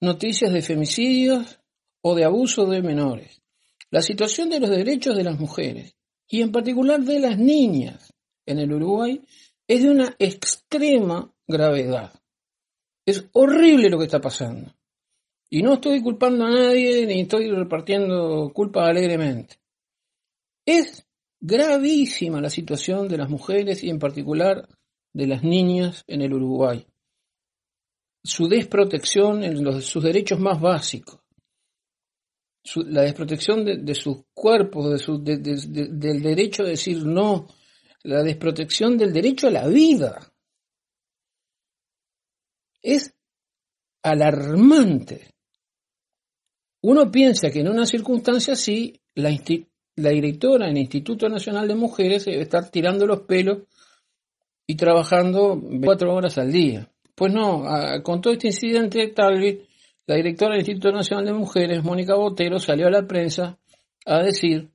noticias 0.00 0.52
de 0.52 0.62
femicidios 0.62 1.60
o 2.00 2.14
de 2.14 2.24
abuso 2.24 2.66
de 2.66 2.82
menores. 2.82 3.42
La 3.90 4.02
situación 4.02 4.48
de 4.50 4.60
los 4.60 4.70
derechos 4.70 5.16
de 5.16 5.24
las 5.24 5.38
mujeres, 5.38 5.96
y 6.26 6.42
en 6.42 6.52
particular 6.52 7.00
de 7.00 7.20
las 7.20 7.38
niñas 7.38 8.14
en 8.46 8.58
el 8.58 8.72
Uruguay, 8.72 9.20
es 9.66 9.82
de 9.82 9.90
una 9.90 10.14
extrema 10.18 11.32
gravedad. 11.46 12.12
Es 13.04 13.26
horrible 13.32 13.88
lo 13.88 13.98
que 13.98 14.04
está 14.04 14.20
pasando. 14.20 14.74
Y 15.50 15.62
no 15.62 15.74
estoy 15.74 16.02
culpando 16.02 16.44
a 16.44 16.50
nadie 16.50 17.06
ni 17.06 17.20
estoy 17.20 17.50
repartiendo 17.50 18.50
culpas 18.54 18.88
alegremente. 18.88 19.56
Es 20.66 21.06
gravísima 21.40 22.40
la 22.40 22.50
situación 22.50 23.08
de 23.08 23.16
las 23.16 23.30
mujeres 23.30 23.82
y 23.82 23.88
en 23.88 23.98
particular 23.98 24.68
de 25.18 25.26
las 25.26 25.42
niñas 25.42 26.04
en 26.06 26.22
el 26.22 26.32
Uruguay. 26.32 26.86
Su 28.22 28.46
desprotección 28.46 29.42
en 29.42 29.64
los, 29.64 29.84
sus 29.84 30.04
derechos 30.04 30.38
más 30.38 30.60
básicos. 30.60 31.18
la 32.86 33.02
desprotección 33.02 33.64
de, 33.64 33.94
sus 33.96 34.18
cuerpos, 34.32 35.04
de 35.24 35.88
del 35.90 36.22
derecho 36.22 36.62
a 36.62 36.66
decir 36.66 37.04
no, 37.04 37.48
la 38.04 38.22
desprotección 38.22 38.96
del 38.96 39.12
derecho 39.12 39.48
a 39.48 39.50
la 39.50 39.66
vida. 39.66 40.32
Es 42.80 43.12
alarmante. 44.04 45.34
Uno 46.82 47.10
piensa 47.10 47.50
que 47.50 47.58
en 47.58 47.68
una 47.70 47.86
circunstancia 47.86 48.52
así, 48.52 49.00
la, 49.16 49.36
la 49.96 50.10
directora 50.10 50.66
del 50.66 50.78
Instituto 50.78 51.28
Nacional 51.28 51.66
de 51.66 51.74
Mujeres 51.74 52.24
debe 52.24 52.42
estar 52.42 52.70
tirando 52.70 53.04
los 53.04 53.22
pelos 53.22 53.64
y 54.70 54.76
trabajando 54.76 55.60
cuatro 55.82 56.14
horas 56.14 56.36
al 56.36 56.52
día. 56.52 56.88
Pues 57.14 57.32
no, 57.32 57.64
con 58.04 58.20
todo 58.20 58.34
este 58.34 58.48
incidente, 58.48 59.08
Talvi, 59.08 59.66
la 60.06 60.16
directora 60.16 60.52
del 60.52 60.60
Instituto 60.60 60.92
Nacional 60.92 61.24
de 61.24 61.32
Mujeres, 61.32 61.82
Mónica 61.82 62.14
Botero, 62.14 62.60
salió 62.60 62.86
a 62.86 62.90
la 62.90 63.06
prensa 63.06 63.58
a 64.04 64.22
decir 64.22 64.70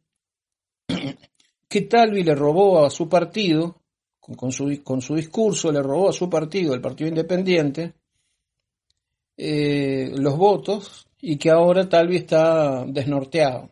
que 1.69 1.81
Talvi 1.81 2.23
le 2.23 2.33
robó 2.33 2.83
a 2.83 2.89
su 2.89 3.07
partido, 3.07 3.81
con, 4.19 4.51
su, 4.51 4.81
con 4.83 5.01
su 5.01 5.15
discurso, 5.15 5.71
le 5.71 5.83
robó 5.83 6.09
a 6.09 6.13
su 6.13 6.27
partido, 6.27 6.73
el 6.73 6.81
Partido 6.81 7.09
Independiente, 7.09 7.93
eh, 9.37 10.11
los 10.17 10.35
votos 10.37 11.07
y 11.21 11.37
que 11.37 11.51
ahora 11.51 11.87
Talvi 11.87 12.17
está 12.17 12.83
desnorteado. 12.87 13.69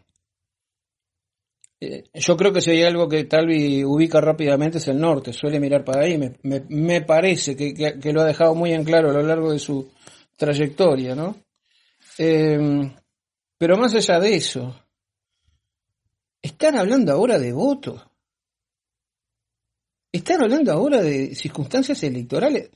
Eh, 1.83 2.03
yo 2.13 2.37
creo 2.37 2.53
que 2.53 2.61
si 2.61 2.69
hay 2.69 2.83
algo 2.83 3.09
que 3.09 3.23
Talvi 3.23 3.83
ubica 3.83 4.21
rápidamente 4.21 4.77
es 4.77 4.87
el 4.87 4.99
norte, 4.99 5.33
suele 5.33 5.59
mirar 5.59 5.83
para 5.83 6.03
ahí, 6.03 6.15
me, 6.15 6.35
me, 6.43 7.01
parece 7.01 7.55
que, 7.55 7.73
que, 7.73 8.13
lo 8.13 8.21
ha 8.21 8.25
dejado 8.25 8.53
muy 8.53 8.71
en 8.71 8.83
claro 8.83 9.09
a 9.09 9.13
lo 9.13 9.23
largo 9.23 9.51
de 9.51 9.57
su 9.57 9.89
trayectoria, 10.37 11.15
¿no? 11.15 11.35
Em, 12.19 12.93
pero 13.57 13.77
más 13.77 13.95
allá 13.95 14.19
de 14.19 14.35
eso, 14.35 14.75
están 16.39 16.77
hablando 16.77 17.13
ahora 17.13 17.39
de 17.39 17.51
votos. 17.51 17.99
Están 20.11 20.43
hablando 20.43 20.71
ahora 20.71 21.01
de 21.01 21.33
circunstancias 21.33 22.03
electorales. 22.03 22.69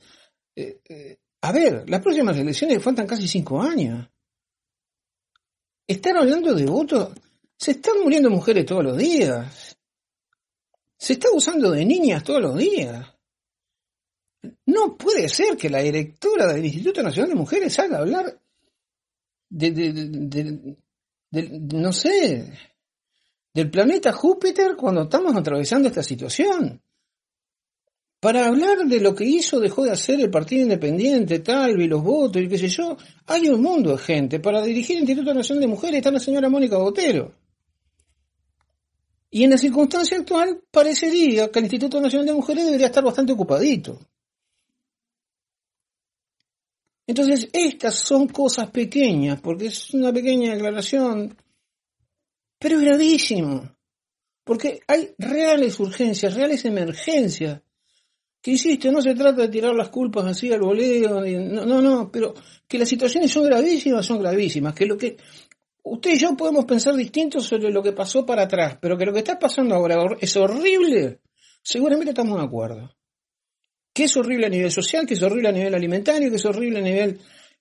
Eh, 0.56 0.80
eh, 0.88 1.18
a 1.42 1.52
ver, 1.52 1.88
las 1.88 2.00
próximas 2.00 2.36
elecciones 2.38 2.82
faltan 2.82 3.06
casi 3.06 3.28
cinco 3.28 3.62
años. 3.62 4.08
Están 5.86 6.16
hablando 6.16 6.54
de 6.54 6.66
votos 6.66 7.12
se 7.56 7.72
están 7.72 8.00
muriendo 8.02 8.30
mujeres 8.30 8.66
todos 8.66 8.84
los 8.84 8.96
días. 8.96 9.76
Se 10.96 11.14
está 11.14 11.28
usando 11.32 11.70
de 11.70 11.84
niñas 11.84 12.22
todos 12.24 12.40
los 12.40 12.56
días. 12.56 13.06
No 14.66 14.96
puede 14.96 15.28
ser 15.28 15.56
que 15.56 15.70
la 15.70 15.80
directora 15.80 16.52
del 16.52 16.64
Instituto 16.64 17.02
Nacional 17.02 17.30
de 17.30 17.36
Mujeres 17.36 17.74
salga 17.74 17.96
a 17.96 18.00
hablar 18.00 18.40
de, 19.48 19.70
de, 19.70 21.44
no 21.74 21.92
sé, 21.92 22.52
del 23.52 23.70
planeta 23.70 24.12
Júpiter 24.12 24.76
cuando 24.76 25.02
estamos 25.02 25.34
atravesando 25.34 25.88
esta 25.88 26.02
situación. 26.02 26.80
Para 28.20 28.46
hablar 28.46 28.78
de 28.86 29.00
lo 29.00 29.14
que 29.14 29.24
hizo, 29.24 29.60
dejó 29.60 29.84
de 29.84 29.92
hacer 29.92 30.20
el 30.20 30.30
Partido 30.30 30.62
Independiente, 30.62 31.40
tal, 31.40 31.80
y 31.80 31.86
los 31.86 32.02
votos, 32.02 32.42
y 32.42 32.48
qué 32.48 32.58
sé 32.58 32.68
yo, 32.68 32.96
hay 33.26 33.48
un 33.48 33.62
mundo 33.62 33.92
de 33.92 33.98
gente. 33.98 34.40
Para 34.40 34.62
dirigir 34.62 34.96
el 34.96 35.02
Instituto 35.02 35.34
Nacional 35.34 35.60
de 35.60 35.68
Mujeres 35.68 35.98
está 35.98 36.10
la 36.10 36.20
señora 36.20 36.48
Mónica 36.48 36.76
Botero. 36.76 37.45
Y 39.30 39.44
en 39.44 39.50
la 39.50 39.58
circunstancia 39.58 40.18
actual 40.18 40.62
parecería 40.70 41.50
que 41.50 41.58
el 41.58 41.64
Instituto 41.66 42.00
Nacional 42.00 42.26
de 42.26 42.34
Mujeres 42.34 42.64
debería 42.64 42.86
estar 42.86 43.04
bastante 43.04 43.32
ocupadito. 43.32 43.98
Entonces, 47.06 47.48
estas 47.52 47.94
son 47.96 48.26
cosas 48.28 48.70
pequeñas, 48.70 49.40
porque 49.40 49.66
es 49.66 49.94
una 49.94 50.12
pequeña 50.12 50.52
declaración, 50.54 51.36
pero 52.58 52.78
es 52.78 52.84
gravísimo, 52.84 53.76
porque 54.42 54.80
hay 54.88 55.14
reales 55.18 55.78
urgencias, 55.78 56.34
reales 56.34 56.64
emergencias, 56.64 57.62
que 58.42 58.52
insisto, 58.52 58.90
no 58.90 59.02
se 59.02 59.14
trata 59.14 59.42
de 59.42 59.48
tirar 59.48 59.74
las 59.74 59.88
culpas 59.88 60.24
así 60.26 60.52
al 60.52 60.60
boleo, 60.60 61.20
no, 61.20 61.66
no, 61.66 61.80
no, 61.80 62.10
pero 62.10 62.34
que 62.66 62.78
las 62.78 62.88
situaciones 62.88 63.30
son 63.30 63.44
gravísimas, 63.44 64.06
son 64.06 64.20
gravísimas, 64.20 64.74
que 64.74 64.86
lo 64.86 64.96
que 64.96 65.16
usted 65.86 66.14
y 66.14 66.18
yo 66.18 66.36
podemos 66.36 66.64
pensar 66.64 66.94
distinto 66.94 67.40
sobre 67.40 67.70
lo 67.70 67.82
que 67.82 67.92
pasó 67.92 68.26
para 68.26 68.42
atrás, 68.42 68.78
pero 68.80 68.98
que 68.98 69.06
lo 69.06 69.12
que 69.12 69.20
está 69.20 69.38
pasando 69.38 69.74
ahora 69.74 70.16
es 70.20 70.36
horrible, 70.36 71.20
seguramente 71.62 72.10
estamos 72.10 72.38
de 72.38 72.44
acuerdo. 72.44 72.92
Que 73.92 74.04
es 74.04 74.16
horrible 74.16 74.46
a 74.46 74.50
nivel 74.50 74.70
social, 74.70 75.06
que 75.06 75.14
es 75.14 75.22
horrible 75.22 75.48
a 75.48 75.52
nivel 75.52 75.74
alimentario, 75.74 76.28
que 76.28 76.36
es 76.36 76.44
horrible 76.44 76.80
a 76.80 76.82
nivel 76.82 77.20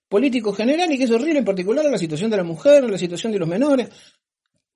político 0.10 0.54
general 0.54 0.92
y 0.92 0.98
que 0.98 1.06
es 1.06 1.12
horrible 1.12 1.40
en 1.40 1.46
particular 1.46 1.86
la 1.86 1.98
situación 1.98 2.30
de 2.30 2.38
la 2.38 2.44
mujer, 2.44 2.90
la 2.90 2.98
situación 2.98 3.32
de 3.32 3.40
los 3.40 3.48
menores. 3.48 3.90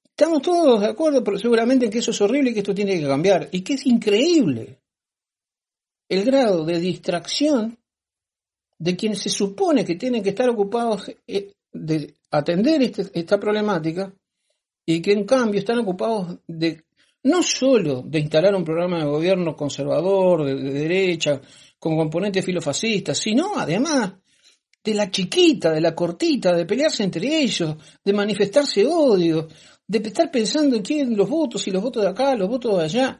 Estamos 0.05 0.41
todos 0.41 0.81
de 0.81 0.87
acuerdo, 0.87 1.23
pero 1.23 1.37
seguramente 1.37 1.85
en 1.85 1.91
que 1.91 1.99
eso 1.99 2.11
es 2.11 2.21
horrible 2.21 2.51
y 2.51 2.53
que 2.53 2.59
esto 2.59 2.75
tiene 2.75 2.99
que 2.99 3.07
cambiar. 3.07 3.49
Y 3.51 3.61
que 3.61 3.73
es 3.73 3.85
increíble 3.85 4.79
el 6.07 6.23
grado 6.23 6.65
de 6.65 6.79
distracción 6.79 7.77
de 8.77 8.95
quienes 8.95 9.19
se 9.19 9.29
supone 9.29 9.83
que 9.83 9.95
tienen 9.95 10.23
que 10.23 10.29
estar 10.29 10.49
ocupados 10.49 11.11
eh, 11.27 11.53
de 11.71 12.15
atender 12.31 12.81
este, 12.81 13.09
esta 13.13 13.39
problemática 13.39 14.13
y 14.85 15.01
que 15.01 15.11
en 15.11 15.25
cambio 15.25 15.59
están 15.59 15.79
ocupados 15.79 16.39
de 16.47 16.83
no 17.23 17.43
solo 17.43 18.01
de 18.01 18.19
instalar 18.19 18.55
un 18.55 18.63
programa 18.63 18.99
de 18.99 19.05
gobierno 19.05 19.55
conservador, 19.55 20.45
de, 20.45 20.55
derecha, 20.55 21.41
con 21.77 21.97
componentes 21.97 22.43
filofascistas, 22.43 23.17
sino 23.17 23.57
además 23.57 24.13
de 24.83 24.93
la 24.93 25.11
chiquita, 25.11 25.71
de 25.71 25.81
la 25.81 25.93
cortita, 25.93 26.55
de 26.55 26.65
pelearse 26.65 27.03
entre 27.03 27.41
ellos, 27.41 27.75
de 28.03 28.13
manifestarse 28.13 28.85
odio, 28.85 29.47
de 29.85 29.99
estar 29.99 30.31
pensando 30.31 30.75
en 30.75 30.81
quién 30.81 31.15
los 31.15 31.29
votos 31.29 31.67
y 31.67 31.71
los 31.71 31.83
votos 31.83 32.03
de 32.03 32.09
acá, 32.09 32.35
los 32.35 32.47
votos 32.47 32.77
de 32.77 32.83
allá. 32.83 33.19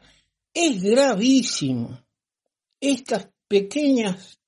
Es 0.52 0.82
gravísimo. 0.82 2.00
Estas 2.80 3.28
pequeñas 3.46 4.39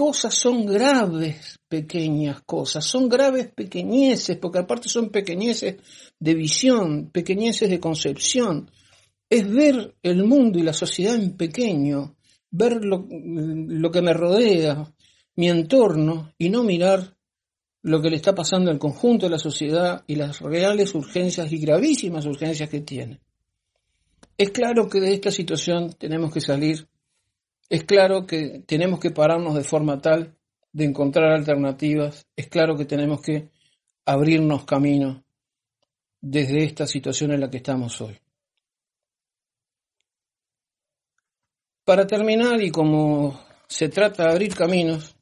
cosas 0.00 0.34
son 0.34 0.64
graves, 0.64 1.58
pequeñas 1.68 2.40
cosas, 2.46 2.86
son 2.86 3.06
graves 3.06 3.52
pequeñeces, 3.54 4.38
porque 4.38 4.60
aparte 4.60 4.88
son 4.88 5.10
pequeñeces 5.10 5.76
de 6.18 6.34
visión, 6.34 7.10
pequeñeces 7.10 7.68
de 7.68 7.78
concepción. 7.78 8.70
Es 9.28 9.46
ver 9.46 9.94
el 10.02 10.24
mundo 10.24 10.58
y 10.58 10.62
la 10.62 10.72
sociedad 10.72 11.16
en 11.16 11.36
pequeño, 11.36 12.16
ver 12.50 12.82
lo, 12.82 13.06
lo 13.10 13.90
que 13.90 14.00
me 14.00 14.14
rodea, 14.14 14.90
mi 15.36 15.50
entorno, 15.50 16.32
y 16.38 16.48
no 16.48 16.64
mirar 16.64 17.18
lo 17.82 18.00
que 18.00 18.08
le 18.08 18.16
está 18.16 18.34
pasando 18.34 18.70
al 18.70 18.78
conjunto 18.78 19.26
de 19.26 19.32
la 19.32 19.38
sociedad 19.38 20.02
y 20.06 20.14
las 20.14 20.40
reales 20.40 20.94
urgencias 20.94 21.52
y 21.52 21.58
gravísimas 21.58 22.24
urgencias 22.24 22.70
que 22.70 22.80
tiene. 22.80 23.20
Es 24.38 24.48
claro 24.48 24.88
que 24.88 24.98
de 24.98 25.12
esta 25.12 25.30
situación 25.30 25.92
tenemos 25.92 26.32
que 26.32 26.40
salir 26.40 26.88
es 27.70 27.84
claro 27.84 28.26
que 28.26 28.64
tenemos 28.66 28.98
que 28.98 29.12
pararnos 29.12 29.54
de 29.54 29.62
forma 29.62 30.00
tal 30.00 30.36
de 30.72 30.84
encontrar 30.84 31.30
alternativas. 31.32 32.26
Es 32.34 32.48
claro 32.48 32.76
que 32.76 32.84
tenemos 32.84 33.22
que 33.22 33.48
abrirnos 34.04 34.64
camino 34.64 35.24
desde 36.20 36.64
esta 36.64 36.86
situación 36.86 37.30
en 37.30 37.40
la 37.40 37.48
que 37.48 37.58
estamos 37.58 38.00
hoy. 38.00 38.18
Para 41.84 42.06
terminar, 42.08 42.60
y 42.60 42.70
como 42.70 43.40
se 43.68 43.88
trata 43.88 44.24
de 44.24 44.30
abrir 44.30 44.54
caminos, 44.54 45.14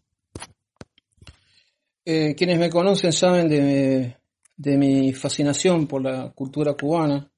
eh, 2.04 2.34
quienes 2.34 2.58
me 2.58 2.70
conocen 2.70 3.12
saben 3.12 3.48
de, 3.48 4.16
mi 4.78 5.12
fascinación 5.12 5.86
por 5.86 6.02
la 6.02 6.32
cultura 6.32 6.72
cubana. 6.72 7.30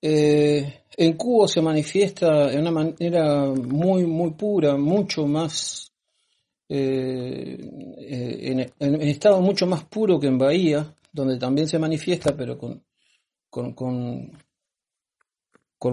Eh, 0.00 0.84
en 1.00 1.12
Cuba 1.12 1.46
se 1.46 1.62
manifiesta 1.62 2.48
de 2.48 2.58
una 2.58 2.72
manera 2.72 3.46
muy, 3.46 4.04
muy 4.04 4.32
pura, 4.32 4.76
mucho 4.76 5.28
más, 5.28 5.92
eh, 6.68 7.56
en, 7.56 8.72
en, 8.80 9.02
estado 9.02 9.40
mucho 9.40 9.64
más 9.68 9.84
puro 9.84 10.18
que 10.18 10.26
en 10.26 10.38
Bahía, 10.38 10.92
donde 11.12 11.38
también 11.38 11.68
se 11.68 11.78
manifiesta, 11.78 12.36
pero 12.36 12.58
con, 12.58 12.84
con, 13.48 13.74
con, 13.74 14.32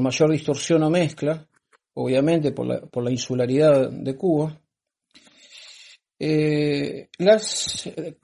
mayor 0.01 0.31
distorsión 0.31 0.81
o 0.81 0.89
mezcla, 0.89 1.47
obviamente 1.93 2.51
por 2.51 2.65
la, 2.65 2.81
por 2.81 3.03
la 3.03 3.11
insularidad 3.11 3.91
de 3.91 4.15
Cuba. 4.15 4.59
Eh, 6.17 7.09
las 7.19 7.85
eh, 7.85 8.17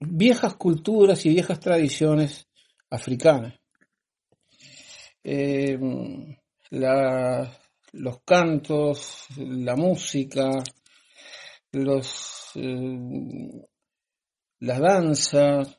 viejas 0.00 0.54
culturas 0.54 1.26
y 1.26 1.28
viejas 1.28 1.60
tradiciones 1.60 2.46
africanas. 2.88 3.61
Eh, 5.24 5.78
los 7.92 8.20
cantos, 8.24 9.26
la 9.36 9.76
música, 9.76 10.62
los, 11.72 12.52
las 14.60 14.80
danzas, 14.80 15.78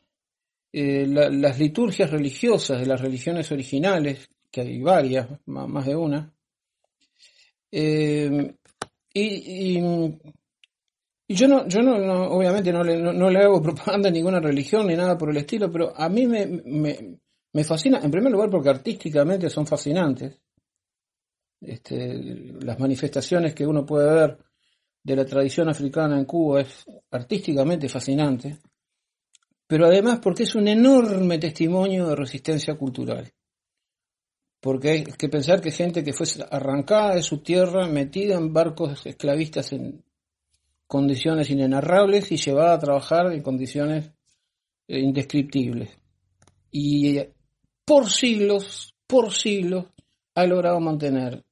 las 0.71 1.59
liturgias 1.59 2.11
religiosas 2.11 2.79
de 2.79 2.85
las 2.85 3.01
religiones 3.01 3.51
originales, 3.51 4.29
que 4.51 4.61
hay 4.61 4.81
varias, 4.81 5.27
más 5.45 5.85
de 5.85 5.95
una, 5.95 6.33
y, 9.15 9.79
y 11.27 11.35
yo 11.35 11.47
no, 11.47 11.67
yo 11.67 11.81
no, 11.81 11.95
obviamente 12.29 12.71
no 12.71 12.83
le, 12.83 12.97
no, 12.97 13.29
le, 13.29 13.39
hago 13.39 13.61
propaganda 13.61 14.09
a 14.09 14.11
ninguna 14.11 14.39
religión 14.39 14.87
ni 14.87 14.95
nada 14.95 15.17
por 15.17 15.29
el 15.29 15.37
estilo, 15.37 15.71
pero 15.71 15.93
a 15.95 16.09
mí 16.09 16.27
me, 16.27 16.45
me, 16.45 17.19
me 17.53 17.63
fascina, 17.63 17.99
en 18.03 18.11
primer 18.11 18.31
lugar 18.31 18.49
porque 18.49 18.69
artísticamente 18.69 19.49
son 19.49 19.65
fascinantes. 19.65 20.39
Este, 21.61 22.17
las 22.61 22.79
manifestaciones 22.79 23.53
que 23.53 23.65
uno 23.65 23.85
puede 23.85 24.13
ver 24.13 24.37
de 25.01 25.15
la 25.15 25.25
tradición 25.25 25.69
africana 25.69 26.17
en 26.17 26.25
Cuba 26.25 26.61
es 26.61 26.85
artísticamente 27.11 27.87
fascinante, 27.87 28.57
pero 29.67 29.85
además 29.85 30.19
porque 30.19 30.43
es 30.43 30.55
un 30.55 30.67
enorme 30.67 31.37
testimonio 31.37 32.07
de 32.07 32.15
resistencia 32.15 32.75
cultural. 32.75 33.31
Porque 34.59 34.89
hay 34.89 35.03
que 35.03 35.29
pensar 35.29 35.61
que 35.61 35.71
gente 35.71 36.03
que 36.03 36.13
fue 36.13 36.25
arrancada 36.49 37.15
de 37.15 37.23
su 37.23 37.39
tierra, 37.39 37.87
metida 37.87 38.35
en 38.35 38.53
barcos 38.53 39.05
esclavistas 39.05 39.73
en, 39.73 40.03
condiciones 40.93 41.49
inenarrables 41.49 42.31
y 42.31 42.37
llevada 42.37 42.75
a 42.75 42.79
trabajar 42.79 43.33
en 43.33 43.41
condiciones 43.41 44.11
eh, 44.87 44.99
indescriptibles. 44.99 45.89
Y 46.69 47.17
por 47.85 48.09
siglos, 48.09 48.93
por 49.07 49.33
siglos, 49.33 49.85
ha 50.35 50.45
logrado 50.45 50.79
mantener 50.79 51.43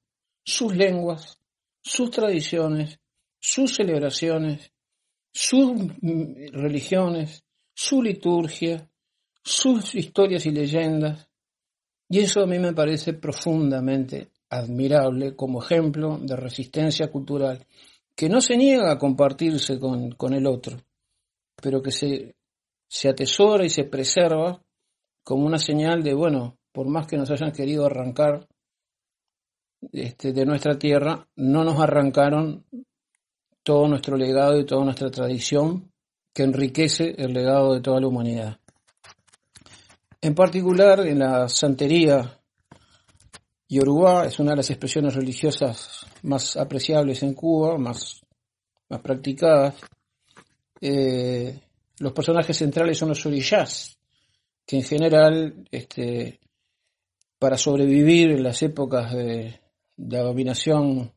sus 0.43 0.75
lenguas, 0.75 1.37
sus 1.81 2.11
tradiciones, 2.11 2.99
sus 3.39 3.75
celebraciones, 3.75 4.71
sus 5.31 5.71
religiones, 6.51 7.43
su 7.73 8.01
liturgia, 8.01 8.89
sus 9.43 9.95
historias 9.95 10.45
y 10.45 10.51
leyendas. 10.51 11.27
Y 12.09 12.19
eso 12.19 12.41
a 12.41 12.45
mí 12.45 12.59
me 12.59 12.73
parece 12.73 13.13
profundamente 13.13 14.31
admirable 14.49 15.35
como 15.35 15.63
ejemplo 15.63 16.17
de 16.21 16.35
resistencia 16.35 17.09
cultural 17.09 17.65
que 18.15 18.27
no 18.29 18.41
se 18.41 18.57
niega 18.57 18.91
a 18.91 18.97
compartirse 18.97 19.79
con, 19.79 20.11
con 20.11 20.33
el 20.33 20.45
otro, 20.45 20.77
pero 21.55 21.81
que 21.81 21.91
se, 21.91 22.35
se 22.87 23.09
atesora 23.09 23.65
y 23.65 23.69
se 23.69 23.85
preserva 23.85 24.61
como 25.23 25.45
una 25.45 25.59
señal 25.59 26.03
de, 26.03 26.13
bueno, 26.13 26.57
por 26.71 26.87
más 26.87 27.07
que 27.07 27.17
nos 27.17 27.29
hayan 27.31 27.51
querido 27.51 27.85
arrancar 27.85 28.47
este, 29.91 30.31
de 30.33 30.45
nuestra 30.45 30.77
tierra, 30.77 31.27
no 31.35 31.63
nos 31.63 31.79
arrancaron 31.79 32.65
todo 33.63 33.87
nuestro 33.87 34.17
legado 34.17 34.59
y 34.59 34.65
toda 34.65 34.85
nuestra 34.85 35.09
tradición 35.11 35.91
que 36.33 36.43
enriquece 36.43 37.15
el 37.17 37.33
legado 37.33 37.73
de 37.73 37.81
toda 37.81 37.99
la 37.99 38.07
humanidad. 38.07 38.59
En 40.21 40.35
particular, 40.35 41.05
en 41.07 41.19
la 41.19 41.49
santería 41.49 42.39
Yoruba 43.67 44.25
es 44.25 44.37
una 44.39 44.51
de 44.51 44.57
las 44.57 44.69
expresiones 44.69 45.15
religiosas 45.15 46.05
más 46.23 46.57
apreciables 46.57 47.23
en 47.23 47.33
Cuba, 47.33 47.77
más, 47.77 48.21
más 48.89 49.01
practicadas. 49.01 49.75
Eh, 50.79 51.59
los 51.99 52.13
personajes 52.13 52.57
centrales 52.57 52.97
son 52.97 53.09
los 53.09 53.25
orishas, 53.25 53.97
que 54.65 54.77
en 54.77 54.83
general, 54.83 55.67
este, 55.71 56.39
para 57.39 57.57
sobrevivir 57.57 58.31
en 58.31 58.43
las 58.43 58.61
épocas 58.61 59.13
de, 59.13 59.59
de 59.97 60.17
abominación 60.17 61.11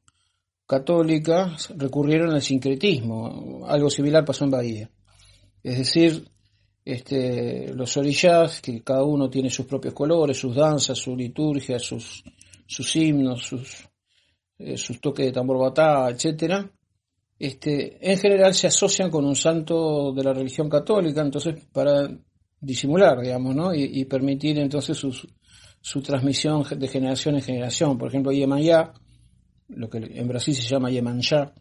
católica, 0.66 1.56
recurrieron 1.76 2.34
al 2.34 2.42
sincretismo. 2.42 3.66
Algo 3.66 3.90
similar 3.90 4.24
pasó 4.24 4.44
en 4.44 4.50
Bahía. 4.50 4.90
Es 5.62 5.78
decir, 5.78 6.28
este, 6.84 7.72
los 7.74 7.96
orishas, 7.96 8.60
que 8.60 8.82
cada 8.82 9.04
uno 9.04 9.30
tiene 9.30 9.50
sus 9.50 9.66
propios 9.66 9.94
colores, 9.94 10.38
sus 10.38 10.54
danzas, 10.54 10.98
su 10.98 11.16
liturgia, 11.16 11.78
sus, 11.78 12.22
sus 12.66 12.96
himnos, 12.96 13.42
sus, 13.42 13.88
eh, 14.58 14.76
sus 14.76 15.00
toques 15.00 15.26
de 15.26 15.32
tambor 15.32 15.58
batá, 15.58 16.08
etcétera, 16.10 16.70
este, 17.38 17.98
en 18.00 18.18
general 18.18 18.54
se 18.54 18.68
asocian 18.68 19.10
con 19.10 19.24
un 19.24 19.34
santo 19.34 20.12
de 20.12 20.22
la 20.22 20.32
religión 20.32 20.68
católica, 20.68 21.20
entonces 21.22 21.56
para 21.72 22.08
disimular, 22.64 23.20
digamos, 23.20 23.54
¿no? 23.54 23.74
Y, 23.74 24.04
permitir 24.04 24.58
entonces 24.58 24.96
su, 24.96 25.12
su, 25.80 26.02
transmisión 26.02 26.64
de 26.76 26.88
generación 26.88 27.36
en 27.36 27.42
generación. 27.42 27.98
Por 27.98 28.08
ejemplo, 28.08 28.32
Yemayá, 28.32 28.92
lo 29.68 29.88
que 29.88 29.98
en 29.98 30.28
Brasil 30.28 30.54
se 30.54 30.62
llama 30.62 30.90
Yemanjá, 30.90 31.52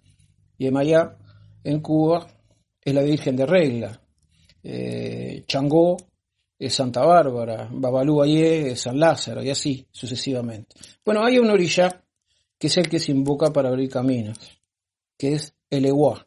Yemayá 0.58 1.18
en 1.64 1.80
Cuba 1.80 2.28
es 2.82 2.94
la 2.94 3.02
Virgen 3.02 3.36
de 3.36 3.46
Regla. 3.46 4.02
Eh, 4.64 5.44
Changó 5.48 5.98
es 6.58 6.74
Santa 6.74 7.06
Bárbara, 7.06 7.70
Babalú 7.72 8.22
Ayé 8.22 8.72
es 8.72 8.82
San 8.82 9.00
Lázaro 9.00 9.44
y 9.44 9.50
así 9.50 9.86
sucesivamente. 9.92 10.76
Bueno, 11.04 11.26
hay 11.26 11.38
un 11.38 11.50
orilla 11.50 12.04
que 12.58 12.68
es 12.68 12.78
el 12.78 12.88
que 12.88 13.00
se 13.00 13.12
invoca 13.12 13.52
para 13.52 13.70
abrir 13.70 13.90
caminos, 13.90 14.38
que 15.18 15.34
es 15.34 15.54
el 15.70 15.86
Eguá. 15.86 16.24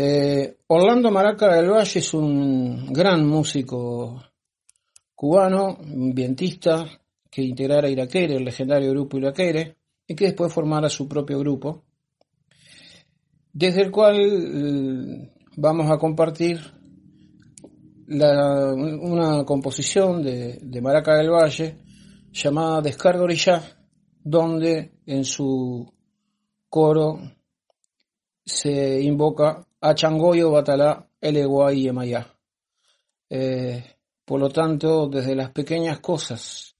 Eh, 0.00 0.58
Orlando 0.68 1.10
Maraca 1.10 1.56
del 1.56 1.70
Valle 1.70 1.98
es 1.98 2.14
un 2.14 2.92
gran 2.92 3.26
músico 3.26 4.22
cubano, 5.12 5.76
un 5.80 6.14
vientista, 6.14 6.86
que 7.28 7.42
integrara 7.42 7.88
Iraquere, 7.88 8.36
el 8.36 8.44
legendario 8.44 8.92
grupo 8.92 9.18
Iraquere, 9.18 9.76
y 10.06 10.14
que 10.14 10.26
después 10.26 10.52
formara 10.52 10.88
su 10.88 11.08
propio 11.08 11.40
grupo, 11.40 11.82
desde 13.52 13.82
el 13.82 13.90
cual 13.90 14.16
eh, 14.20 15.32
vamos 15.56 15.90
a 15.90 15.98
compartir 15.98 16.60
una 18.08 19.44
composición 19.44 20.22
de, 20.22 20.60
de, 20.62 20.80
Maraca 20.80 21.16
del 21.16 21.30
Valle 21.30 21.76
llamada 22.30 22.82
Descarga 22.82 23.24
Orilla, 23.24 23.64
donde 24.22 24.92
en 25.06 25.24
su 25.24 25.92
coro 26.68 27.18
se 28.44 29.02
invoca 29.02 29.64
a 29.80 29.94
Changoyo, 29.94 30.50
Batalá, 30.50 31.08
Eleguay 31.20 31.80
y 31.80 31.88
Emayá. 31.88 32.26
Eh, 33.30 33.84
por 34.24 34.40
lo 34.40 34.48
tanto, 34.50 35.08
desde 35.08 35.34
las 35.34 35.50
pequeñas 35.50 36.00
cosas 36.00 36.76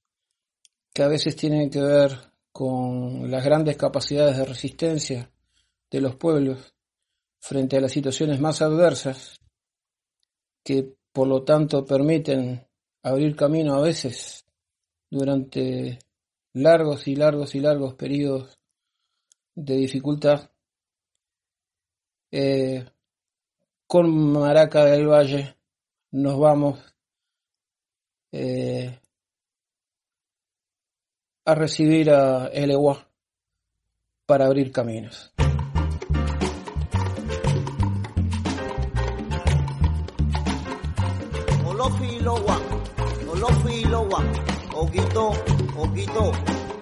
que 0.93 1.03
a 1.03 1.09
veces 1.09 1.37
tienen 1.37 1.71
que 1.71 1.81
ver 1.81 2.11
con 2.53 3.31
las 3.31 3.45
grandes 3.45 3.77
capacidades 3.77 4.37
de 4.37 4.45
resistencia 4.45 5.31
de 5.91 6.01
los 6.01 6.17
pueblos 6.17 6.75
frente 7.41 7.77
a 7.77 7.81
las 7.81 7.93
situaciones 7.93 8.41
más 8.41 8.63
adversas, 8.63 9.39
que 10.65 10.95
por 11.13 11.29
lo 11.29 11.45
tanto 11.45 11.85
permiten 11.85 12.67
abrir 13.03 13.37
camino 13.37 13.75
a 13.75 13.81
veces 13.81 14.45
durante 15.11 15.99
largos 16.53 17.07
y 17.09 17.15
largos 17.15 17.55
y 17.55 17.61
largos 17.61 17.95
periodos 17.95 18.59
de 19.55 19.77
dificultad. 19.77 20.51
Eh, 22.31 22.85
con 23.87 24.33
Maraca 24.33 24.85
del 24.85 25.07
Valle 25.07 25.57
nos 26.11 26.39
vamos 26.39 26.79
eh, 28.33 28.99
a 31.45 31.55
recibir 31.55 32.11
a 32.11 32.49
El 32.49 32.73
para 34.27 34.47
abrir 34.47 34.71
caminos. 34.71 35.33
lowa, 42.29 42.57
olofi 43.33 43.85
lowa, 43.85 44.21
oguito, 44.75 45.33
oguito, 45.79 46.33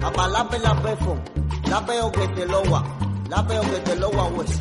apalape 0.00 0.58
la 0.58 0.74
pefo, 0.82 1.16
la 1.70 1.86
peo 1.86 2.10
que 2.10 2.26
te 2.34 2.46
lowa, 2.46 2.95
la 3.28 3.46
peo 3.46 3.62
que 3.62 3.80
te 3.80 3.96
lowa, 3.96 4.28
pues. 4.30 4.58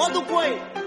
Quando 0.00 0.22
põe 0.22 0.79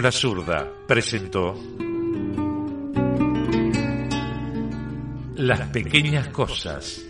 La 0.00 0.12
Zurda 0.12 0.70
presentó 0.86 1.54
Las 5.36 5.60
pequeñas 5.70 6.28
cosas. 6.28 7.02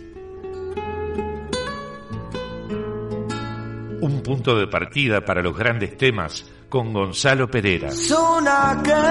Un 4.01 4.21
punto 4.23 4.57
de 4.57 4.67
partida 4.67 5.25
para 5.25 5.41
los 5.41 5.57
grandes 5.57 5.97
temas 5.97 6.45
con 6.69 6.93
Gonzalo 6.93 7.49
Pereira. 7.49 7.91
Son 7.91 8.45
aquellas 8.47 9.05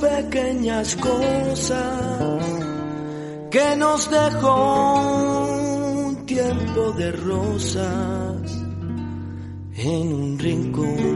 pequeñas 0.00 0.96
cosas 0.96 2.44
que 3.50 3.76
nos 3.76 4.10
dejó 4.10 5.06
un 6.06 6.26
tiempo 6.26 6.92
de 6.92 7.12
rosas 7.12 8.64
en 9.76 10.12
un 10.12 10.38
rincón 10.38 11.13